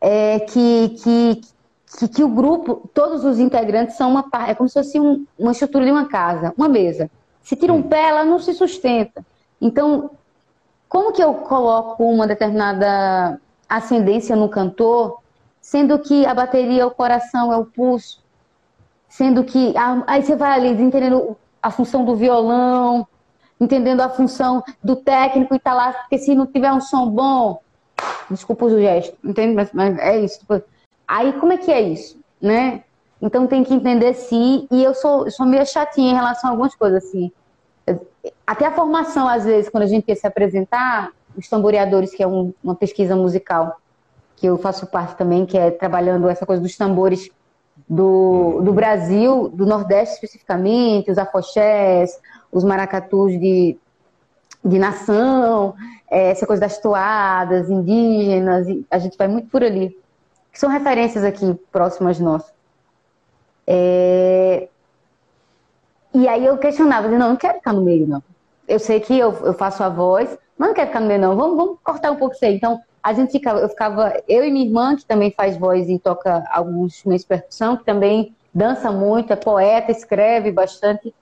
[0.00, 1.40] é, que, que,
[1.98, 5.24] que, que o grupo, todos os integrantes são uma parte, é como se fosse um-
[5.38, 7.10] uma estrutura de uma casa, uma mesa.
[7.42, 9.24] Se tira um pé, ela não se sustenta.
[9.60, 10.10] Então,
[10.88, 15.20] como que eu coloco uma determinada ascendência no cantor,
[15.60, 18.20] sendo que a bateria é o coração, é o pulso,
[19.08, 23.06] sendo que a- aí você vai ali entendendo a função do violão,
[23.60, 27.60] entendendo a função do técnico e tá lá, porque se não tiver um som bom,
[28.30, 29.54] desculpa o gesto, entende?
[29.54, 30.40] Mas, mas é isso.
[30.40, 30.62] tipo,
[31.06, 32.82] aí como é que é isso, né?
[33.20, 36.52] Então tem que entender sim, e eu sou, eu sou meio chatinha em relação a
[36.52, 37.32] algumas coisas assim.
[38.46, 42.26] Até a formação, às vezes, quando a gente quer se apresentar, os tamboreadores, que é
[42.26, 43.76] um- uma pesquisa musical,
[44.36, 47.30] que eu faço parte também, que é trabalhando essa coisa dos tambores
[47.88, 52.18] do, do Brasil, do Nordeste especificamente, os afoxés,
[52.50, 53.78] os maracatus de,
[54.64, 55.74] de nação,
[56.10, 59.96] é, essa coisa das toadas indígenas, a gente vai muito por ali.
[60.56, 62.50] Que são referências aqui próximas nossas.
[63.66, 64.70] É,
[66.14, 68.22] E aí eu questionava, não, não quero ficar no meio, não.
[68.66, 71.36] Eu sei que eu, eu faço a voz, mas não quero ficar no meio, não.
[71.36, 72.54] Vamos, vamos cortar um pouco isso aí.
[72.54, 75.98] Então, a gente ficava, eu ficava, eu e minha irmã, que também faz voz e
[75.98, 81.14] toca alguns instrumentos de percussão, que também dança muito, é poeta, escreve bastante.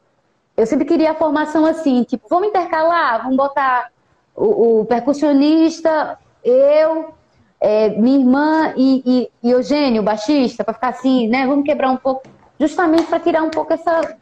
[0.56, 3.90] Eu sempre queria a formação assim, tipo, vamos intercalar, vamos botar
[4.36, 7.12] o, o percussionista, eu,
[7.60, 11.46] é, minha irmã e, e, e Eugênio, baixista, para ficar assim, né?
[11.46, 12.22] Vamos quebrar um pouco,
[12.58, 14.16] justamente para tirar um pouco essa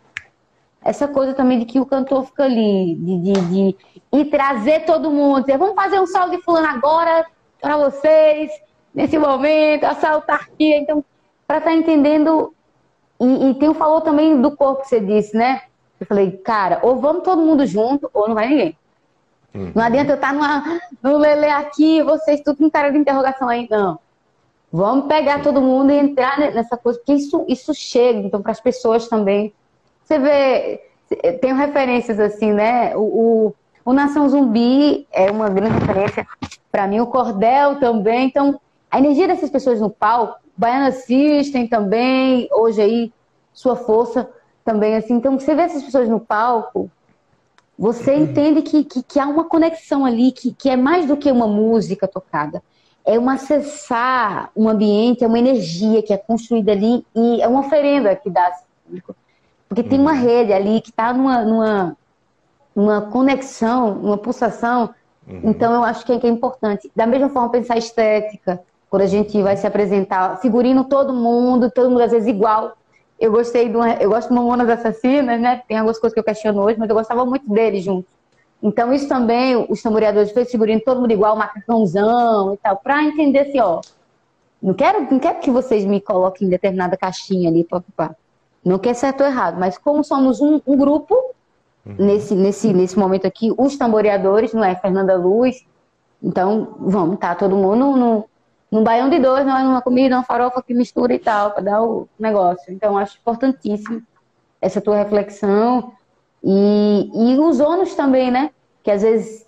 [0.85, 3.77] essa coisa também de que o cantor fica ali, de, de, de
[4.13, 7.25] e trazer todo mundo, dizer, vamos fazer um solo de fulano agora,
[7.61, 8.51] para vocês,
[8.93, 10.77] nesse momento, essa autarquia.
[10.79, 11.05] Então,
[11.47, 12.53] para estar tá entendendo.
[13.21, 15.63] E, e tem o falou também do corpo que você disse, né?
[16.01, 18.77] Eu falei, cara, ou vamos todo mundo junto, ou não vai ninguém.
[19.55, 19.73] Uhum.
[19.75, 23.49] Não adianta eu estar tá numa, no Lele aqui, vocês tudo com cara de interrogação
[23.49, 23.99] aí, não.
[24.73, 28.61] Vamos pegar todo mundo e entrar nessa coisa, porque isso, isso chega, então, para as
[28.61, 29.53] pessoas também.
[30.03, 30.81] Você vê,
[31.41, 32.97] tem referências assim, né?
[32.97, 36.27] O, o, o Nação Zumbi é uma grande referência
[36.71, 38.27] para mim, o Cordel também.
[38.27, 38.59] Então,
[38.91, 43.13] a energia dessas pessoas no palco, Baiana System também, hoje aí,
[43.53, 44.29] sua força
[44.65, 45.15] também, assim.
[45.15, 46.91] Então, você vê essas pessoas no palco,
[47.83, 48.23] você uhum.
[48.23, 51.49] entende que, que, que, há uma conexão ali, que, que é mais do que uma
[51.49, 52.63] música tocada.
[53.05, 57.59] É um acessar um ambiente, é uma energia que é construída ali e é uma
[57.59, 58.53] oferenda que dá
[58.85, 59.17] público.
[59.69, 60.21] Porque tem uma uhum.
[60.21, 61.97] rede ali que está numa, numa,
[62.77, 64.95] uma conexão, uma pulsação.
[65.27, 65.41] Uhum.
[65.43, 66.89] Então, eu acho que é, que é importante.
[66.95, 71.91] Da mesma forma, pensar estética, quando a gente vai se apresentar, figurino todo mundo, todo
[71.91, 72.77] mundo às vezes igual.
[73.23, 75.63] Eu gostei do, eu gosto de Mamonas Assassinas, né?
[75.69, 78.11] Tem algumas coisas que eu questiono hoje, mas eu gostava muito deles juntos.
[78.63, 83.41] Então, isso também, os tamboreadores fez figurino todo mundo igual, macacãozão e tal, para entender
[83.41, 83.81] assim, ó,
[84.63, 88.15] não quero, não quero que vocês me coloquem em determinada caixinha ali, papá.
[88.65, 91.17] Não quer certo ou errado, mas como somos um, um grupo,
[91.85, 91.97] Uhum.
[91.99, 94.75] Nesse, nesse, nesse momento aqui, os tamboreadores, não é?
[94.77, 95.65] Fernanda Luz.
[96.23, 98.29] Então, vamos, tá todo mundo no,
[98.73, 101.63] num baião de dois, não é numa comida, uma farofa que mistura e tal, para
[101.63, 102.73] dar o negócio.
[102.73, 104.03] Então, acho importantíssimo
[104.63, 105.93] essa tua reflexão.
[106.43, 108.51] E, e os ônus também, né?
[108.83, 109.47] Que às vezes,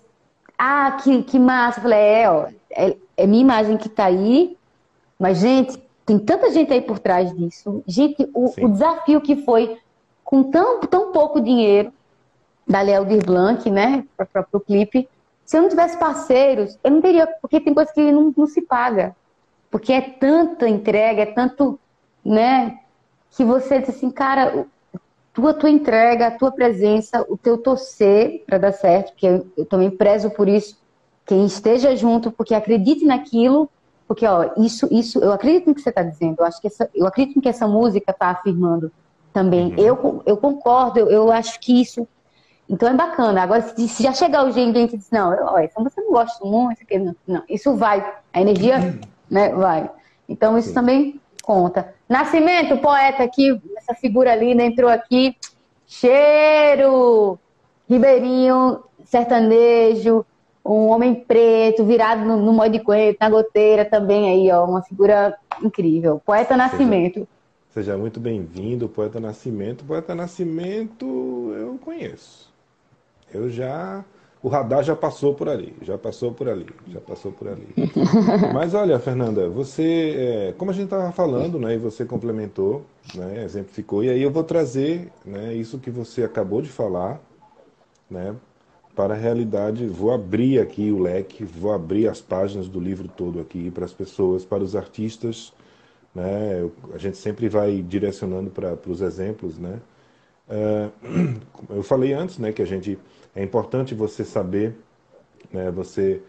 [0.55, 1.79] ah, que, que massa.
[1.79, 4.55] Eu falei, é, ó, é, é minha imagem que tá aí,
[5.17, 7.83] mas, gente, tem tanta gente aí por trás disso.
[7.87, 9.79] Gente, o, o desafio que foi
[10.23, 11.91] com tão, tão pouco dinheiro,
[12.67, 15.07] da Léo Blanc, né, para o clipe.
[15.45, 18.61] Se eu não tivesse parceiros, eu não teria, porque tem coisas que não, não se
[18.63, 19.15] paga.
[19.69, 21.79] Porque é tanta entrega, é tanto,
[22.23, 22.79] né,
[23.29, 24.65] que você diz assim, cara,
[25.33, 29.65] tua tua entrega, a tua presença, o teu torcer para dar certo, porque eu, eu,
[29.65, 30.77] também prezo por isso,
[31.25, 33.69] quem esteja junto, porque acredite naquilo,
[34.07, 36.89] porque ó, isso isso eu acredito no que você está dizendo, eu acho que essa,
[36.95, 38.91] eu acredito que essa música está afirmando
[39.33, 39.73] também.
[39.73, 39.75] Uhum.
[39.77, 42.07] Eu eu concordo, eu, eu acho que isso
[42.69, 43.43] então é bacana.
[43.43, 46.79] Agora, se já chegar o gente e diz, não, ó, isso você não gosta muito,
[46.99, 48.99] não, não, isso vai, a energia
[49.29, 49.89] né, vai.
[50.27, 50.73] Então isso Sim.
[50.73, 51.93] também conta.
[52.09, 55.35] Nascimento, poeta aqui, essa figura linda entrou aqui.
[55.87, 57.39] Cheiro!
[57.87, 60.25] Ribeirinho, sertanejo,
[60.65, 64.81] um homem preto, virado no, no modo de coelho, na goteira também aí, ó, uma
[64.81, 66.19] figura incrível.
[66.25, 67.27] Poeta Nascimento.
[67.69, 69.85] Seja, seja muito bem-vindo, Poeta Nascimento.
[69.85, 71.05] Poeta Nascimento
[71.55, 72.44] eu conheço.
[73.35, 74.03] Eu já.
[74.41, 77.67] O radar já passou por ali, já passou por ali, já passou por ali.
[78.53, 83.43] Mas olha, Fernanda, você, é, como a gente estava falando, né, e você complementou, né,
[83.43, 87.19] exemplificou, e aí eu vou trazer né, isso que você acabou de falar,
[88.07, 88.35] né,
[88.95, 89.85] para a realidade.
[89.87, 93.93] Vou abrir aqui o leque, vou abrir as páginas do livro todo aqui para as
[93.93, 95.53] pessoas, para os artistas.
[96.13, 99.81] Né, a gente sempre vai direcionando para os exemplos, né?
[100.47, 101.39] Uh,
[101.75, 102.97] eu falei antes, né, que a gente
[103.35, 104.75] é importante você saber,
[105.51, 106.21] né, você,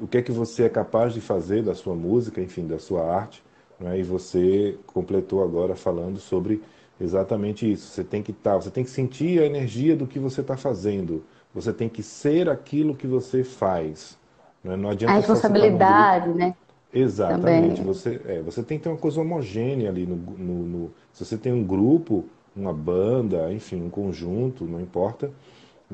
[0.00, 3.04] o que é que você é capaz de fazer da sua música, enfim, da sua
[3.04, 3.44] arte.
[3.78, 6.62] Né, e você completou agora falando sobre
[7.00, 7.88] exatamente isso.
[7.88, 10.56] Você tem que estar, tá, você tem que sentir a energia do que você está
[10.56, 11.24] fazendo.
[11.54, 14.18] Você tem que ser aquilo que você faz.
[14.62, 14.74] Né?
[14.76, 16.54] Não adianta a responsabilidade, né?
[16.92, 17.82] Exatamente.
[17.82, 21.36] Você, é, você tem que ter uma coisa homogênea ali no, no, no, Se você
[21.36, 22.24] tem um grupo,
[22.56, 25.30] uma banda, enfim, um conjunto, não importa.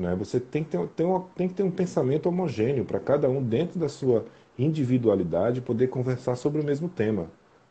[0.01, 0.15] Né?
[0.15, 3.79] Você tem que ter, uma, tem que ter um pensamento homogêneo para cada um, dentro
[3.79, 4.25] da sua
[4.57, 7.27] individualidade, poder conversar sobre o mesmo tema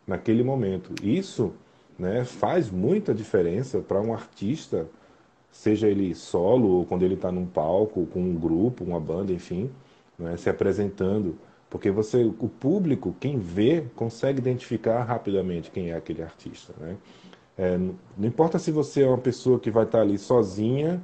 [0.07, 0.95] naquele momento.
[1.03, 1.53] Isso
[1.99, 4.87] né, faz muita diferença para um artista,
[5.51, 9.71] seja ele solo ou quando ele está num palco, com um grupo, uma banda, enfim,
[10.19, 11.37] né, se apresentando.
[11.69, 16.75] Porque você, o público, quem vê, consegue identificar rapidamente quem é aquele artista.
[16.81, 16.97] Né?
[17.57, 21.01] É, não importa se você é uma pessoa que vai estar tá ali sozinha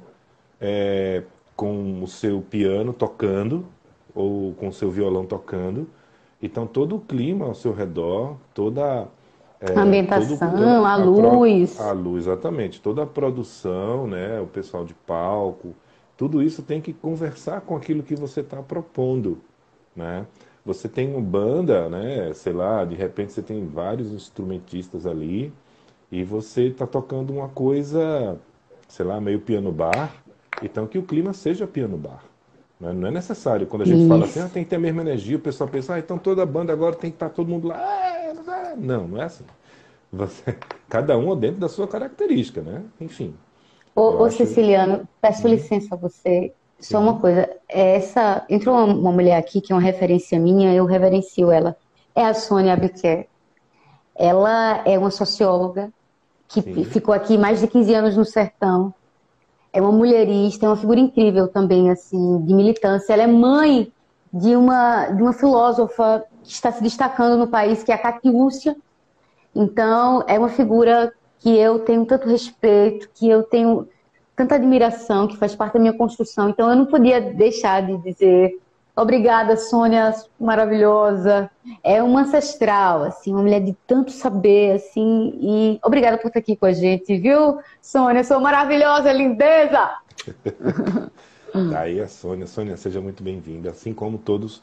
[0.61, 1.23] é,
[1.55, 3.65] com o seu piano tocando
[4.15, 5.87] ou com o seu violão tocando,
[6.41, 9.07] Então todo o clima ao seu redor, toda
[9.61, 11.79] é, A ambientação, todo- a pro- luz.
[11.79, 12.81] a luz, exatamente.
[12.81, 14.39] Toda a produção, né?
[14.41, 15.73] O pessoal de palco,
[16.15, 19.39] tudo isso tem que conversar com aquilo que você está propondo,
[19.95, 20.25] né?
[20.65, 22.33] Você tem uma banda, né?
[22.33, 25.53] Sei lá, de repente você tem vários instrumentistas ali
[26.11, 28.37] e você está tocando uma coisa,
[28.87, 30.13] sei lá, meio piano bar.
[30.61, 32.23] Então que o clima seja piano bar.
[32.79, 32.91] né?
[32.93, 33.67] Não é necessário.
[33.67, 34.47] Quando a gente fala assim, Isso.
[34.47, 36.95] ah, tem que ter a mesma energia, o pessoal pensa, ah, então toda banda agora
[36.95, 37.75] tem que estar todo mundo lá.
[37.77, 38.73] Ah.
[38.77, 39.43] Não, não é assim.
[40.11, 40.55] Você,
[40.87, 42.83] cada um dentro da sua característica, né?
[42.99, 43.35] Enfim.
[43.95, 46.53] Ô, ô Ceciliano, peço licença a você.
[46.79, 50.85] Só uma coisa, essa entrou uma, uma mulher aqui que é uma referência minha, eu
[50.85, 51.75] reverencio ela.
[52.15, 53.27] É a Sônia Abiquer.
[54.15, 55.91] Ela é uma socióloga
[56.47, 56.83] que Sim.
[56.85, 58.93] ficou aqui mais de 15 anos no sertão.
[59.77, 63.13] É uma mulherista, é uma figura incrível também, assim, de militância.
[63.13, 63.93] Ela é mãe
[64.33, 68.75] de uma, de uma filósofa que está se destacando no país, que é a Catiúcia.
[69.55, 73.87] Então, é uma figura que eu tenho tanto respeito, que eu tenho
[74.35, 76.49] tanta admiração, que faz parte da minha construção.
[76.49, 78.59] Então, eu não podia deixar de dizer
[78.97, 81.49] obrigada, Sônia, maravilhosa.
[81.83, 86.55] É uma ancestral, assim, uma mulher de tanto saber, assim, e obrigada por estar aqui
[86.55, 88.23] com a gente, viu, Sônia?
[88.23, 89.89] Sou maravilhosa, lindeza!
[91.71, 92.45] Tá aí a Sônia.
[92.45, 94.61] Sônia, seja muito bem-vinda, assim como todos,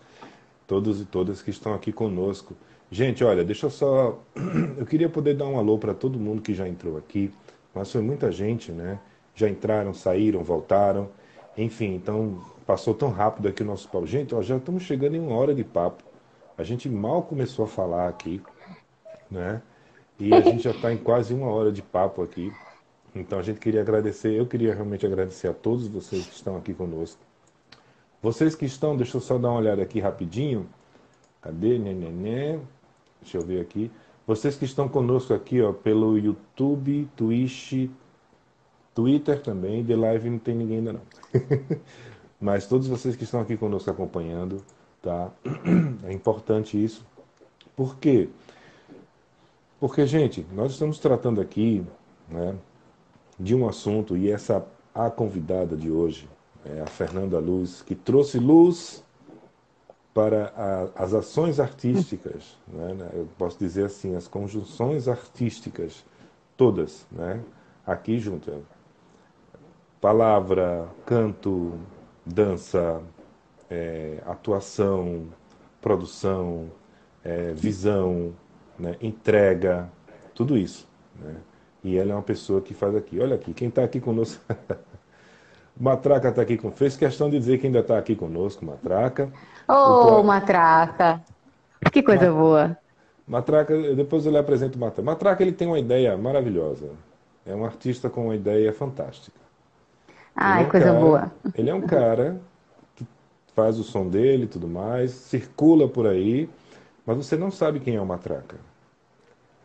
[0.67, 2.55] todos e todas que estão aqui conosco.
[2.91, 4.21] Gente, olha, deixa eu só.
[4.79, 7.33] Eu queria poder dar um alô para todo mundo que já entrou aqui,
[7.75, 9.01] mas foi muita gente, né?
[9.35, 11.09] Já entraram, saíram, voltaram.
[11.57, 14.07] Enfim, então passou tão rápido aqui o nosso papo.
[14.07, 16.03] Gente, ó, já estamos chegando em uma hora de papo.
[16.57, 18.43] A gente mal começou a falar aqui,
[19.31, 19.61] né?
[20.19, 22.53] E a gente já está em quase uma hora de papo aqui.
[23.15, 26.73] Então a gente queria agradecer, eu queria realmente agradecer a todos vocês que estão aqui
[26.73, 27.21] conosco.
[28.23, 30.69] Vocês que estão, deixa eu só dar uma olhada aqui rapidinho.
[31.43, 31.79] Cadê?
[31.79, 32.59] Nenê?
[33.21, 33.91] Deixa eu ver aqui.
[34.27, 37.91] Vocês que estão conosco aqui, ó, pelo YouTube, Twitch,
[38.95, 41.03] Twitter também, de live não tem ninguém ainda não.
[42.41, 44.63] Mas todos vocês que estão aqui conosco acompanhando,
[45.03, 45.31] tá?
[46.05, 47.05] É importante isso.
[47.77, 48.29] Por quê?
[49.81, 51.85] Porque, gente, nós estamos tratando aqui,
[52.29, 52.55] né,
[53.39, 54.65] de um assunto e essa
[54.95, 56.29] a convidada de hoje
[56.65, 59.05] é a Fernanda Luz, que trouxe luz
[60.15, 66.05] para a- as ações artísticas, né, né, eu posso dizer assim, as conjunções artísticas
[66.57, 67.43] todas, né,
[67.85, 68.65] aqui junto.
[70.01, 71.73] Palavra, canto,
[72.25, 73.03] dança,
[73.71, 75.29] é, atuação,
[75.81, 76.71] produção,
[77.25, 78.33] é, visão,
[78.79, 79.89] né, entrega,
[80.35, 80.87] tudo isso.
[81.17, 81.35] Né?
[81.83, 83.21] E ela é uma pessoa que faz aqui.
[83.21, 84.43] Olha aqui, quem está aqui conosco.
[85.79, 86.71] Matraca está aqui com.
[86.71, 89.31] Fez questão de dizer que ainda está aqui conosco, Matraca.
[89.69, 91.23] Ô, poeta- Matraca!
[91.93, 92.77] Que coisa boa!
[93.27, 95.03] Matraca, depois eu lhe apresento o Matraca.
[95.03, 96.91] Matraca ele tem uma ideia maravilhosa.
[97.45, 99.44] É um artista com uma ideia fantástica.
[100.37, 101.33] Ai, Ele é um coisa cara- boa.
[101.57, 102.41] Ele é um cara
[102.97, 103.07] que
[103.55, 106.49] faz o som dele e tudo mais, circula por aí,
[107.07, 108.57] mas você não sabe quem é o Matraca.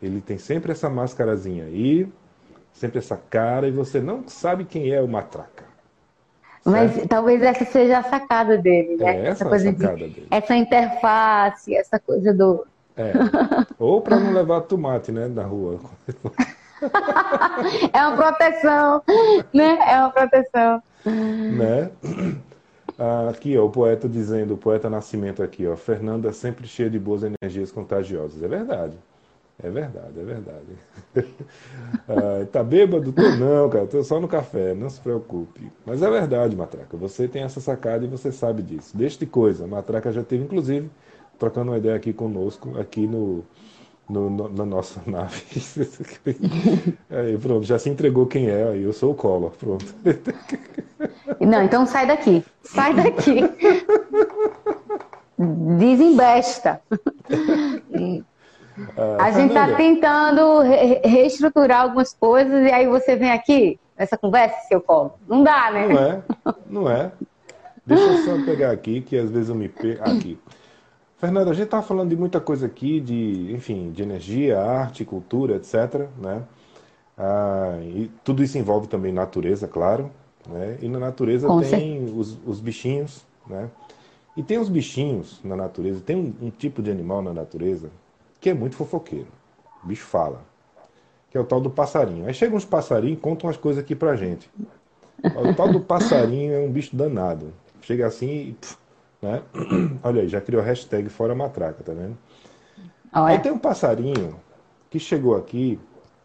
[0.02, 2.06] Ele tem sempre essa máscarazinha aí,
[2.72, 5.64] sempre essa cara, e você não sabe quem é o Matraca.
[6.64, 9.16] Mas talvez essa seja a sacada dele, né?
[9.16, 10.26] É essa a coisa de- sacada dele.
[10.30, 12.66] essa interface, essa coisa do.
[12.96, 13.12] É.
[13.78, 15.80] Ou para não levar tomate, né, na rua.
[17.92, 19.02] É uma proteção,
[19.52, 19.78] né?
[19.88, 20.82] É uma proteção.
[21.04, 21.90] né?
[23.02, 26.98] Ah, Aqui, ó, o poeta dizendo, o poeta Nascimento aqui, ó, Fernanda sempre cheia de
[26.98, 28.42] boas energias contagiosas.
[28.42, 28.94] É verdade.
[29.62, 30.66] É verdade, é verdade.
[32.08, 33.12] Ah, tá bêbado?
[33.12, 35.70] Tô não, cara, tô só no café, não se preocupe.
[35.86, 38.96] Mas é verdade, Matraca, você tem essa sacada e você sabe disso.
[38.96, 40.90] Deixa de coisa, Matraca já teve, inclusive,
[41.38, 43.44] trocando uma ideia aqui conosco, aqui no,
[44.10, 45.42] no- no- na nossa nave.
[47.10, 49.86] Aí, pronto, já se entregou quem é, aí eu sou o Collor, pronto.
[51.40, 52.44] Não, então sai daqui.
[52.62, 53.40] Sai daqui.
[55.78, 56.80] Desembesta.
[59.18, 59.76] A gente tá Fernanda.
[59.76, 65.14] tentando re- reestruturar algumas coisas e aí você vem aqui, nessa conversa, seu colo.
[65.28, 65.88] Não dá, né?
[65.88, 66.22] Não é,
[66.68, 67.12] não é.
[67.86, 70.08] Deixa eu só pegar aqui, que às vezes eu me perco.
[70.08, 70.38] Aqui.
[71.20, 75.56] Fernanda, a gente tá falando de muita coisa aqui, de, enfim, de energia, arte, cultura,
[75.56, 76.08] etc.
[76.16, 76.42] Né?
[77.16, 80.10] Ah, e tudo isso envolve também natureza, claro.
[80.48, 80.78] Né?
[80.80, 83.68] E na natureza Com tem os, os bichinhos, né?
[84.34, 87.90] E tem os bichinhos na natureza, tem um, um tipo de animal na natureza
[88.40, 89.28] que é muito fofoqueiro.
[89.84, 90.40] O bicho fala.
[91.30, 92.26] Que é o tal do passarinho.
[92.26, 94.50] Aí chegam uns passarinhos e contam umas coisas aqui pra gente.
[95.22, 97.52] O tal do passarinho é um bicho danado.
[97.82, 98.78] Chega assim e pff,
[99.20, 99.42] Né?
[100.02, 102.16] Olha aí, já criou hashtag Fora Matraca, tá vendo?
[103.12, 103.34] Olha.
[103.34, 104.36] Aí tem um passarinho
[104.88, 105.78] que chegou aqui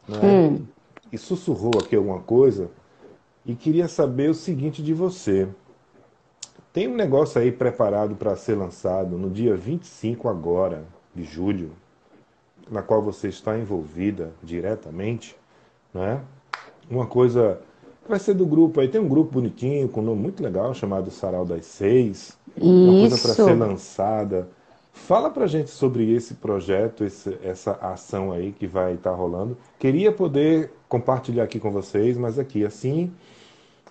[0.08, 0.66] né, Hum.
[1.12, 2.70] e sussurrou aqui alguma coisa
[3.46, 5.48] e queria saber o seguinte de você.
[6.72, 10.84] Tem um negócio aí preparado para ser lançado no dia 25 agora
[11.14, 11.72] de julho,
[12.70, 15.38] na qual você está envolvida diretamente,
[15.94, 16.22] né?
[16.90, 17.62] Uma coisa
[18.08, 21.10] vai ser do grupo aí, tem um grupo bonitinho, com um nome muito legal, chamado
[21.12, 22.38] Sarau das Seis.
[22.60, 23.46] Uma coisa para Isso.
[23.46, 24.48] ser lançada.
[24.94, 29.58] Fala pra gente sobre esse projeto, esse- essa ação aí que vai estar rolando.
[29.78, 33.12] Queria poder compartilhar aqui com vocês, mas aqui assim,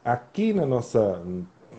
[0.02, 1.20] aqui na nossa,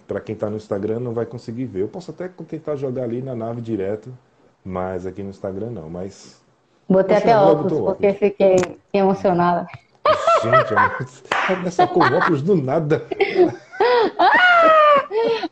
[0.08, 1.82] para quem está no Instagram não vai conseguir ver.
[1.82, 4.16] Eu posso até tentar jogar ali na nave direto,
[4.64, 5.90] mas aqui no Instagram não.
[5.90, 6.40] Mas
[6.88, 9.66] Botei até óculos, botou porque fiquei, fiquei emocionada.
[10.52, 13.06] Gente, começa com óculos do nada.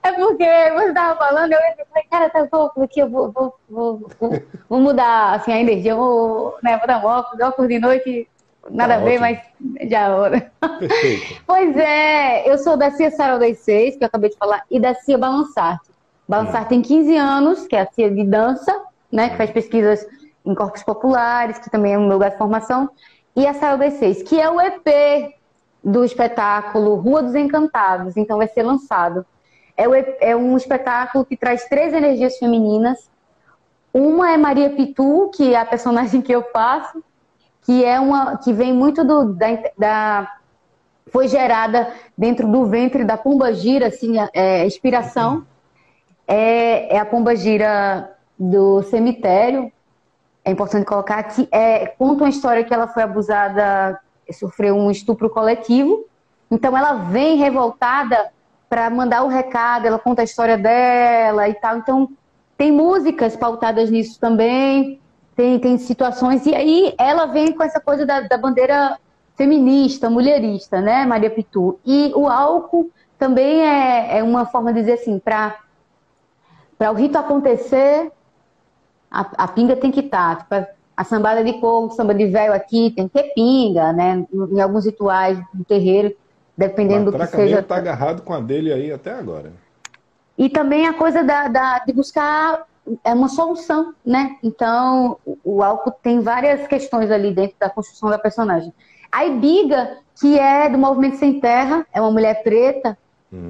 [0.04, 4.10] É porque você tava falando, eu falei, cara, tá óculos aqui, eu vou, vou, vou,
[4.70, 8.28] vou, mudar assim, a energia, eu vou, né, vou dar um óculos, óculos de noite,
[8.70, 9.40] nada Tá a ver, mas
[9.90, 10.52] já é hora.
[11.46, 14.80] Pois é, eu sou da CIA Sarau das Seis, que eu acabei de falar, e
[14.80, 15.90] da CIA Balançarte.
[16.28, 18.82] Balançarte tem 15 anos, que é a CIA de dança,
[19.12, 20.06] né, que faz pesquisas
[20.46, 22.90] em corpos populares, que também é um lugar de formação,
[23.36, 25.36] e a das Seis, que é o EP
[25.84, 29.26] do espetáculo Rua dos Encantados, então vai ser lançado.
[29.76, 33.10] É, é um espetáculo que traz três energias femininas.
[33.94, 37.04] Uma é Maria Pitu, que é a personagem que eu faço,
[37.64, 40.38] que é uma que vem muito do, da, da
[41.12, 45.46] foi gerada dentro do ventre da pomba gira, assim, é, inspiração.
[46.28, 49.72] É, é a pomba gira do cemitério.
[50.46, 54.00] É importante colocar que é, conta uma história que ela foi abusada,
[54.32, 56.06] sofreu um estupro coletivo.
[56.52, 58.32] Então ela vem revoltada
[58.70, 61.78] para mandar o recado, ela conta a história dela e tal.
[61.78, 62.10] Então
[62.58, 65.00] tem músicas pautadas nisso também,
[65.36, 66.46] tem, tem situações.
[66.46, 68.98] E aí ela vem com essa coisa da, da bandeira
[69.36, 71.80] feminista, mulherista, né, Maria Pitu?
[71.86, 75.58] E o álcool também é, é uma forma de dizer assim, para
[76.80, 78.12] o rito acontecer,
[79.14, 80.40] a, a pinga tem que estar.
[80.40, 80.56] Tipo,
[80.98, 84.26] a- sambada de coco, samba de véio aqui, tem que ter pinga, né?
[84.34, 86.14] Em alguns rituais do terreiro,
[86.58, 87.56] dependendo do que seja.
[87.56, 89.52] mesmo tá agarrado com a dele aí até agora.
[90.38, 92.66] E também a coisa da, da- de buscar
[93.04, 94.36] é uma solução, né?
[94.44, 98.74] Então, o, o álcool tem várias questões ali dentro da construção da personagem.
[99.12, 102.98] A Ibiga, que é do Movimento Sem Terra, é uma mulher preta,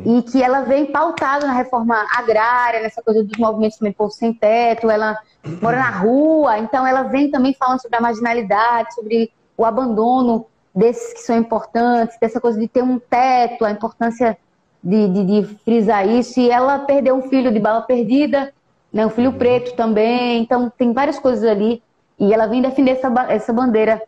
[0.05, 4.33] e que ela vem pautada na reforma agrária, nessa coisa dos movimentos também povo sem
[4.33, 5.17] teto, ela
[5.61, 11.13] mora na rua, então ela vem também falando sobre a marginalidade, sobre o abandono desses
[11.13, 14.37] que são importantes, dessa coisa de ter um teto, a importância
[14.81, 18.53] de, de, de frisar isso, e ela perdeu um filho de bala perdida,
[18.91, 21.83] né, um filho preto também, então tem várias coisas ali,
[22.17, 24.01] e ela vem defender essa, essa bandeira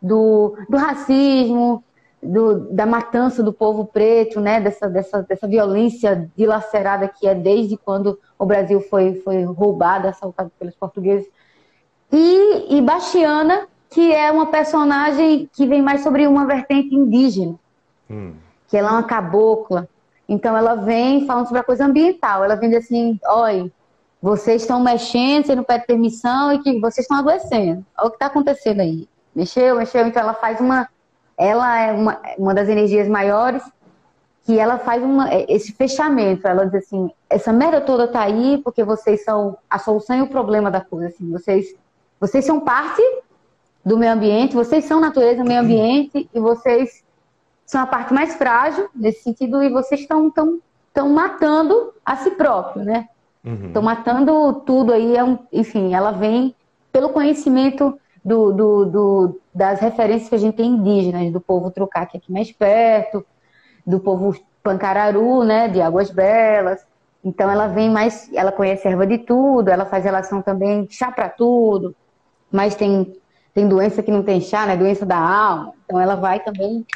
[0.00, 1.84] do, do racismo,
[2.22, 4.60] do- da matança do povo preto, né?
[4.60, 10.50] Dessa, dessa, dessa violência dilacerada que é desde quando o Brasil foi, foi roubado, assaltado
[10.58, 11.28] pelos portugueses.
[12.12, 17.54] E, e Bastiana, que é uma personagem que vem mais sobre uma vertente indígena,
[18.10, 18.32] Hum.
[18.68, 19.88] que ela é uma cabocla.
[20.28, 22.42] Então ela vem falando sobre a coisa ambiental.
[22.44, 23.70] Ela vem assim, olha,
[24.20, 27.84] vocês estão mexendo, você não pede permissão e que vocês estão adoecendo.
[27.96, 29.08] Olha o que está acontecendo aí.
[29.34, 30.06] Mexeu, mexeu.
[30.06, 30.88] Então ela faz uma.
[31.38, 33.62] Ela é uma, uma das energias maiores
[34.44, 36.46] que ela faz uma, esse fechamento.
[36.48, 40.26] Ela diz assim: essa merda toda tá aí porque vocês são a solução e o
[40.28, 41.08] problema da coisa.
[41.08, 41.74] Assim, vocês,
[42.20, 43.00] vocês são parte
[43.84, 47.04] do meio ambiente, vocês são natureza, meio ambiente e vocês
[47.64, 50.58] são a parte mais frágil nesse sentido e vocês estão tão,
[50.92, 53.06] tão matando a si próprio, né?
[53.44, 53.66] Uhum.
[53.66, 56.54] Estão matando tudo aí, é um- enfim, ela vem
[56.90, 62.06] pelo conhecimento do, do- do- das referências que a gente tem indígenas, do povo Trucá,
[62.06, 63.26] que é aqui mais perto,
[63.84, 64.32] do povo
[64.62, 66.86] Pancararu, né, de Águas Belas.
[67.24, 71.28] Então ela vem mais, ela conhece erva de tudo, ela faz relação também chá para
[71.28, 71.92] tudo,
[72.52, 73.12] mas tem,
[73.52, 75.74] tem doença que não tem chá, né, doença da alma.
[75.84, 76.86] Então ela vai também.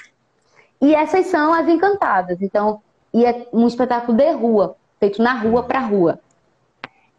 [0.81, 2.41] E essas são as encantadas.
[2.41, 2.81] Então,
[3.13, 6.21] e é um espetáculo de rua, feito na rua para rua.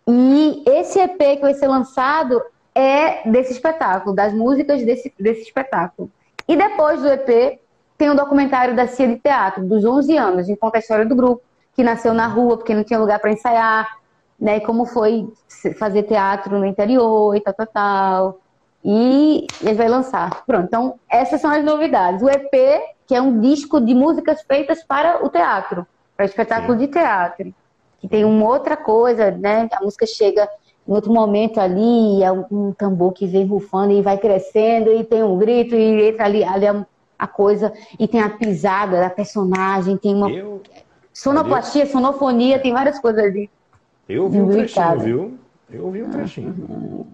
[0.07, 2.41] E esse EP que vai ser lançado
[2.75, 6.11] é desse espetáculo, das músicas desse, desse espetáculo.
[6.47, 7.59] E depois do EP,
[7.97, 11.15] tem um documentário da Cia de Teatro, dos 11 anos, em conta a história do
[11.15, 11.41] grupo,
[11.75, 13.97] que nasceu na rua porque não tinha lugar para ensaiar,
[14.39, 14.57] né?
[14.57, 15.31] E como foi
[15.77, 18.39] fazer teatro no interior e tal, tal, tal.
[18.83, 20.43] E ele vai lançar.
[20.45, 22.21] Pronto, então essas são as novidades.
[22.21, 26.87] O EP, que é um disco de músicas feitas para o teatro, para espetáculo de
[26.87, 27.53] teatro.
[27.99, 29.69] que tem uma outra coisa, né?
[29.71, 30.47] A música chega
[30.87, 35.23] em outro momento ali, é um, tambor que vem rufando e vai crescendo, e tem
[35.23, 36.85] um grito, e entra ali, ali a,
[37.17, 40.61] a coisa, e tem a pisada da personagem, tem uma Eu,
[41.13, 43.49] sonoplastia, sonofonia, tem várias coisas ali.
[44.09, 45.39] eu ouvi um trechinho, viu?
[45.71, 47.07] Eu ouvi um trechinho.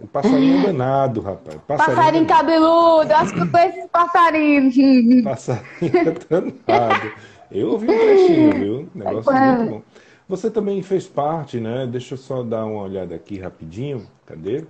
[0.00, 1.58] Um passarinho danado, rapaz.
[1.66, 2.26] Passarinho danado.
[2.26, 5.24] cabeludo, acho que eu conheço esse passarinho.
[5.24, 7.12] Passarinho danado.
[7.50, 8.88] Eu ouvi um trechinho, viu?
[8.94, 9.82] Negócio Ai, muito bom.
[10.28, 11.86] Você também fez parte, né?
[11.86, 14.06] Deixa eu só dar uma olhada aqui rapidinho.
[14.26, 14.64] Cadê?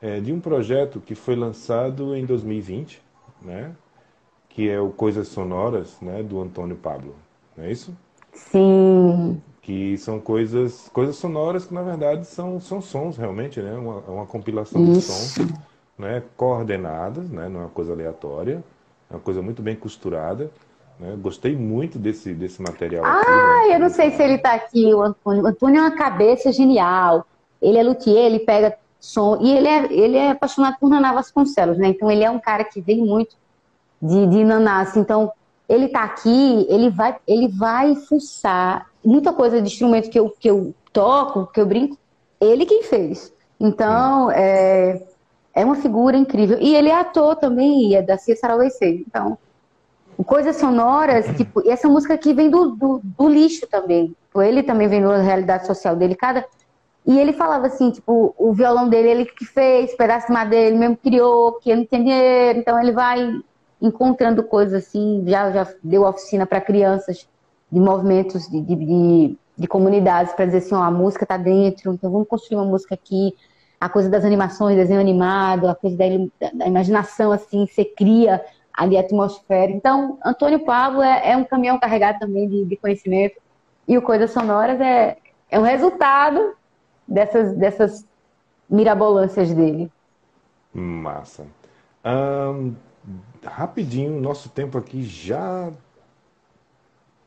[0.00, 3.02] É, de um projeto que foi lançado em 2020,
[3.42, 3.74] né?
[4.48, 6.22] Que é o Coisas Sonoras, né?
[6.22, 7.14] Do Antônio Pablo.
[7.56, 7.96] Não é isso?
[8.32, 13.98] Sim, que são coisas coisas sonoras que na verdade são são sons realmente né uma,
[14.02, 15.10] uma compilação de Isso.
[15.10, 15.48] sons
[15.98, 18.62] né coordenadas né não é uma coisa aleatória
[19.10, 20.52] é uma coisa muito bem costurada
[20.98, 23.74] né gostei muito desse desse material aqui, Ah, né?
[23.76, 25.42] eu não sei se ele tá aqui, o Antônio.
[25.42, 27.26] O Antônio é uma cabeça genial.
[27.60, 29.38] Ele é luthier, ele pega som.
[29.40, 31.88] E ele é, ele é apaixonado por Naná Vasconcelos, né?
[31.88, 33.36] Então ele é um cara que vem muito
[34.00, 34.80] de, de Naná.
[34.80, 35.00] assim.
[35.00, 35.32] Então,
[35.68, 40.48] ele tá aqui, ele vai, ele vai fuçar muita coisa de instrumento que eu, que
[40.48, 41.96] eu toco, que eu brinco,
[42.40, 43.32] ele quem fez.
[43.58, 45.02] Então, é,
[45.54, 46.58] é uma figura incrível.
[46.60, 48.68] E ele é ator também, e é da Cia Saraway
[49.06, 49.38] Então,
[50.24, 54.08] coisas sonoras, tipo, e essa música aqui vem do, do, do lixo também.
[54.26, 56.14] Tipo, Ele também vem da realidade social dele.
[56.14, 56.44] Cada...
[57.06, 60.78] E ele falava assim, tipo, o violão dele, ele que fez, pedaço de madeira, ele
[60.78, 63.30] mesmo criou, que ele não tem dinheiro, então ele vai
[63.80, 67.28] encontrando coisas assim, já, já deu oficina para crianças
[67.70, 71.92] de movimentos de, de, de, de comunidades, para dizer assim, ó, a música tá dentro,
[71.92, 73.32] então vamos construir uma música aqui,
[73.80, 76.04] a coisa das animações, desenho animado, a coisa da,
[76.40, 78.42] da- da imaginação, assim, você cria
[78.76, 79.72] ali atmosfera.
[79.72, 83.40] Então, Antônio Pablo é, é um caminhão carregado também de, de conhecimento,
[83.88, 85.16] e o Coisas Sonoras é,
[85.50, 86.54] é um resultado
[87.08, 88.04] dessas, dessas
[88.68, 89.90] mirabolâncias dele.
[90.74, 91.46] massa
[92.04, 92.72] Ahn,
[93.44, 95.72] rapidinho nosso tempo aqui já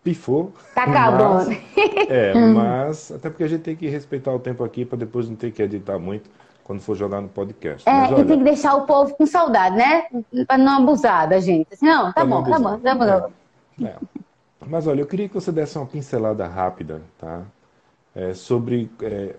[0.03, 1.49] pifou Tá acabando.
[1.49, 5.27] Mas- É, mas até porque a gente tem que respeitar o tempo aqui para depois
[5.29, 6.29] não ter que editar muito
[6.69, 7.89] quando for jogar no podcast.
[7.89, 10.03] É, Mas e olha, tem que deixar o povo com saudade, né?
[10.45, 11.67] Pra não abusar da gente.
[11.73, 13.31] Assim, não, tá bom, tá bom, tá bom.
[13.83, 13.95] É.
[14.67, 17.41] Mas olha, eu queria que você desse uma pincelada rápida, tá?
[18.13, 19.35] É, sobre é,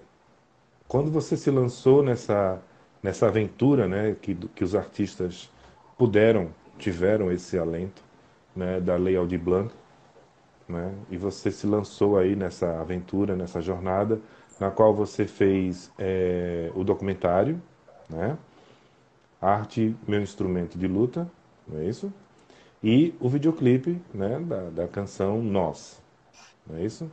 [0.88, 2.60] quando você se lançou nessa,
[3.00, 4.16] nessa aventura, né?
[4.20, 5.48] Que, que os artistas
[5.96, 8.02] puderam, tiveram esse alento,
[8.56, 8.80] né?
[8.80, 9.72] Da Lei Aldir Blanc,
[10.68, 10.92] né?
[11.08, 14.20] E você se lançou aí nessa aventura, nessa jornada,
[14.60, 17.60] na qual você fez é, o documentário,
[18.08, 18.38] né?
[19.40, 21.30] Arte, meu instrumento de luta,
[21.66, 22.12] não é isso?
[22.82, 26.00] E o videoclipe, né, da, da canção Nós,
[26.66, 27.10] não é isso?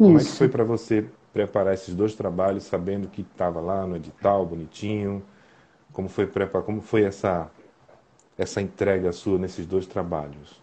[0.00, 0.38] Como é que Isso.
[0.38, 5.22] foi para você preparar esses dois trabalhos, sabendo que estava lá no edital, bonitinho?
[5.92, 7.50] Como foi preparar, como foi essa
[8.38, 10.60] essa entrega sua nesses dois trabalhos?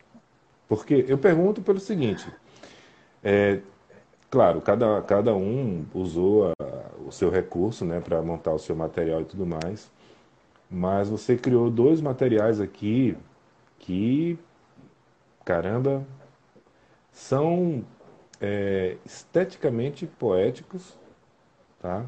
[0.68, 2.26] Porque eu pergunto pelo seguinte,
[3.24, 3.62] é,
[4.32, 6.54] claro, cada, cada um usou a-
[7.08, 9.92] o seu recurso, né, para montar o seu material e tudo mais,
[10.70, 13.18] mas você criou dois materiais aqui
[13.80, 14.40] que,
[15.46, 16.06] caramba,
[17.12, 17.84] são
[18.42, 20.98] é, esteticamente poéticos,
[21.82, 22.06] tá?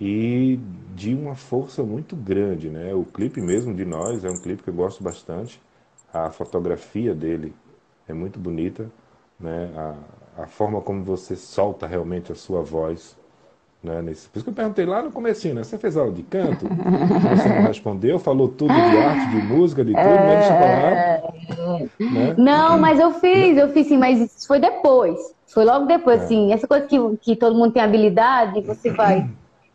[0.00, 0.58] E
[0.94, 2.94] de uma força muito grande, né?
[2.94, 5.60] O clipe mesmo de nós é um clipe que eu gosto bastante.
[6.12, 7.54] A fotografia dele
[8.08, 8.90] é muito bonita,
[9.40, 9.72] né?
[9.76, 9.96] A,
[10.38, 13.16] a forma como você solta realmente a sua voz,
[13.82, 14.02] né?
[14.02, 14.28] Nesse...
[14.28, 15.64] Por isso que eu perguntei lá no comecinho, né?
[15.64, 16.66] Você fez aula de canto?
[16.66, 20.90] Você não respondeu, falou tudo de arte, de música, de tudo, mas deixa pra lá,
[22.12, 22.34] né?
[22.36, 25.16] Não, mas eu fiz, eu fiz sim, mas isso foi depois.
[25.46, 26.24] Foi logo depois, É.
[26.24, 26.52] assim.
[26.52, 29.28] Essa coisa que, que todo mundo tem habilidade, você vai.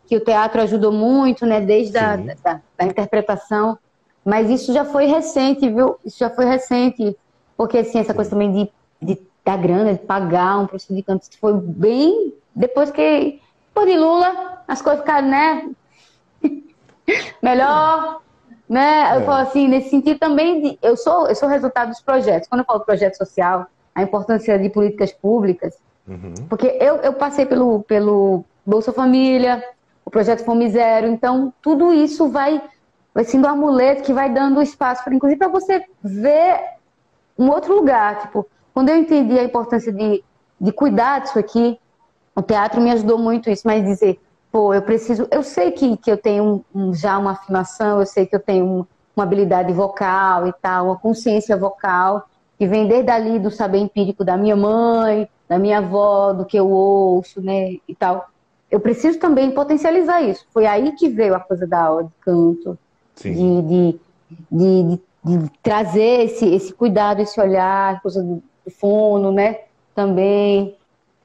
[0.06, 1.60] Que o teatro ajudou muito, né?
[1.60, 2.26] Desde a Sim.
[2.44, 3.78] da, da interpretação.
[4.24, 5.96] Mas isso já foi recente, viu?
[6.04, 7.16] Isso já foi recente.
[7.56, 11.26] Porque, assim, essa coisa também de, de da grana, de pagar um professor de canto,
[11.40, 13.40] foi bem depois que.
[13.74, 15.70] Por de Lula, as coisas ficaram, né?
[17.42, 18.20] Melhor,
[18.68, 19.16] né?
[19.16, 19.24] Eu É.
[19.24, 22.48] falo assim, nesse sentido também, de- eu sou, eu sou resultado dos projetos.
[22.48, 25.74] Quando eu falo projeto social, a importância de políticas públicas,
[26.06, 26.34] Uhum.
[26.48, 29.62] porque eu, eu passei pelo, pelo Bolsa Família,
[30.04, 32.60] o projeto Fome Zero, então tudo isso vai,
[33.14, 36.60] vai sendo um amuleto que vai dando espaço, para, inclusive, para você ver
[37.38, 38.20] um outro lugar.
[38.20, 40.22] Tipo, quando eu entendi a importância de,
[40.60, 41.78] de cuidar disso aqui,
[42.34, 44.18] o teatro me ajudou muito isso, mas dizer,
[44.50, 48.26] pô, eu preciso, eu sei que, que eu tenho um- já uma afinação, eu sei
[48.26, 52.24] que eu tenho um- uma habilidade vocal e tal, uma consciência vocal,
[52.58, 56.56] que vem desde ali do saber empírico da minha mãe, da minha avó, do que
[56.56, 58.26] eu ouço, né, e tal.
[58.70, 60.46] Eu preciso também potencializar isso.
[60.50, 62.78] Foi aí que veio a coisa da aula de canto,
[63.34, 64.00] de, de,
[64.50, 69.60] de, de, trazer esse, esse cuidado, esse olhar, coisa do, do fono, né,
[69.94, 70.76] também,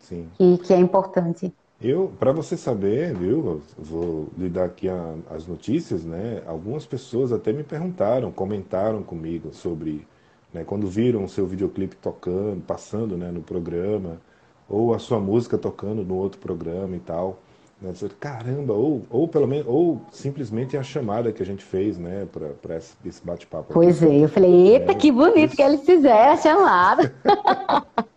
[0.07, 0.29] Sim.
[0.37, 1.53] Que, que é importante.
[1.81, 6.41] Eu, para você saber, viu, vou lhe dar aqui a, as notícias, né?
[6.47, 10.07] Algumas pessoas até me perguntaram, comentaram comigo sobre,
[10.53, 14.19] né, quando viram o seu videoclipe tocando, passando, né, no programa,
[14.67, 17.37] ou a sua música tocando no outro programa e tal.
[17.79, 22.27] Né, caramba, ou, ou pelo menos, ou simplesmente a chamada que a gente fez, né,
[22.59, 23.71] para esse bate-papo.
[23.71, 25.55] Pois é, eu falei, eita, é, que bonito isso.
[25.55, 27.13] que eles fizeram a chamada.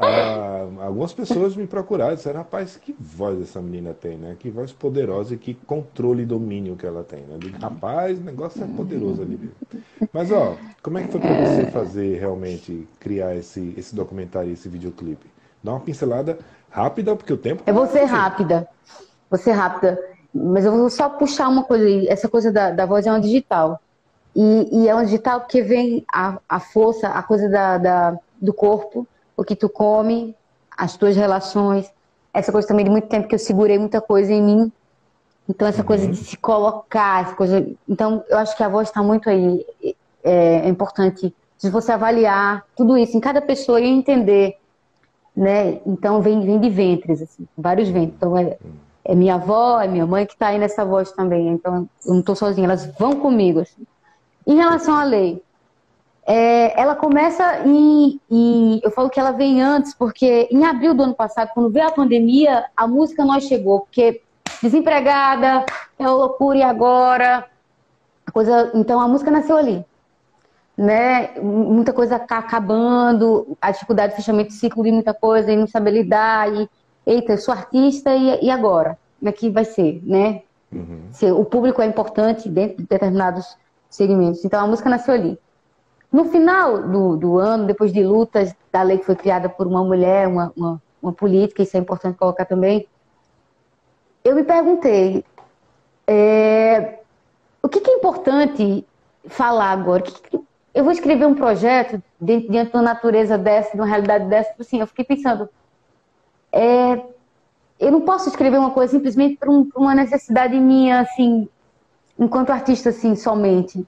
[0.00, 4.36] Ah, algumas pessoas me procuraram e disseram, rapaz, que voz essa menina tem, né?
[4.38, 7.36] Que voz poderosa e que controle e domínio que ela tem, né?
[7.36, 9.50] digo, rapaz, o negócio é poderoso ali.
[10.12, 14.68] Mas, ó, como é que foi para você fazer realmente, criar esse, esse documentário, esse
[14.68, 15.26] videoclipe?
[15.64, 16.38] Dá uma pincelada
[16.70, 17.62] rápida, porque o tempo...
[17.66, 18.68] Eu vou ser rápida,
[19.30, 19.98] vou ser rápida.
[20.32, 22.06] Mas eu vou só puxar uma coisa aí.
[22.08, 23.80] Essa coisa da, da voz é uma digital.
[24.36, 28.52] E, e é uma digital porque vem a, a força, a coisa da, da do
[28.52, 29.06] corpo,
[29.36, 30.34] o que tu come,
[30.76, 31.90] as tuas relações.
[32.32, 34.72] Essa coisa também de muito tempo que eu segurei muita coisa em mim.
[35.48, 35.86] Então, essa uhum.
[35.86, 37.66] coisa de se colocar, essa coisa.
[37.88, 39.64] Então, eu acho que a voz está muito aí.
[40.22, 44.56] É, é, importante se você avaliar tudo isso em cada pessoa e entender.
[45.38, 45.78] Né?
[45.86, 48.14] Então, vem, vem de ventres, assim, vários ventres.
[48.16, 48.58] Então, é,
[49.04, 51.46] é minha avó, é minha mãe que está aí nessa voz também.
[51.46, 53.60] Então, eu não estou sozinha, elas vão comigo.
[53.60, 53.86] Assim.
[54.44, 55.40] Em relação à lei,
[56.26, 61.04] é, ela começa em, em, Eu falo que ela vem antes, porque em abril do
[61.04, 64.20] ano passado, quando veio a pandemia, a música nós chegou, porque
[64.60, 65.64] desempregada,
[65.96, 67.46] é loucura e agora.
[68.26, 69.84] A coisa, então a música nasceu ali.
[70.78, 71.34] Né?
[71.40, 75.90] Muita coisa acabando, a dificuldade de fechamento de ciclo de muita coisa, e não saber
[75.90, 76.70] lidar, e
[77.04, 78.96] eita, eu sou artista e, e agora?
[79.18, 80.42] Como é que vai ser, né?
[80.72, 81.08] Uhum.
[81.10, 83.56] Se, o público é importante dentro de determinados
[83.90, 84.44] segmentos.
[84.44, 85.38] Então a música nasceu ali.
[86.12, 89.82] No final do, do ano, depois de lutas da lei que foi criada por uma
[89.82, 92.86] mulher, uma, uma, uma política, isso é importante colocar também,
[94.24, 95.24] eu me perguntei
[96.06, 97.00] é,
[97.62, 98.86] o que, que, é importante
[99.26, 100.04] falar agora?
[100.74, 104.50] Eu vou escrever um projeto diante, diante de uma natureza dessa, de uma realidade dessa,
[104.50, 105.48] tipo assim, eu fiquei pensando,
[106.52, 107.02] é,
[107.78, 111.48] eu não posso escrever uma coisa simplesmente por, um, por uma necessidade minha, assim,
[112.18, 113.86] enquanto artista, assim, somente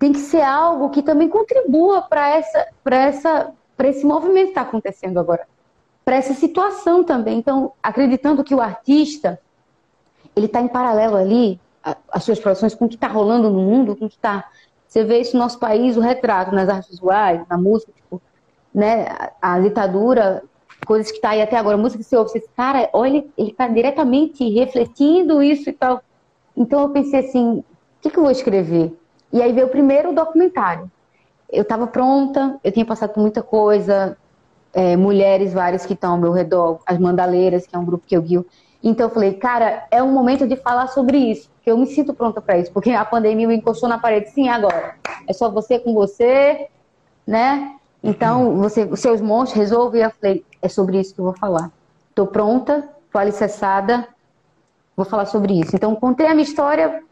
[0.00, 4.50] tem que ser algo que também contribua para essa, para essa, para esse movimento que
[4.52, 5.46] está acontecendo agora,
[6.02, 7.38] para essa situação também.
[7.38, 9.38] Então, acreditando que o artista
[10.34, 11.60] ele está em paralelo ali
[12.10, 14.48] as suas produções com o que está rolando no mundo, com o que está
[14.90, 18.20] você vê isso no nosso país, o retrato nas artes visuais, na música, tipo,
[18.74, 19.06] né,
[19.40, 20.42] a, ditadura,
[20.84, 23.50] coisas que está aí até agora, a música que você ouve, você, cara, olha, ele
[23.52, 26.02] está diretamente refletindo isso e tal.
[26.56, 27.64] Então eu pensei assim, o
[28.00, 28.92] que, que eu vou escrever?
[29.32, 30.90] E aí veio o primeiro documentário.
[31.48, 34.16] Eu estava pronta, eu tinha passado por muita coisa,
[34.72, 38.16] é, mulheres várias que estão ao meu redor, as Mandaleiras, que é um grupo que
[38.16, 38.44] eu guio.
[38.82, 42.40] Então eu falei, cara, é um momento de falar sobre isso, eu me sinto pronta
[42.40, 44.96] para isso, porque a pandemia me encostou na parede, sim, agora.
[45.26, 46.68] É só você com você,
[47.26, 47.76] né?
[48.02, 49.98] Então, você, os seus monstros resolve.
[49.98, 51.70] E eu falei, é sobre isso que eu vou falar.
[52.08, 54.06] Estou pronta, estou alicerçada,
[54.96, 55.74] vou falar sobre isso.
[55.76, 57.02] Então, contei a minha história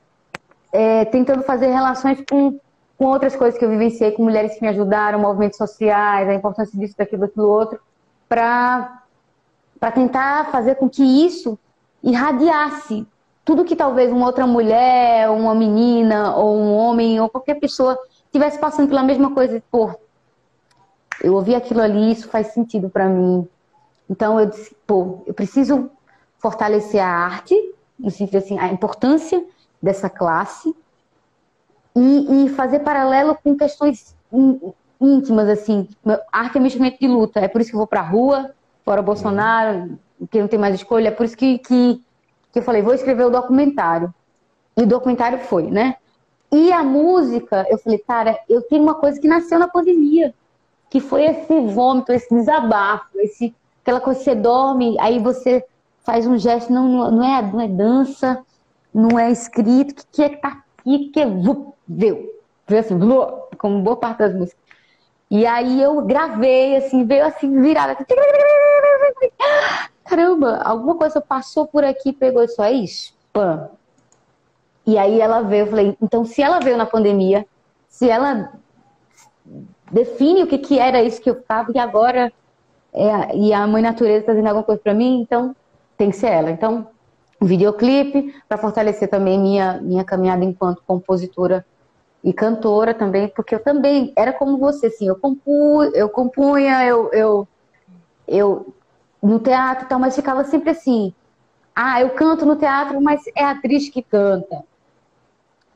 [0.73, 2.59] é, tentando fazer relações com,
[2.97, 6.79] com outras coisas que eu vivenciei, com mulheres que me ajudaram, movimentos sociais, a importância
[6.79, 7.79] disso, daquilo, daquilo outro,
[8.29, 9.03] para
[9.95, 11.59] tentar fazer com que isso
[12.03, 13.07] irradiasse
[13.49, 18.59] tudo que talvez uma outra mulher, uma menina, ou um homem, ou qualquer pessoa estivesse
[18.59, 19.63] passando pela mesma coisa.
[19.71, 19.99] Pô,
[21.23, 23.49] eu ouvi aquilo ali, isso faz sentido para mim.
[24.07, 25.91] Então eu disse, pô, eu preciso
[26.39, 27.55] fortalecer a arte,
[27.99, 29.43] no sentido assim, a importância
[29.81, 30.77] dessa classe
[31.97, 34.15] e, e fazer paralelo com questões
[35.01, 35.89] íntimas, assim.
[36.31, 38.55] Arte é um instrumento de luta, é por isso que eu vou pra rua,
[38.85, 39.99] fora Bolsonaro,
[40.31, 42.05] que não tem mais escolha, é por isso que, que,
[42.53, 44.13] que eu falei, vou escrever o documentário.
[44.77, 45.97] E o documentário foi, né?
[46.51, 50.35] E a música, eu falei, cara, eu tenho uma coisa que nasceu na pandemia,
[50.89, 55.65] que foi esse vômito, esse desabafo, esse, aquela coisa que você dorme, aí você
[56.05, 58.43] faz um gesto, não, não, é, não é dança,
[58.95, 61.27] não é escrito, o que, que é que tá aqui, que é
[61.87, 62.31] veio.
[62.67, 62.99] Veio assim,
[63.59, 64.59] como boa parte das músicas.
[65.31, 67.97] E aí eu gravei, assim, veio assim, virada.
[70.09, 73.13] Caramba, alguma coisa passou por aqui, pegou é isso?
[73.31, 73.69] Pã.
[74.87, 77.47] E aí ela veio, eu falei, então se ela veio na pandemia,
[77.91, 78.55] se ela
[79.93, 82.33] define o que, que era isso que eu ficava e agora
[82.95, 85.55] é, e a mãe natureza está fazendo alguma coisa para mim, então
[85.99, 86.51] tem que ser ela.
[86.51, 86.89] Então,
[87.39, 91.67] um videoclipe para fortalecer também minha minha caminhada enquanto compositora
[92.25, 97.11] e cantora também, porque eu também era como você, assim, eu compu, eu compunha, eu,
[97.13, 97.49] eu,
[98.27, 98.75] eu
[99.23, 101.13] no teatro e tal, mas ficava sempre assim,
[101.75, 104.65] ah, eu canto no teatro, mas é a atriz que canta,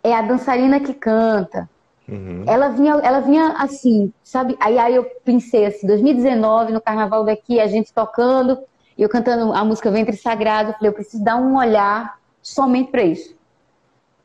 [0.03, 1.69] é a dançarina que canta.
[2.09, 2.45] Uhum.
[2.47, 4.57] Ela vinha, ela vinha assim, sabe?
[4.61, 8.59] Aí, aí eu pensei assim, 2019 no Carnaval daqui, a gente tocando
[8.97, 12.91] e eu cantando a música Ventre Sagrado, eu falei, eu preciso dar um olhar somente
[12.91, 13.35] para isso.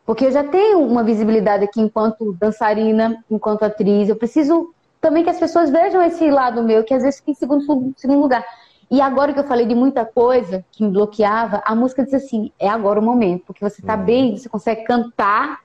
[0.06, 4.08] Porque eu já tenho uma visibilidade aqui enquanto dançarina, enquanto atriz.
[4.08, 7.36] Eu preciso também que as pessoas vejam esse lado meu, que às vezes fica em
[7.36, 8.46] segundo, segundo lugar.
[8.90, 12.52] E agora que eu falei de muita coisa que me bloqueava, a música diz assim:
[12.58, 14.04] é agora o momento, porque você está uhum.
[14.04, 15.60] bem, você consegue cantar,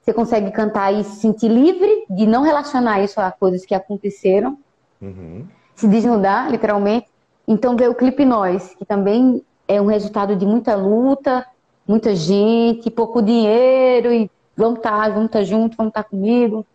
[0.00, 4.58] você consegue cantar e se sentir livre de não relacionar isso a coisas que aconteceram,
[5.00, 5.46] uhum.
[5.74, 7.06] se desnudar, literalmente.
[7.46, 11.46] Então, ver o clipe Nós, que também é um resultado de muita luta,
[11.86, 16.08] muita gente, pouco dinheiro, e vamos estar, tá, vamos estar tá junto, vamos estar tá
[16.08, 16.66] comigo.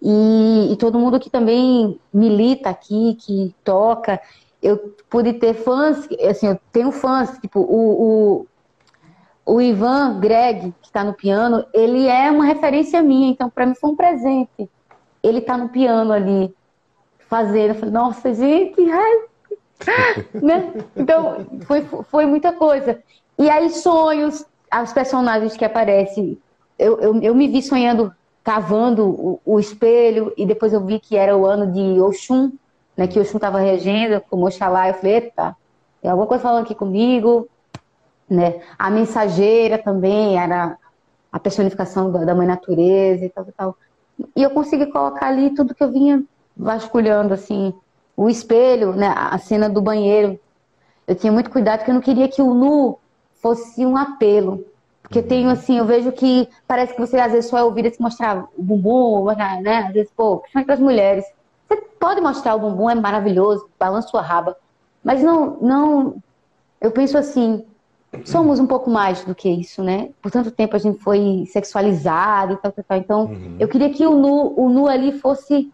[0.00, 4.20] E, e, todo mundo que também milita aqui, que toca.
[4.62, 8.46] Eu pude ter fãs, assim, eu tenho fãs, tipo, o,
[9.46, 13.66] o, o Ivan Greg, que está no piano, ele é uma referência minha, então para
[13.66, 14.68] mim foi um presente.
[15.22, 16.54] Ele está no piano ali,
[17.28, 17.70] fazendo.
[17.70, 19.22] Eu falei, nossa, gente, ai,
[20.34, 20.72] né?
[20.96, 23.00] Então, foi, foi muita coisa.
[23.38, 24.44] E aí, sonhos,
[24.82, 26.38] os personagens que aparecem.
[26.78, 28.12] Eu, eu, eu me vi sonhando,
[28.44, 32.52] cavando o, o, espelho, e depois eu vi que era o ano de Oxum,
[32.98, 34.88] né, que Oxum estava regendo, como Oxalá.
[34.88, 35.56] Eu falei, eita,
[36.02, 37.48] tem alguma coisa falando aqui comigo.
[38.28, 38.60] Né?
[38.76, 40.76] A mensageira também era
[41.30, 43.76] a personificação da, mãe natureza e tal, tal.
[44.34, 46.24] E eu consegui colocar ali tudo que eu vinha
[46.56, 47.72] vasculhando, assim,
[48.16, 50.38] o espelho, né, a cena do banheiro.
[51.06, 52.98] Eu tinha muito cuidado porque eu não queria que o nu
[53.40, 54.64] fosse um apelo.
[55.00, 55.52] Porque tenho uhum.
[55.52, 58.62] assim, eu vejo que parece que você às vezes só é ouvida se mostrar o
[58.62, 59.24] bumbum,
[59.62, 59.84] né?
[59.86, 61.24] Às vezes, pô, principalmente para as mulheres.
[61.98, 64.56] Pode mostrar o bumbum, é maravilhoso, balança sua raba.
[65.02, 66.16] Mas não, não.
[66.80, 67.64] Eu penso assim,
[68.24, 70.10] somos um pouco mais do que isso, né?
[70.22, 72.98] Por tanto tempo a gente foi sexualizado e tal, tal, tal.
[72.98, 73.56] Então, uhum.
[73.58, 75.72] eu queria que o nu, o nu ali fosse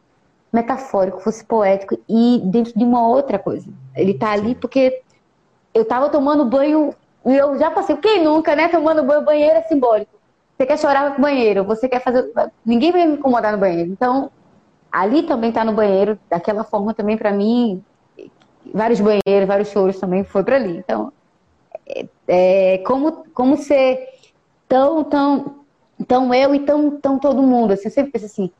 [0.53, 3.69] metafórico, fosse poético e dentro de uma outra coisa.
[3.95, 5.03] Ele tá ali porque
[5.75, 6.95] eu tava tomando banho
[7.27, 8.69] e eu já passei, quem nunca, né?
[8.69, 10.13] Tomando banho, banheiro é simbólico.
[10.57, 12.31] Você quer chorar no banheiro, você quer fazer.
[12.65, 13.91] Ninguém vai me incomodar no banheiro.
[13.91, 14.31] Então,
[14.95, 17.83] ali também tá no banheiro, daquela forma também para mim,
[18.73, 20.77] vários banheiros, vários choros também foi para ali.
[20.79, 21.13] Então,
[21.85, 24.09] é, é, como, como ser
[24.69, 25.65] tão, tão,
[26.07, 27.73] tão eu e tão, tão todo mundo.
[27.73, 28.53] Assim, eu sempre penso assim,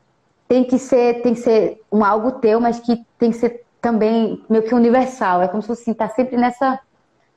[0.45, 4.43] tem que ser, tem que ser um algo teu, mas que tem que ser também
[4.49, 5.41] meio que universal.
[5.41, 6.81] É como se fosse assim, tá sempre nessa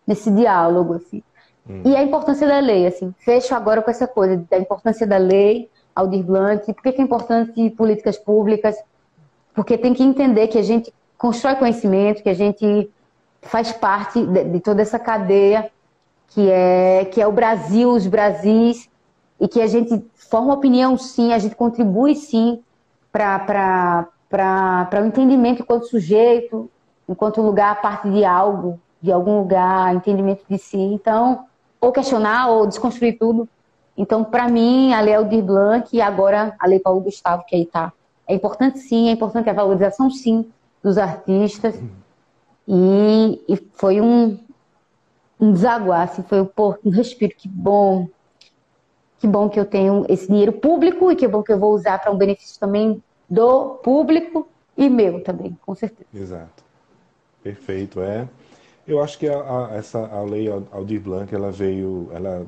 [0.04, 1.22] nesse diálogo, assim.
[1.70, 1.82] Hum.
[1.84, 3.14] E a importância da lei, assim.
[3.20, 6.72] Fecho agora com essa coisa da importância da lei, Aldir Blanc.
[6.72, 8.76] Por que é importante políticas públicas?
[9.54, 12.90] Porque tem que entender que a gente constrói conhecimento, que a gente
[13.42, 15.70] faz parte de, de toda essa cadeia
[16.28, 18.88] que é, que é o Brasil, os Brasis,
[19.40, 22.62] e que a gente forma opinião sim, a gente contribui sim
[23.10, 24.06] para
[25.02, 26.70] o entendimento enquanto sujeito,
[27.08, 30.78] enquanto lugar, parte de algo, de algum lugar, entendimento de si.
[30.78, 31.46] Então,
[31.80, 33.48] ou questionar ou desconstruir tudo.
[33.98, 37.62] Então, para mim, a Lei Aldir Blanc e agora a Lei Paulo Gustavo, que aí
[37.62, 37.92] está.
[38.28, 40.48] É importante sim, é importante a valorização sim
[40.80, 41.74] dos artistas.
[42.68, 44.38] E, e foi um,
[45.40, 46.48] um desaguar, assim, foi um,
[46.84, 48.06] um respiro, que bom.
[49.18, 51.98] Que bom que eu tenho esse dinheiro público e que bom que eu vou usar
[51.98, 54.46] para um benefício também do público
[54.76, 56.08] e meu também, com certeza.
[56.14, 56.62] Exato.
[57.42, 58.28] Perfeito, é.
[58.86, 62.46] Eu acho que a, a, essa a lei Aldir Blanc ela veio, ela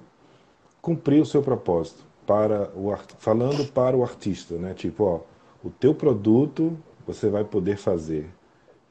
[0.81, 4.75] cumpriu o seu propósito para o falando para o artista, né?
[4.75, 5.21] Tipo, ó,
[5.65, 6.77] o teu produto
[7.07, 8.31] você vai poder fazer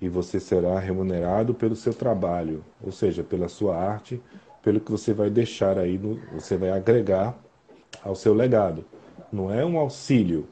[0.01, 4.21] e você será remunerado pelo seu trabalho, ou seja, pela sua arte,
[4.61, 7.37] pelo que você vai deixar aí, no, você vai agregar
[8.03, 8.85] ao seu legado.
[9.31, 10.47] Não é um auxílio,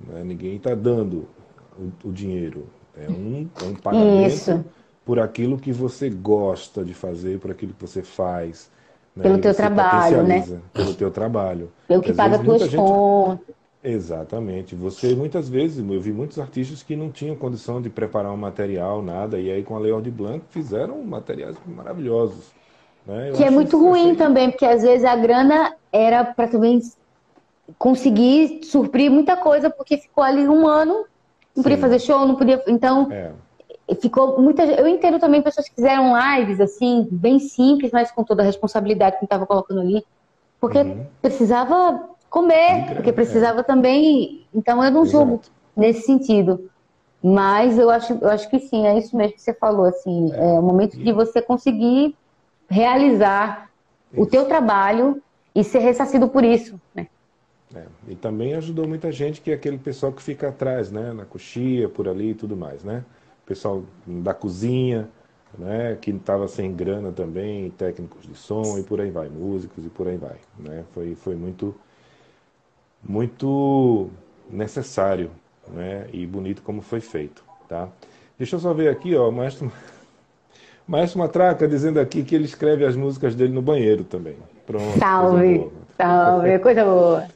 [0.00, 0.22] né?
[0.24, 1.28] ninguém está dando
[1.78, 2.66] o, o, dinheiro,
[2.96, 4.28] é um, é um pagamento.
[4.28, 4.64] Isso
[5.04, 8.70] por aquilo que você gosta de fazer, por aquilo que você faz.
[9.14, 9.22] Né?
[9.22, 10.60] Pelo teu trabalho, né?
[10.72, 11.72] Pelo teu trabalho.
[11.86, 12.76] Pelo que paga tuas gente...
[12.76, 13.54] contas.
[13.84, 14.76] Exatamente.
[14.76, 19.02] Você, muitas vezes, eu vi muitos artistas que não tinham condição de preparar um material,
[19.02, 22.52] nada, e aí com a Leão de Blanc fizeram materiais maravilhosos.
[23.04, 23.32] Né?
[23.36, 26.80] Que é muito ruim também, porque às vezes a grana era para também
[27.76, 31.04] conseguir suprir muita coisa, porque ficou ali um ano
[31.54, 31.82] Não podia Sim.
[31.82, 32.62] fazer show, não podia.
[32.66, 33.30] Então, É,
[34.00, 34.64] ficou muita.
[34.64, 39.18] Eu entendo também pessoas que fizeram lives, assim, bem simples, mas com toda a responsabilidade
[39.18, 40.02] que estava colocando ali.
[40.60, 41.06] Porque Uhum.
[41.20, 44.48] precisava comer, porque grana, precisava também.
[44.54, 45.52] Então, eu não julgo Exato.
[45.76, 46.70] nesse sentido.
[47.22, 50.58] Mas eu acho, eu acho que sim, é isso mesmo que você falou, assim, é,
[50.58, 52.16] o momento de você conseguir
[52.68, 53.70] realizar
[54.16, 54.30] o Isso.
[54.30, 55.22] teu trabalho
[55.54, 57.06] e ser ressarcido por isso, né?
[57.74, 57.86] é.
[58.08, 61.12] E também ajudou muita gente, que é aquele pessoal que fica atrás, né?
[61.12, 63.04] Na coxia, por ali e tudo mais, né?
[63.46, 65.08] Pessoal da cozinha,
[65.58, 65.96] né?
[66.00, 70.08] Que estava sem grana também, técnicos de som e por aí vai, músicos e por
[70.08, 70.84] aí vai, né?
[70.92, 71.74] Foi, foi muito,
[73.02, 74.08] muito
[74.50, 75.30] necessário,
[75.68, 76.06] né?
[76.12, 77.88] E bonito como foi feito, tá?
[78.38, 79.70] Deixa eu só ver aqui, ó, o maestro,
[80.86, 84.36] Maestro Matraca dizendo aqui que ele escreve as músicas dele no banheiro também.
[84.66, 84.84] Pronto.
[84.84, 85.72] coisa Salve, boa.
[85.96, 87.26] salve, coisa boa.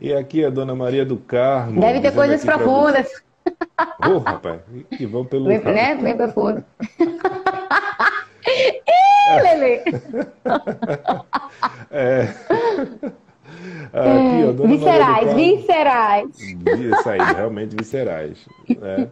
[0.00, 1.80] E aqui a Dona Maria do Carmo.
[1.80, 3.08] Deve ter coisas profundas,
[4.08, 4.60] Ô, rapaz,
[4.96, 5.46] que vão pelo.
[5.46, 5.94] bem, né?
[5.96, 6.64] Bem profundas.
[8.46, 8.82] Ih,
[9.42, 9.82] Lele!
[11.90, 12.28] É.
[13.92, 16.28] Aqui, ó, Dona Viscerais, viscerais.
[16.40, 18.46] Isso aí, realmente viscerais.
[18.68, 19.08] né?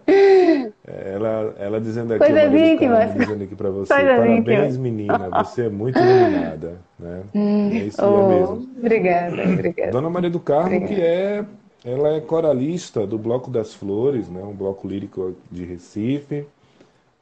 [0.87, 3.15] Ela, ela dizendo aqui, Coisas íntimas.
[3.15, 4.77] Dizendo aqui pra você, Coisas parabéns, íntimas.
[4.77, 6.75] menina, você é muito iluminada.
[6.99, 7.23] Né?
[7.35, 8.69] É isso aí Oh, mesmo.
[8.79, 9.91] obrigada, obrigada.
[9.93, 10.95] Dona Maria do Carmo, Obrigada.
[10.95, 11.45] que é,
[11.87, 14.43] ela é coralista do Bloco das Flores, né?
[14.43, 16.35] Um bloco lírico de Recife.
[16.35, 16.45] né?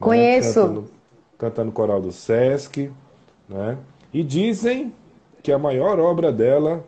[0.01, 0.55] Conheço.
[0.61, 0.85] Canta no,
[1.39, 2.91] canta no coral do Sesc,
[3.47, 3.77] né?
[4.12, 4.91] E dizem
[5.43, 6.82] que a maior obra dela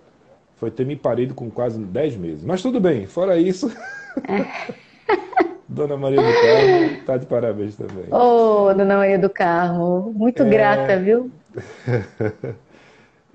[0.56, 2.44] foi ter me parido com quase 10 meses.
[2.44, 3.70] Mas tudo bem, fora isso.
[5.68, 8.06] Dona Maria do Carmo tá de parabéns também.
[8.10, 10.48] Ô, Dona Maria do Carmo, muito É.
[10.48, 11.30] grata, viu?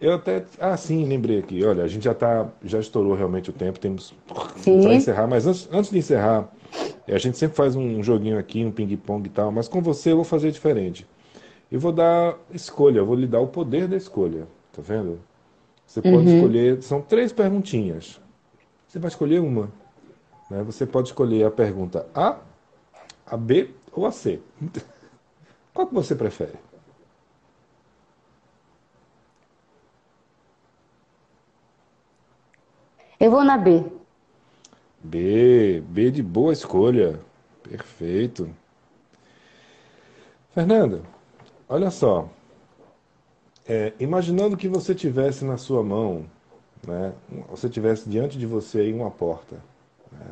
[0.01, 0.43] Eu até.
[0.59, 1.63] Ah, sim, lembrei aqui.
[1.63, 4.13] Olha, a gente já tá, já estourou realmente o tempo, temos
[4.81, 6.49] para encerrar, mas antes, antes de encerrar,
[7.07, 10.11] eh, a gente sempre faz um joguinho aqui, um ping-pong e tal, mas com você
[10.11, 11.05] eu vou fazer diferente.
[11.71, 15.19] Eu vou dar escolha, eu vou lhe dar o poder da escolha, tá vendo?
[15.85, 16.35] Você pode Uhum.
[16.35, 18.19] escolher, são três perguntinhas.
[18.87, 19.71] Você vai escolher uma.
[20.49, 20.63] Né?
[20.63, 22.37] Você pode escolher a pergunta A,
[23.25, 24.39] a B ou a C.
[25.73, 26.53] Qual que você prefere?
[33.21, 33.85] Eu vou na B.
[35.03, 37.19] B, B de boa escolha.
[37.61, 38.49] Perfeito.
[40.55, 41.03] Fernanda,
[41.69, 42.27] olha só.
[43.69, 46.25] É, imaginando que você tivesse na sua mão,
[46.85, 47.13] né,
[47.47, 49.57] você tivesse diante de você aí uma porta,
[50.11, 50.25] né,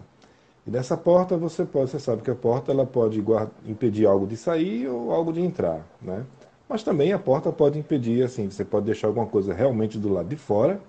[0.65, 4.25] e dessa porta você pode, você sabe que a porta ela pode guarda, impedir algo
[4.25, 6.25] de sair ou algo de entrar, né?
[6.67, 10.27] Mas também a porta pode impedir, assim, você pode deixar alguma coisa realmente do lado
[10.27, 10.81] de fora,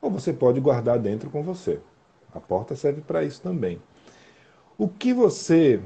[0.00, 1.80] ou você pode guardar dentro com você.
[2.34, 3.80] A porta serve para isso também.
[4.78, 5.80] O que você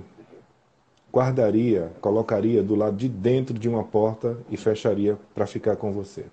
[1.12, 6.26] guardaria, colocaria do lado de dentro de uma porta e fecharia para ficar com você?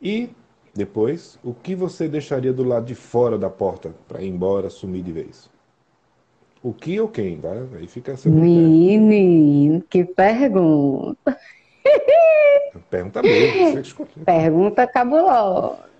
[0.00, 0.30] E
[0.74, 5.02] depois, o que você deixaria do lado de fora da porta para ir embora, sumir
[5.02, 5.50] de vez?
[6.62, 7.52] O que ou quem, tá?
[7.76, 8.68] Aí fica a seu critério.
[8.68, 11.38] Menino, que pergunta.
[12.88, 14.24] Pergunta mesmo, você escolheu.
[14.24, 15.91] Pergunta cabulosa.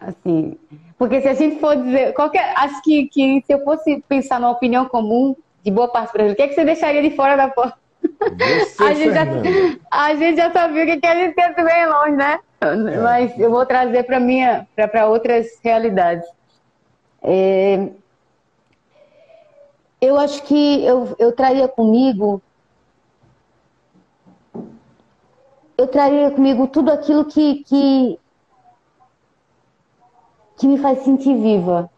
[0.00, 0.56] Assim,
[0.96, 4.52] porque se a gente for dizer, qualquer, acho que, que se eu fosse pensar numa
[4.52, 5.34] opinião comum
[5.64, 7.76] de boa parte brasileira, o que, é que você deixaria de fora da porta?
[8.00, 9.26] Você, A gente já-.
[9.90, 12.38] A gente já sabia o que, que a gente quer bem longe, né?
[13.02, 16.26] Mas eu vou trazer para minha, para outras realidades.
[17.22, 17.88] É,
[20.00, 22.40] eu acho que eu, eu traria comigo.
[25.76, 28.18] Eu traria comigo tudo aquilo que, que,
[30.58, 31.88] que me faz sentir viva.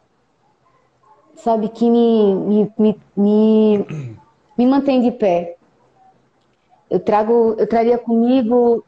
[1.36, 1.68] Sabe?
[1.68, 3.86] Que me, me, me, me,
[4.58, 5.56] me mantém de pé.
[6.90, 8.84] Eu trago, eu traria comigo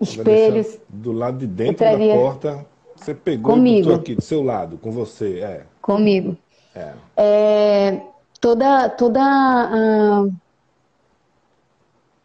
[0.00, 0.78] espelhos.
[0.88, 2.66] Do lado de dentro traria- da porta,
[2.96, 3.92] você pegou Comigo.
[3.92, 5.40] aqui, do seu lado, com você.
[5.40, 6.36] É, comigo.
[6.74, 6.92] é.
[7.16, 8.02] É,
[8.40, 10.26] toda, toda, ah,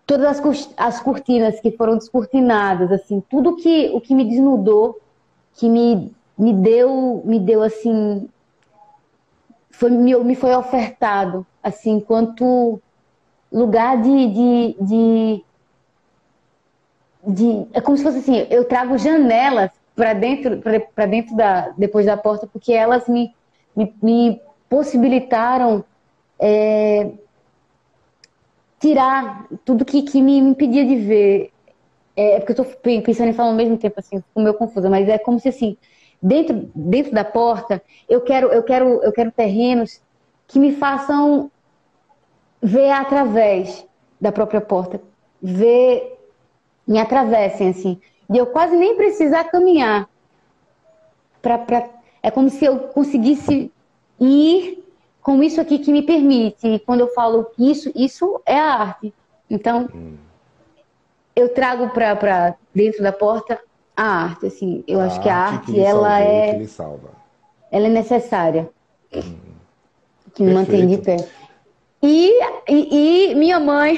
[0.05, 5.00] todas as, as cortinas que foram descortinadas, assim, tudo que o que me desnudou,
[5.55, 8.29] que me, me deu, me deu assim,
[9.71, 12.81] foi, me, me foi ofertado, assim, enquanto
[13.51, 15.45] lugar de, de, de,
[17.25, 20.61] de- é como se fosse assim, eu trago janelas para dentro,
[20.95, 23.33] para dentro da, depois da porta, porque elas me,
[23.75, 25.83] me, me possibilitaram
[26.39, 27.11] é,
[28.79, 31.50] tirar tudo que, que me impedia de ver.
[32.21, 34.87] É, é porque eu estou pensando em falar ao mesmo tempo, assim, fico meio confusa,
[34.89, 35.75] mas é como se assim,
[36.21, 39.99] dentro, dentro da porta, eu quero, eu quero, eu quero terrenos
[40.47, 41.49] que me façam
[42.61, 43.83] ver através
[44.19, 45.01] da própria porta,
[45.41, 46.19] ver,
[46.87, 47.99] me atravessem assim,
[48.29, 50.07] e eu quase nem precisar caminhar.
[51.41, 51.89] Pra, pra,
[52.21, 53.71] é como se eu conseguisse
[54.19, 54.85] ir
[55.23, 56.67] com isso aqui que me permite.
[56.67, 59.11] E quando eu falo isso, isso é a arte.
[59.49, 60.30] Então, hum.
[61.35, 63.59] Eu trago para dentro da porta
[63.95, 64.47] a arte.
[64.47, 66.19] Assim, eu a acho que a arte, que ela
[66.67, 67.11] salvou, é,
[67.69, 68.69] que ela é necessária,
[69.13, 69.35] hum.
[70.33, 71.17] que me mantém de pé.
[72.03, 72.31] E,
[72.67, 73.95] e, e minha mãe,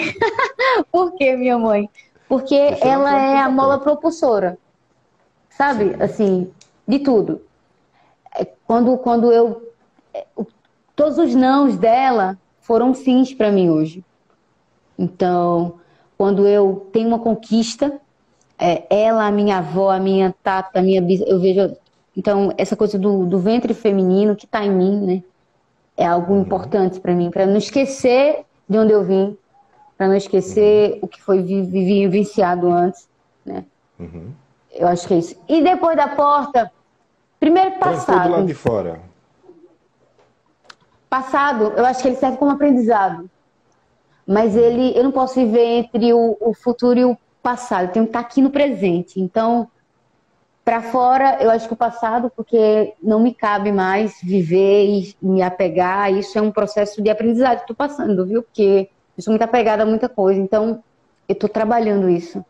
[0.92, 1.90] por que minha mãe?
[2.28, 4.58] Porque ela é a mola propulsora,
[5.50, 5.90] sabe?
[5.90, 6.02] Sim.
[6.02, 6.52] Assim,
[6.88, 7.42] de tudo.
[8.36, 9.72] É, quando, quando eu.
[10.14, 10.26] É,
[10.96, 14.04] todos os nãos dela foram sims para mim hoje.
[14.98, 15.80] Então,
[16.18, 18.00] quando eu tenho uma conquista,
[18.58, 21.76] é, ela, a minha avó, a minha tata, a minha eu vejo.
[22.16, 25.24] Então, essa coisa do, do ventre feminino que está em mim, né?
[25.98, 26.42] É algo uhum.
[26.42, 29.38] importante para mim, para não esquecer de onde eu vim,
[29.98, 31.00] para não esquecer uhum.
[31.04, 33.08] o que foi vivenciado antes,
[33.46, 33.66] né?
[34.00, 34.32] Uhum.
[34.72, 35.36] Eu acho que é isso.
[35.48, 36.72] E depois da porta,
[37.40, 38.28] primeiro passado.
[38.28, 39.02] do lado de fora.
[41.10, 43.30] Passado, eu acho que ele serve como aprendizado.
[44.26, 47.88] Mas ele, eu não posso viver entre o, o futuro e o passado.
[47.88, 49.20] Eu tenho que estar aqui no presente.
[49.20, 49.68] Então,
[50.64, 55.42] para fora, eu acho que o passado, porque não me cabe mais viver e me
[55.42, 58.42] apegar, isso é um processo de aprendizado que estou passando, viu?
[58.42, 60.82] Porque eu sou muito apegada a muita coisa, então
[61.28, 62.44] eu estou trabalhando isso.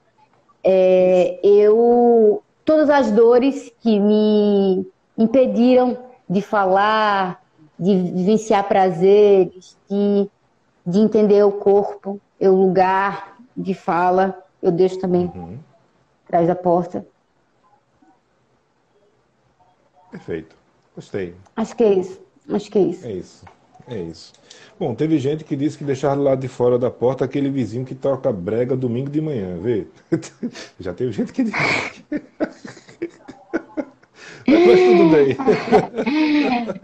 [0.64, 4.88] É, eu todas as dores que me
[5.18, 5.98] impediram
[6.30, 7.42] de falar,
[7.78, 10.30] de vivenciar prazeres, de,
[10.86, 15.58] de entender o corpo, o lugar de fala, eu deixo também uhum.
[16.26, 17.06] atrás da porta.
[20.12, 20.56] Perfeito.
[20.96, 21.36] Gostei.
[21.56, 22.22] Acho que é isso.
[22.50, 23.08] Acho que é isso.
[23.08, 23.46] É isso.
[23.88, 24.32] É isso.
[24.80, 27.86] Bom, teve gente que disse que deixar do lado de fora da porta aquele vizinho
[27.86, 29.88] que toca brega domingo de manhã, vê?
[30.80, 32.06] Já teve gente que disse.
[34.48, 35.38] Mas tudo bem.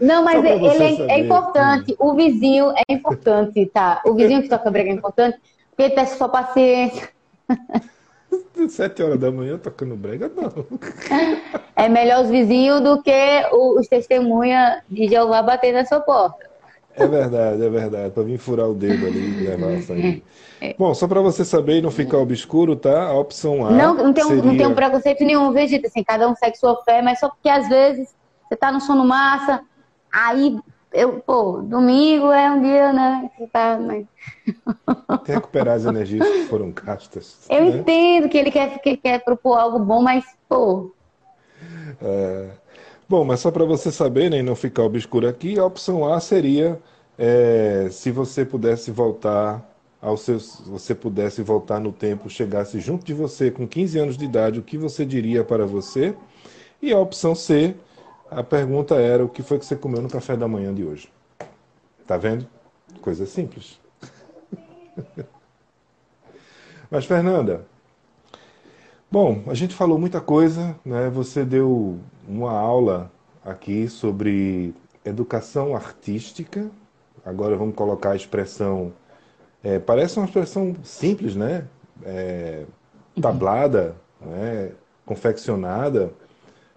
[0.00, 1.94] Não, mas ele é, é, importante.
[1.98, 4.00] O vizinho é importante, tá?
[4.04, 5.38] O vizinho que toca brega é importante,
[5.70, 7.08] porque ele testa sua paciência.
[8.68, 10.66] Sete horas da manhã tocando brega, não.
[11.74, 16.49] É melhor os vizinhos do que os testemunhas de Jeová bater na sua porta.
[16.94, 18.10] É verdade, é verdade.
[18.10, 19.70] Para vir furar o dedo ali e levar.
[20.60, 20.74] É.
[20.78, 23.08] Bom, só para você saber e não ficar obscuro, tá?
[23.08, 23.70] A opção A.
[23.70, 24.42] Não, não tem, seria...
[24.42, 25.86] não tem um preconceito nenhum, Vegeta.
[25.86, 28.14] Assim, cada um segue sua fé, mas só porque às vezes
[28.48, 29.62] você tá no sono massa,
[30.12, 30.58] aí
[30.92, 33.30] eu, pô, domingo é um dia, né?
[33.38, 33.78] Você tá.
[33.80, 34.06] Mas...
[35.24, 37.46] Tem recuperar as energias que foram gastas.
[37.48, 37.78] Eu né?
[37.78, 40.92] entendo que ele quer, que quer propor algo bom, mas, pô.
[42.02, 42.48] É...
[43.10, 46.20] Bom, mas só para você saber né, e não ficar obscuro aqui, a opção A
[46.20, 46.80] seria
[47.18, 49.68] é, se você pudesse voltar
[50.00, 54.24] ao seu, você pudesse voltar no tempo, chegasse junto de você com 15 anos de
[54.24, 56.14] idade, o que você diria para você?
[56.80, 57.74] E a opção C,
[58.30, 61.12] a pergunta era o que foi que você comeu no café da manhã de hoje?
[62.06, 62.46] Tá vendo?
[63.00, 63.80] Coisa simples.
[66.88, 67.66] Mas Fernanda,
[69.10, 71.10] bom, a gente falou muita coisa, né?
[71.10, 71.98] Você deu
[72.30, 73.10] uma aula
[73.44, 74.72] aqui sobre
[75.04, 76.70] educação artística.
[77.24, 78.92] Agora vamos colocar a expressão.
[79.62, 81.66] É, parece uma expressão simples, né?
[82.04, 82.64] É,
[83.20, 84.72] tablada, né?
[85.04, 86.12] confeccionada,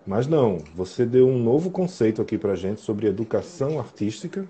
[0.05, 0.57] mas não.
[0.75, 4.45] Você deu um novo conceito aqui para gente sobre educação artística,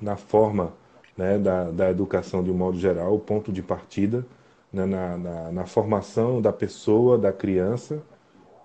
[0.00, 0.74] na forma
[1.16, 4.24] né, da, da educação de um modo geral, o ponto de partida,
[4.70, 8.02] né, na, na, na formação da pessoa, da criança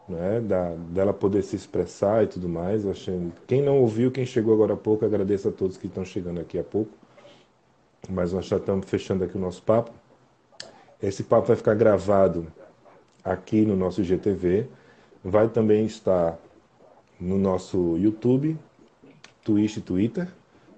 [0.07, 2.85] né, da, dela poder se expressar e tudo mais.
[2.85, 3.31] Achei...
[3.47, 6.59] Quem não ouviu, quem chegou agora há pouco, agradeço a todos que estão chegando aqui
[6.59, 6.91] há pouco.
[8.09, 9.91] Mas nós já estamos fechando aqui o nosso papo.
[11.01, 12.47] Esse papo vai ficar gravado
[13.23, 14.67] aqui no nosso GTV.
[15.23, 16.37] Vai também estar
[17.19, 18.57] no nosso YouTube,
[19.43, 20.27] Twitch e Twitter.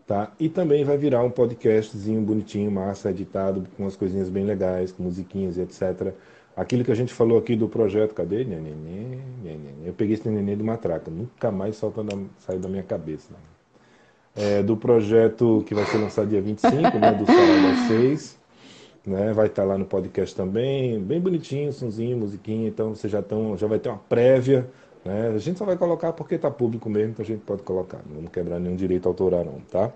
[0.05, 0.33] Tá?
[0.37, 5.03] E também vai virar um podcastzinho bonitinho, massa, editado, com umas coisinhas bem legais, com
[5.03, 6.13] musiquinhas e etc
[6.55, 8.43] Aquilo que a gente falou aqui do projeto, cadê?
[8.43, 11.89] Nenê, nenê, Eu peguei esse nenê de matraca, nunca mais da,
[12.39, 13.33] saiu da minha cabeça.
[14.35, 18.43] É, do projeto que vai ser lançado dia 25, né, do Sarau das 6.
[19.05, 23.57] Né, vai estar lá no podcast também, bem bonitinho, sonzinho, musiquinha, então você já, tão,
[23.57, 24.69] já vai ter uma prévia.
[25.03, 25.33] Né?
[25.35, 27.99] A gente só vai colocar porque está público mesmo, então a gente pode colocar.
[28.07, 29.91] Não vamos quebrar nenhum direito autoral não, tá?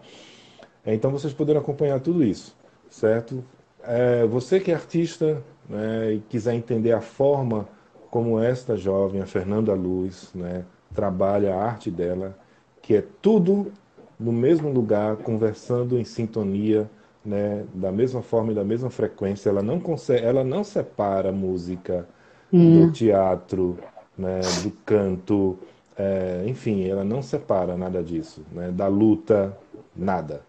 [0.86, 2.56] É, então vocês poderão acompanhar tudo isso,
[2.90, 3.44] certo?
[3.84, 7.68] É, você que é artista, né, e quiser entender a forma
[8.10, 10.64] como esta jovem, a Fernanda Luz, né,
[10.94, 12.38] trabalha a arte dela,
[12.82, 13.72] que é tudo
[14.20, 16.90] no mesmo lugar, conversando em sintonia,
[17.24, 19.50] né, da mesma forma e da mesma frequência.
[19.50, 22.08] Ela não consegue, ela não separa a música
[22.52, 23.78] do teatro,
[24.18, 25.60] né, do canto,
[25.96, 29.56] é, enfim, ela não separa nada disso, né, da luta,
[29.96, 30.42] nada.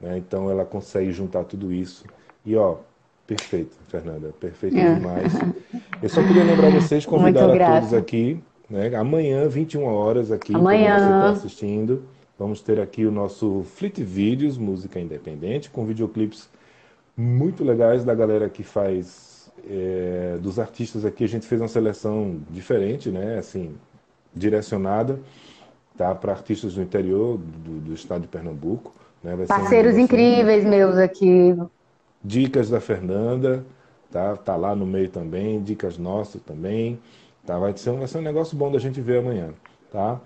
[0.00, 2.04] Né, então ela consegue juntar tudo isso.
[2.44, 2.76] E ó,
[3.26, 4.94] perfeito, Fernanda, perfeito É.
[4.94, 5.32] demais.
[6.02, 10.96] Eu só queria lembrar vocês, convidar a todos aqui, né, amanhã, 21 horas aqui, Amanhã.
[10.98, 12.02] você está assistindo.
[12.38, 16.48] Vamos ter aqui o nosso Fleet Vídeos, música independente, com videoclipes
[17.16, 21.24] muito legais da galera que faz, é, dos artistas aqui.
[21.24, 23.38] A gente fez uma seleção diferente, né?
[23.38, 23.74] Assim,
[24.34, 25.18] direcionada,
[25.96, 26.14] tá?
[26.14, 28.92] Para artistas do interior do, do estado de Pernambuco.
[29.24, 29.34] Né?
[29.34, 31.56] Um Parceiros negócio- incríveis meus aqui.
[32.26, 33.64] Dicas da Fernanda,
[34.10, 34.36] tá?
[34.36, 36.98] Tá lá no meio também, dicas nossas também,
[37.46, 37.58] tá?
[37.58, 39.54] Vai ser, um- vai ser um negócio bom da gente ver amanhã,
[39.90, 40.20] tá?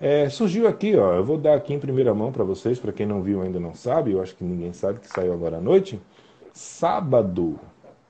[0.00, 3.06] É, surgiu aqui, ó, eu vou dar aqui em primeira mão para vocês, para quem
[3.06, 6.00] não viu ainda não sabe, eu acho que ninguém sabe que saiu agora à noite.
[6.52, 7.58] Sábado,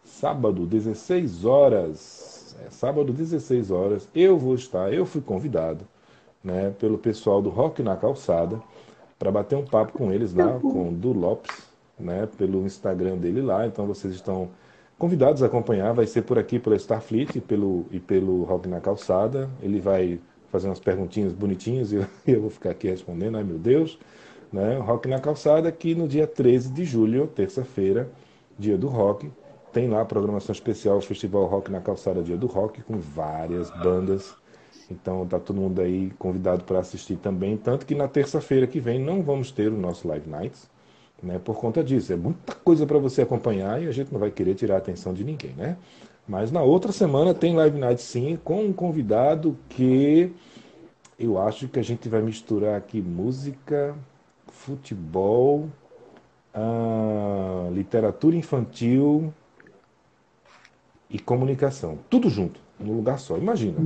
[0.05, 5.87] sábado, 16 horas, é, sábado, 16 horas, eu vou estar, eu fui convidado,
[6.45, 8.61] né, pelo pessoal do Rock na Calçada,
[9.19, 11.67] para bater um papo com eles lá, com o Du Lopes,
[11.99, 13.67] né, pelo Instagram dele lá.
[13.67, 14.51] Então vocês estão
[14.99, 15.93] convidados a acompanhar.
[15.93, 19.49] Vai ser por aqui pela Starfleet e pelo, e pelo Rock na Calçada.
[19.63, 20.21] Ele vai
[20.51, 23.37] fazer umas perguntinhas bonitinhas e eu, vou ficar aqui respondendo.
[23.37, 23.99] Ai meu Deus!
[24.53, 24.79] Né?
[24.79, 28.09] Rock na Calçada, que no dia 13 de julho, terça-feira,
[28.57, 29.31] dia do rock,
[29.73, 34.35] tem lá a programação especial, Festival Rock na Calçada, dia do rock, com várias bandas.
[34.91, 37.57] Então tá todo mundo aí convidado para assistir também.
[37.57, 40.71] Tanto que na terça-feira que vem não vamos ter o nosso Live Nights,
[41.23, 41.39] né?
[41.39, 42.13] Por conta disso.
[42.13, 45.13] É muita coisa para você acompanhar e a gente não vai querer tirar a atenção
[45.15, 45.77] de ninguém, né?
[46.29, 50.33] Mas na outra semana tem Live Night sim, com um convidado que
[51.19, 53.95] eu acho que a gente vai misturar aqui música,
[54.49, 55.69] futebol,
[56.53, 59.33] ah, literatura infantil
[61.09, 61.99] e comunicação.
[62.11, 63.37] Tudo junto, num lugar só.
[63.39, 63.79] Imagina.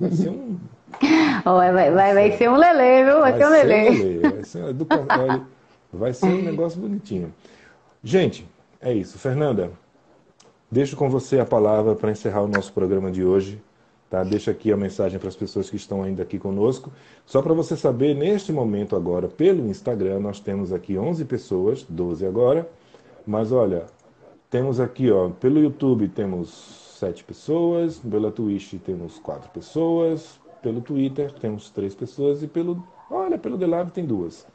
[0.00, 0.56] Vai ser um
[1.44, 3.20] vai, vai, vai, vai ser um lelê, viu?
[3.20, 3.90] Vai, ser um lelê.
[3.90, 5.42] lelê, vai ser, educa- olha,
[5.92, 7.32] vai ser um negócio bonitinho.
[8.02, 8.46] Gente,
[8.80, 9.18] é isso.
[9.18, 9.70] Fernanda,
[10.70, 13.60] deixo com você a palavra para encerrar o nosso programa de hoje.
[14.08, 14.22] Tá?
[14.22, 16.92] Deixa aqui a mensagem para as pessoas que estão ainda aqui conosco.
[17.24, 22.24] Só para você saber, neste momento agora, pelo Instagram, nós temos aqui 11 pessoas, 12
[22.24, 22.68] agora.
[23.26, 23.86] Mas olha,
[24.48, 31.32] temos aqui, ó, pelo YouTube temos 7 pessoas, pela Twitch temos 4 pessoas, pelo Twitter
[31.32, 34.46] temos 3 pessoas e pelo, olha, pelo The Lab tem duas.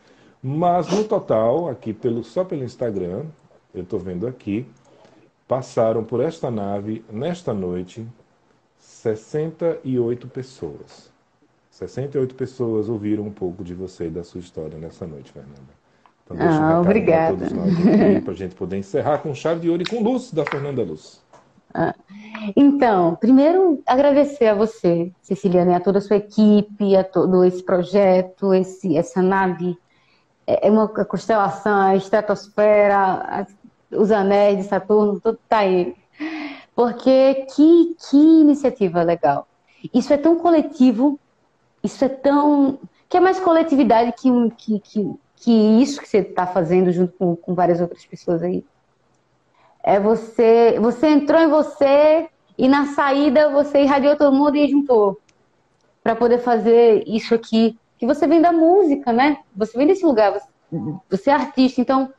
[0.43, 3.25] Mas no total, aqui pelo só pelo Instagram,
[3.73, 4.65] eu estou vendo aqui,
[5.47, 8.07] passaram por esta nave nesta noite
[8.77, 11.11] 68 pessoas.
[11.69, 15.81] 68 pessoas ouviram um pouco de você e da sua história nessa noite, Fernanda.
[16.25, 17.37] Então, deixa um Ah, pra obrigada.
[17.37, 20.31] todos nós aqui, para a gente poder encerrar com chave de ouro e com luz
[20.31, 21.21] da Fernanda Luz.
[22.55, 27.63] Então, primeiro agradecer a você, Ceciliana, e a toda a sua equipe, a todo esse
[27.63, 29.77] projeto, esse, essa nave.
[30.45, 33.47] É é uma constelação, a estratosfera,
[33.91, 35.95] os anéis de Saturno, tudo tá aí.
[36.75, 39.47] Porque que, que iniciativa legal.
[39.93, 41.19] Isso é tão coletivo,
[41.83, 42.79] isso é tão.
[43.09, 45.51] que é mais coletividade que, que, que, que
[45.81, 48.63] isso que você está fazendo junto com, com várias outras pessoas aí.
[49.83, 55.19] É você, você entrou em você e na saída você irradiou todo mundo e juntou
[56.03, 57.77] para poder fazer isso aqui.
[58.01, 59.37] Que você vem da música, né?
[59.55, 60.33] Você vem desse lugar,
[61.07, 62.11] você, é artista, então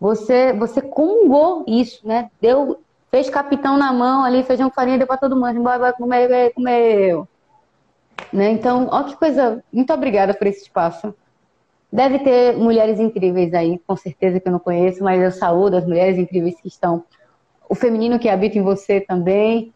[0.00, 2.28] você você comungou isso, né?
[2.40, 2.82] Deu,
[3.12, 6.28] fez capitão na mão ali, feijão com farinha, deu para todo mundo, vai, vai comer,
[6.28, 7.22] vai comer.
[8.32, 8.50] Né?
[8.50, 11.14] Então, ó que coisa, muito obrigada por esse espaço.
[11.92, 15.86] Deve ter mulheres incríveis aí, com certeza que eu não conheço, mas eu saúdo as
[15.86, 17.04] mulheres incríveis que estão.
[17.68, 19.72] O feminino que habita em você também.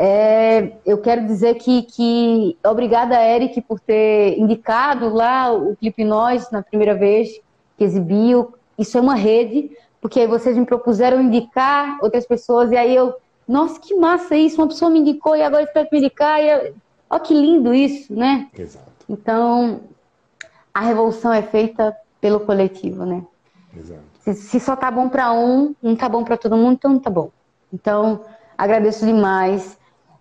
[0.00, 6.48] É, eu quero dizer que, que obrigada, Eric, por ter indicado lá o Clipe Nós
[6.52, 7.40] na primeira vez
[7.76, 8.54] que exibiu.
[8.78, 13.12] Isso é uma rede, porque aí vocês me propuseram indicar outras pessoas, e aí eu,
[13.46, 14.60] nossa, que massa isso!
[14.60, 16.40] Uma pessoa me indicou e agora espero me indicar.
[16.40, 16.74] E eu,
[17.10, 18.46] ó, que lindo isso, né?
[18.56, 19.80] Exato, Então,
[20.72, 23.24] a revolução é feita pelo coletivo, né?
[23.76, 24.02] exato.
[24.20, 27.00] Se, se só tá bom para um, não tá bom para todo mundo, então não
[27.00, 27.30] tá bom.
[27.72, 28.20] Então,
[28.56, 29.77] agradeço demais.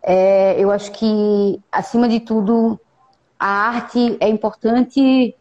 [0.10, 2.80] É, eu acho que, acima de tudo,
[3.38, 5.36] a arte é importante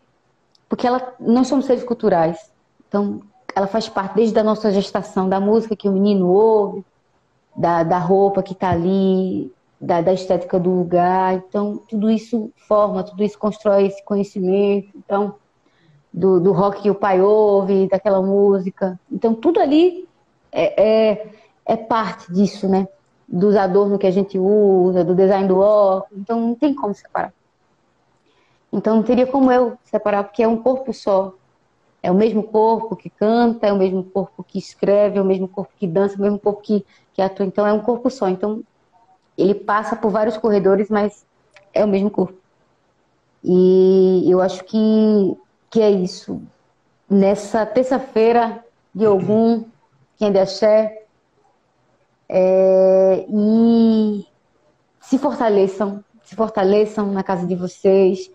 [0.68, 2.50] porque ela, nós somos seres culturais.
[2.88, 3.20] Então,
[3.54, 6.84] ela faz parte desde a nossa gestação, da música que o menino ouve,
[7.54, 11.34] da, da roupa que está ali, da, da estética do lugar.
[11.34, 14.88] Então, tudo isso forma, tudo isso constrói esse conhecimento.
[14.96, 15.36] Então,
[16.12, 18.98] do, do rock que o pai ouve, daquela música.
[19.12, 20.08] Então, tudo ali
[20.50, 20.82] é,
[21.12, 21.30] é,
[21.64, 22.88] é parte disso, né?
[23.28, 26.20] Dos adornos que a gente usa, do design do óculos.
[26.20, 27.32] Então, não tem como separar.
[28.72, 31.32] Então, não teria como eu separar, porque é um corpo só.
[32.02, 35.48] É o mesmo corpo que canta, é o mesmo corpo que escreve, é o mesmo
[35.48, 36.84] corpo que dança, é o mesmo corpo que,
[37.14, 37.46] que atua.
[37.46, 38.28] Então, é um corpo só.
[38.28, 38.62] Então,
[39.36, 41.26] ele passa por vários corredores, mas
[41.74, 42.38] é o mesmo corpo.
[43.42, 45.36] E eu acho que
[45.70, 46.42] que é isso.
[47.08, 49.64] Nessa terça-feira de algum
[50.16, 50.46] que ainda é
[52.28, 54.26] é, e
[55.00, 58.30] se fortaleçam, se fortaleçam na casa de vocês,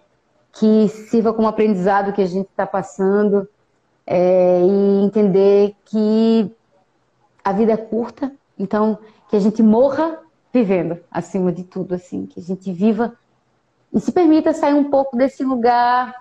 [0.53, 3.47] que sirva como aprendizado que a gente está passando
[4.05, 6.51] é, e entender que
[7.43, 8.97] a vida é curta, então
[9.29, 10.19] que a gente morra
[10.53, 13.13] vivendo, acima de tudo, assim, que a gente viva
[13.93, 16.13] e se permita sair um pouco desse lugar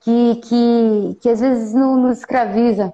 [0.00, 2.92] que, que, que às vezes nos escraviza.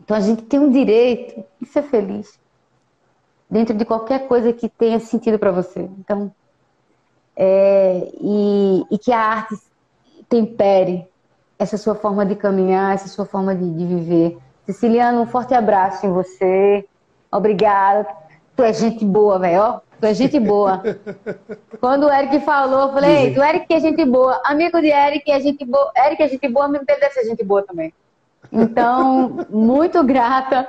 [0.00, 2.38] Então a gente tem um direito de ser feliz
[3.54, 5.88] dentro de qualquer coisa que tenha sentido para você.
[6.00, 6.32] Então,
[7.36, 9.54] é, e, e, que a arte
[10.28, 11.06] tempere
[11.56, 14.38] essa sua forma de caminhar, essa sua forma de, de viver.
[14.66, 16.84] Siciliano, um forte abraço em você.
[17.30, 18.08] Obrigada.
[18.56, 19.80] Tu é gente boa, velho.
[20.00, 20.82] Tu é gente boa.
[21.80, 24.40] Quando o Eric falou, eu falei, o Eric é gente boa.
[24.44, 25.92] Amigo de Eric é gente boa.
[25.96, 27.94] Eric é gente boa, amigo dele deve ser gente boa também.
[28.52, 30.68] Então, muito grata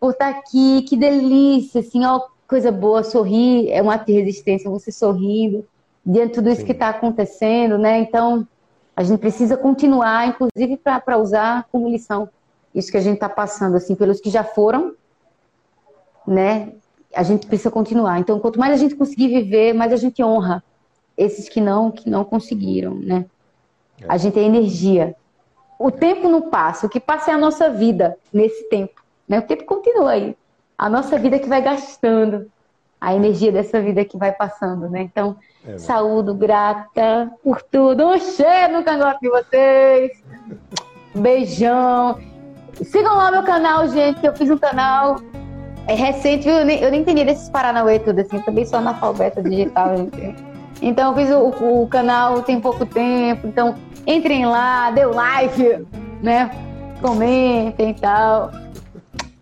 [0.00, 0.82] por estar aqui.
[0.82, 3.04] Que delícia, assim, ó, coisa boa.
[3.04, 5.64] Sorrir é um ato de resistência, você sorrindo
[6.04, 6.66] diante de tudo isso Sim.
[6.66, 7.98] que está acontecendo, né?
[7.98, 8.48] Então,
[8.96, 12.28] a gente precisa continuar, inclusive para usar como lição
[12.74, 14.94] isso que a gente está passando, assim, pelos que já foram,
[16.24, 16.72] né?
[17.14, 18.18] a gente precisa continuar.
[18.18, 20.62] Então, quanto mais a gente conseguir viver, mais a gente honra
[21.16, 23.26] esses que não, que não conseguiram, né?
[24.00, 24.06] É.
[24.08, 25.14] A gente é energia.
[25.78, 28.99] O tempo não passa, o que passa é a nossa vida nesse tempo,
[29.30, 29.38] né?
[29.38, 30.36] O tempo continua aí.
[30.76, 32.50] A nossa vida que vai gastando,
[33.00, 35.02] a energia dessa vida que vai passando, né?
[35.02, 38.06] Então, é, saúdo, grata por tudo.
[38.06, 40.24] Um cheiro no cangote de vocês.
[41.14, 42.18] Beijão.
[42.82, 45.16] Sigam lá meu canal, gente, eu fiz um canal
[45.86, 49.96] é recente, eu nem, eu nem entendi desses Paranauê tudo, assim, também sou analfabeta digital,
[49.96, 50.36] gente.
[50.80, 53.74] Então eu fiz o, o, canal tem pouco tempo, então
[54.06, 55.84] entrem lá, dê o like,
[56.22, 56.50] né?
[57.02, 58.52] Comentem e tal.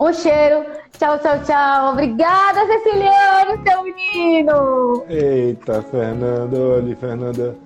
[0.00, 0.64] Um cheiro,
[0.96, 1.92] tchau, tchau, tchau.
[1.92, 5.04] Obrigada, Ceciliano, seu menino!
[5.08, 7.56] Eita, Fernanda, olha, Fernanda.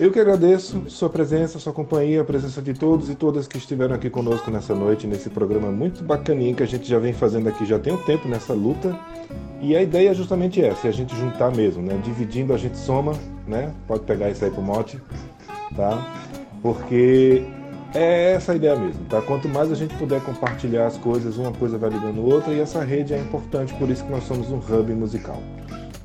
[0.00, 3.94] Eu que agradeço sua presença, sua companhia, a presença de todos e todas que estiveram
[3.94, 7.64] aqui conosco nessa noite, nesse programa muito bacaninho que a gente já vem fazendo aqui
[7.64, 8.98] já tem um tempo nessa luta.
[9.60, 12.00] E a ideia é justamente essa, é a gente juntar mesmo, né?
[12.02, 13.12] Dividindo a gente soma,
[13.46, 13.72] né?
[13.86, 15.00] Pode pegar isso aí pro mote,
[15.76, 16.04] tá?
[16.60, 17.44] Porque
[17.94, 19.20] é essa a ideia mesmo, tá?
[19.22, 22.82] Quanto mais a gente puder compartilhar as coisas, uma coisa vai ligando outra e essa
[22.82, 25.42] rede é importante, por isso que nós somos um hub musical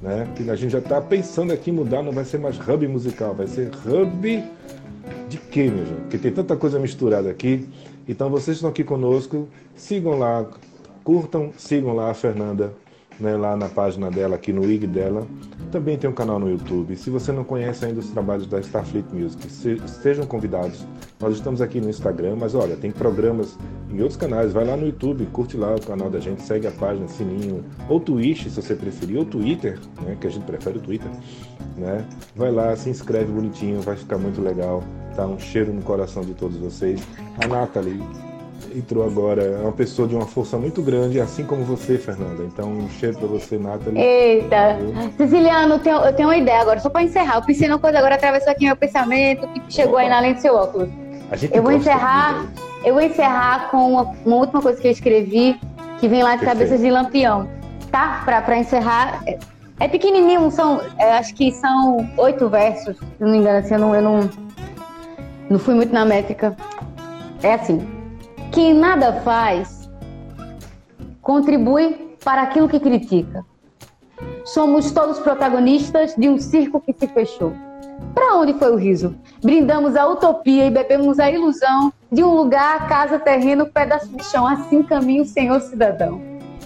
[0.03, 0.27] né?
[0.35, 3.33] Que a gente já está pensando aqui em mudar, não vai ser mais hub musical,
[3.33, 4.43] vai ser hub
[5.29, 6.01] de quê, meu gente?
[6.01, 7.67] Porque tem tanta coisa misturada aqui.
[8.07, 10.45] Então vocês estão aqui conosco, sigam lá,
[11.05, 12.73] curtam, sigam lá a Fernanda,
[13.19, 15.27] né, lá na página dela, aqui no IG dela.
[15.71, 16.95] Também tem um canal no YouTube.
[16.95, 20.85] Se você não conhece ainda os trabalhos da Starfleet Music, se, sejam convidados.
[21.19, 23.57] Nós estamos aqui no Instagram, mas olha, tem programas
[23.89, 24.53] em outros canais.
[24.53, 27.99] Vai lá no YouTube, curte lá o canal da gente, segue a página, sininho, ou
[27.99, 31.09] Twitch, se você preferir, ou Twitter, né, que a gente prefere o Twitter.
[31.77, 32.05] Né?
[32.35, 34.83] Vai lá, se inscreve bonitinho, vai ficar muito legal.
[35.15, 37.01] Tá um cheiro no coração de todos vocês.
[37.43, 38.01] A Nathalie
[38.75, 39.43] entrou agora.
[39.43, 42.43] É uma pessoa de uma força muito grande, assim como você, Fernanda.
[42.43, 43.99] Então, um cheiro pra você, Nathalie.
[43.99, 44.77] Eita!
[45.17, 47.35] Ceciliano, eu tenho, eu tenho uma ideia agora, só pra encerrar.
[47.35, 50.01] Eu pensei numa coisa agora, atravessou aqui meu pensamento, que chegou Opa.
[50.01, 50.89] aí na lente do seu óculos.
[51.51, 52.45] eu vou encerrar.
[52.83, 55.59] Eu vou encerrar com uma, uma, última coisa que eu escrevi,
[55.99, 56.59] que vem lá de Perfeito.
[56.59, 57.47] Cabeças de Lampião.
[57.89, 58.21] Tá?
[58.25, 59.23] Pra, pra encerrar.
[59.25, 59.37] É,
[59.79, 63.79] é pequenininho, são, é, acho que são oito versos, se não me engano, assim, eu
[63.79, 64.29] não, eu não,
[65.49, 66.55] não fui muito na métrica.
[67.41, 67.85] É assim.
[68.53, 69.89] Quem nada faz
[71.23, 73.43] contribui para aquilo que critica.
[74.45, 77.51] Somos todos protagonistas de um circo que se fechou.
[78.13, 79.15] Para onde foi o riso?
[79.41, 84.45] Brindamos a utopia e bebemos a ilusão de um lugar, casa, terreno, pedaço de chão.
[84.45, 86.21] Assim caminha o senhor cidadão.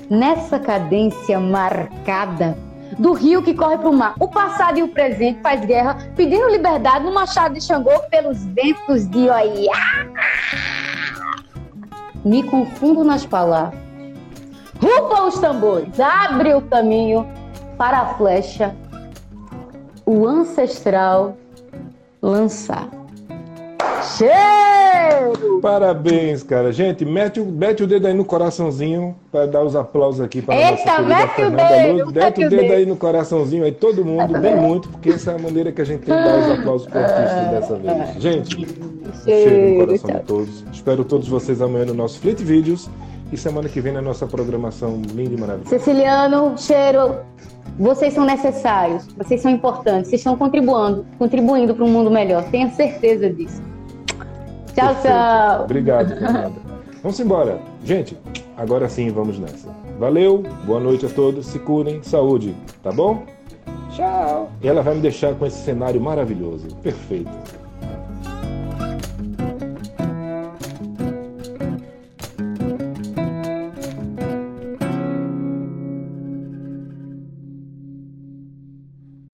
[0.09, 2.57] Nessa cadência marcada
[2.99, 6.49] do rio que corre para o mar, o passado e o presente faz guerra, pedindo
[6.49, 10.07] liberdade no machado de Xangô pelos ventos de Oiá
[12.27, 13.79] me confundo nas palavras.
[14.81, 17.25] Rupa os tambores, abre o caminho,
[17.77, 18.75] para a flecha,
[20.05, 21.37] o ancestral
[22.21, 22.96] lançar.
[24.17, 25.59] Cheiro!
[25.61, 26.71] Parabéns, cara.
[26.71, 30.55] Gente, mete o, mete o dedo aí no coraçãozinho para dar os aplausos aqui para
[30.55, 32.13] Eita, nossa querida Fernanda Luz.
[32.13, 32.73] mete o dedo dedo.
[32.73, 35.85] aí no coraçãozinho aí, todo mundo, bem muito, porque essa é a maneira que a
[35.85, 38.21] gente tem de dar os aplausos pro artista dessa vez.
[38.21, 38.67] Gente,
[39.23, 40.65] cheiro no coração de todos.
[40.71, 42.89] Espero todos vocês amanhã no nosso Fleet Vídeos
[43.31, 45.69] e semana que vem na nossa programação linda e maravilhosa.
[45.69, 47.15] Ceciliano, cheiro,
[47.77, 52.69] vocês são necessários, vocês são importantes, vocês estão contribuindo, contribuindo para um mundo melhor, tenha
[52.71, 53.61] certeza disso.
[54.77, 55.07] Tchau, Perfeito.
[55.07, 55.63] tchau.
[55.63, 56.61] Obrigado, Fernanda.
[57.01, 57.59] Vamos embora.
[57.83, 58.15] Gente,
[58.55, 59.75] agora sim vamos nessa.
[59.97, 63.25] Valeu, boa noite a todos, se curem, saúde, tá bom?
[63.95, 64.51] Tchau.
[64.61, 66.67] E ela vai me deixar com esse cenário maravilhoso.
[66.83, 67.31] Perfeito.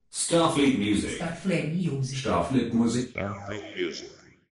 [0.09, 1.15] Starfleet Music.
[1.15, 2.17] Starfleet Music.
[2.17, 3.13] Starfleet Music.
[3.77, 4.22] Music.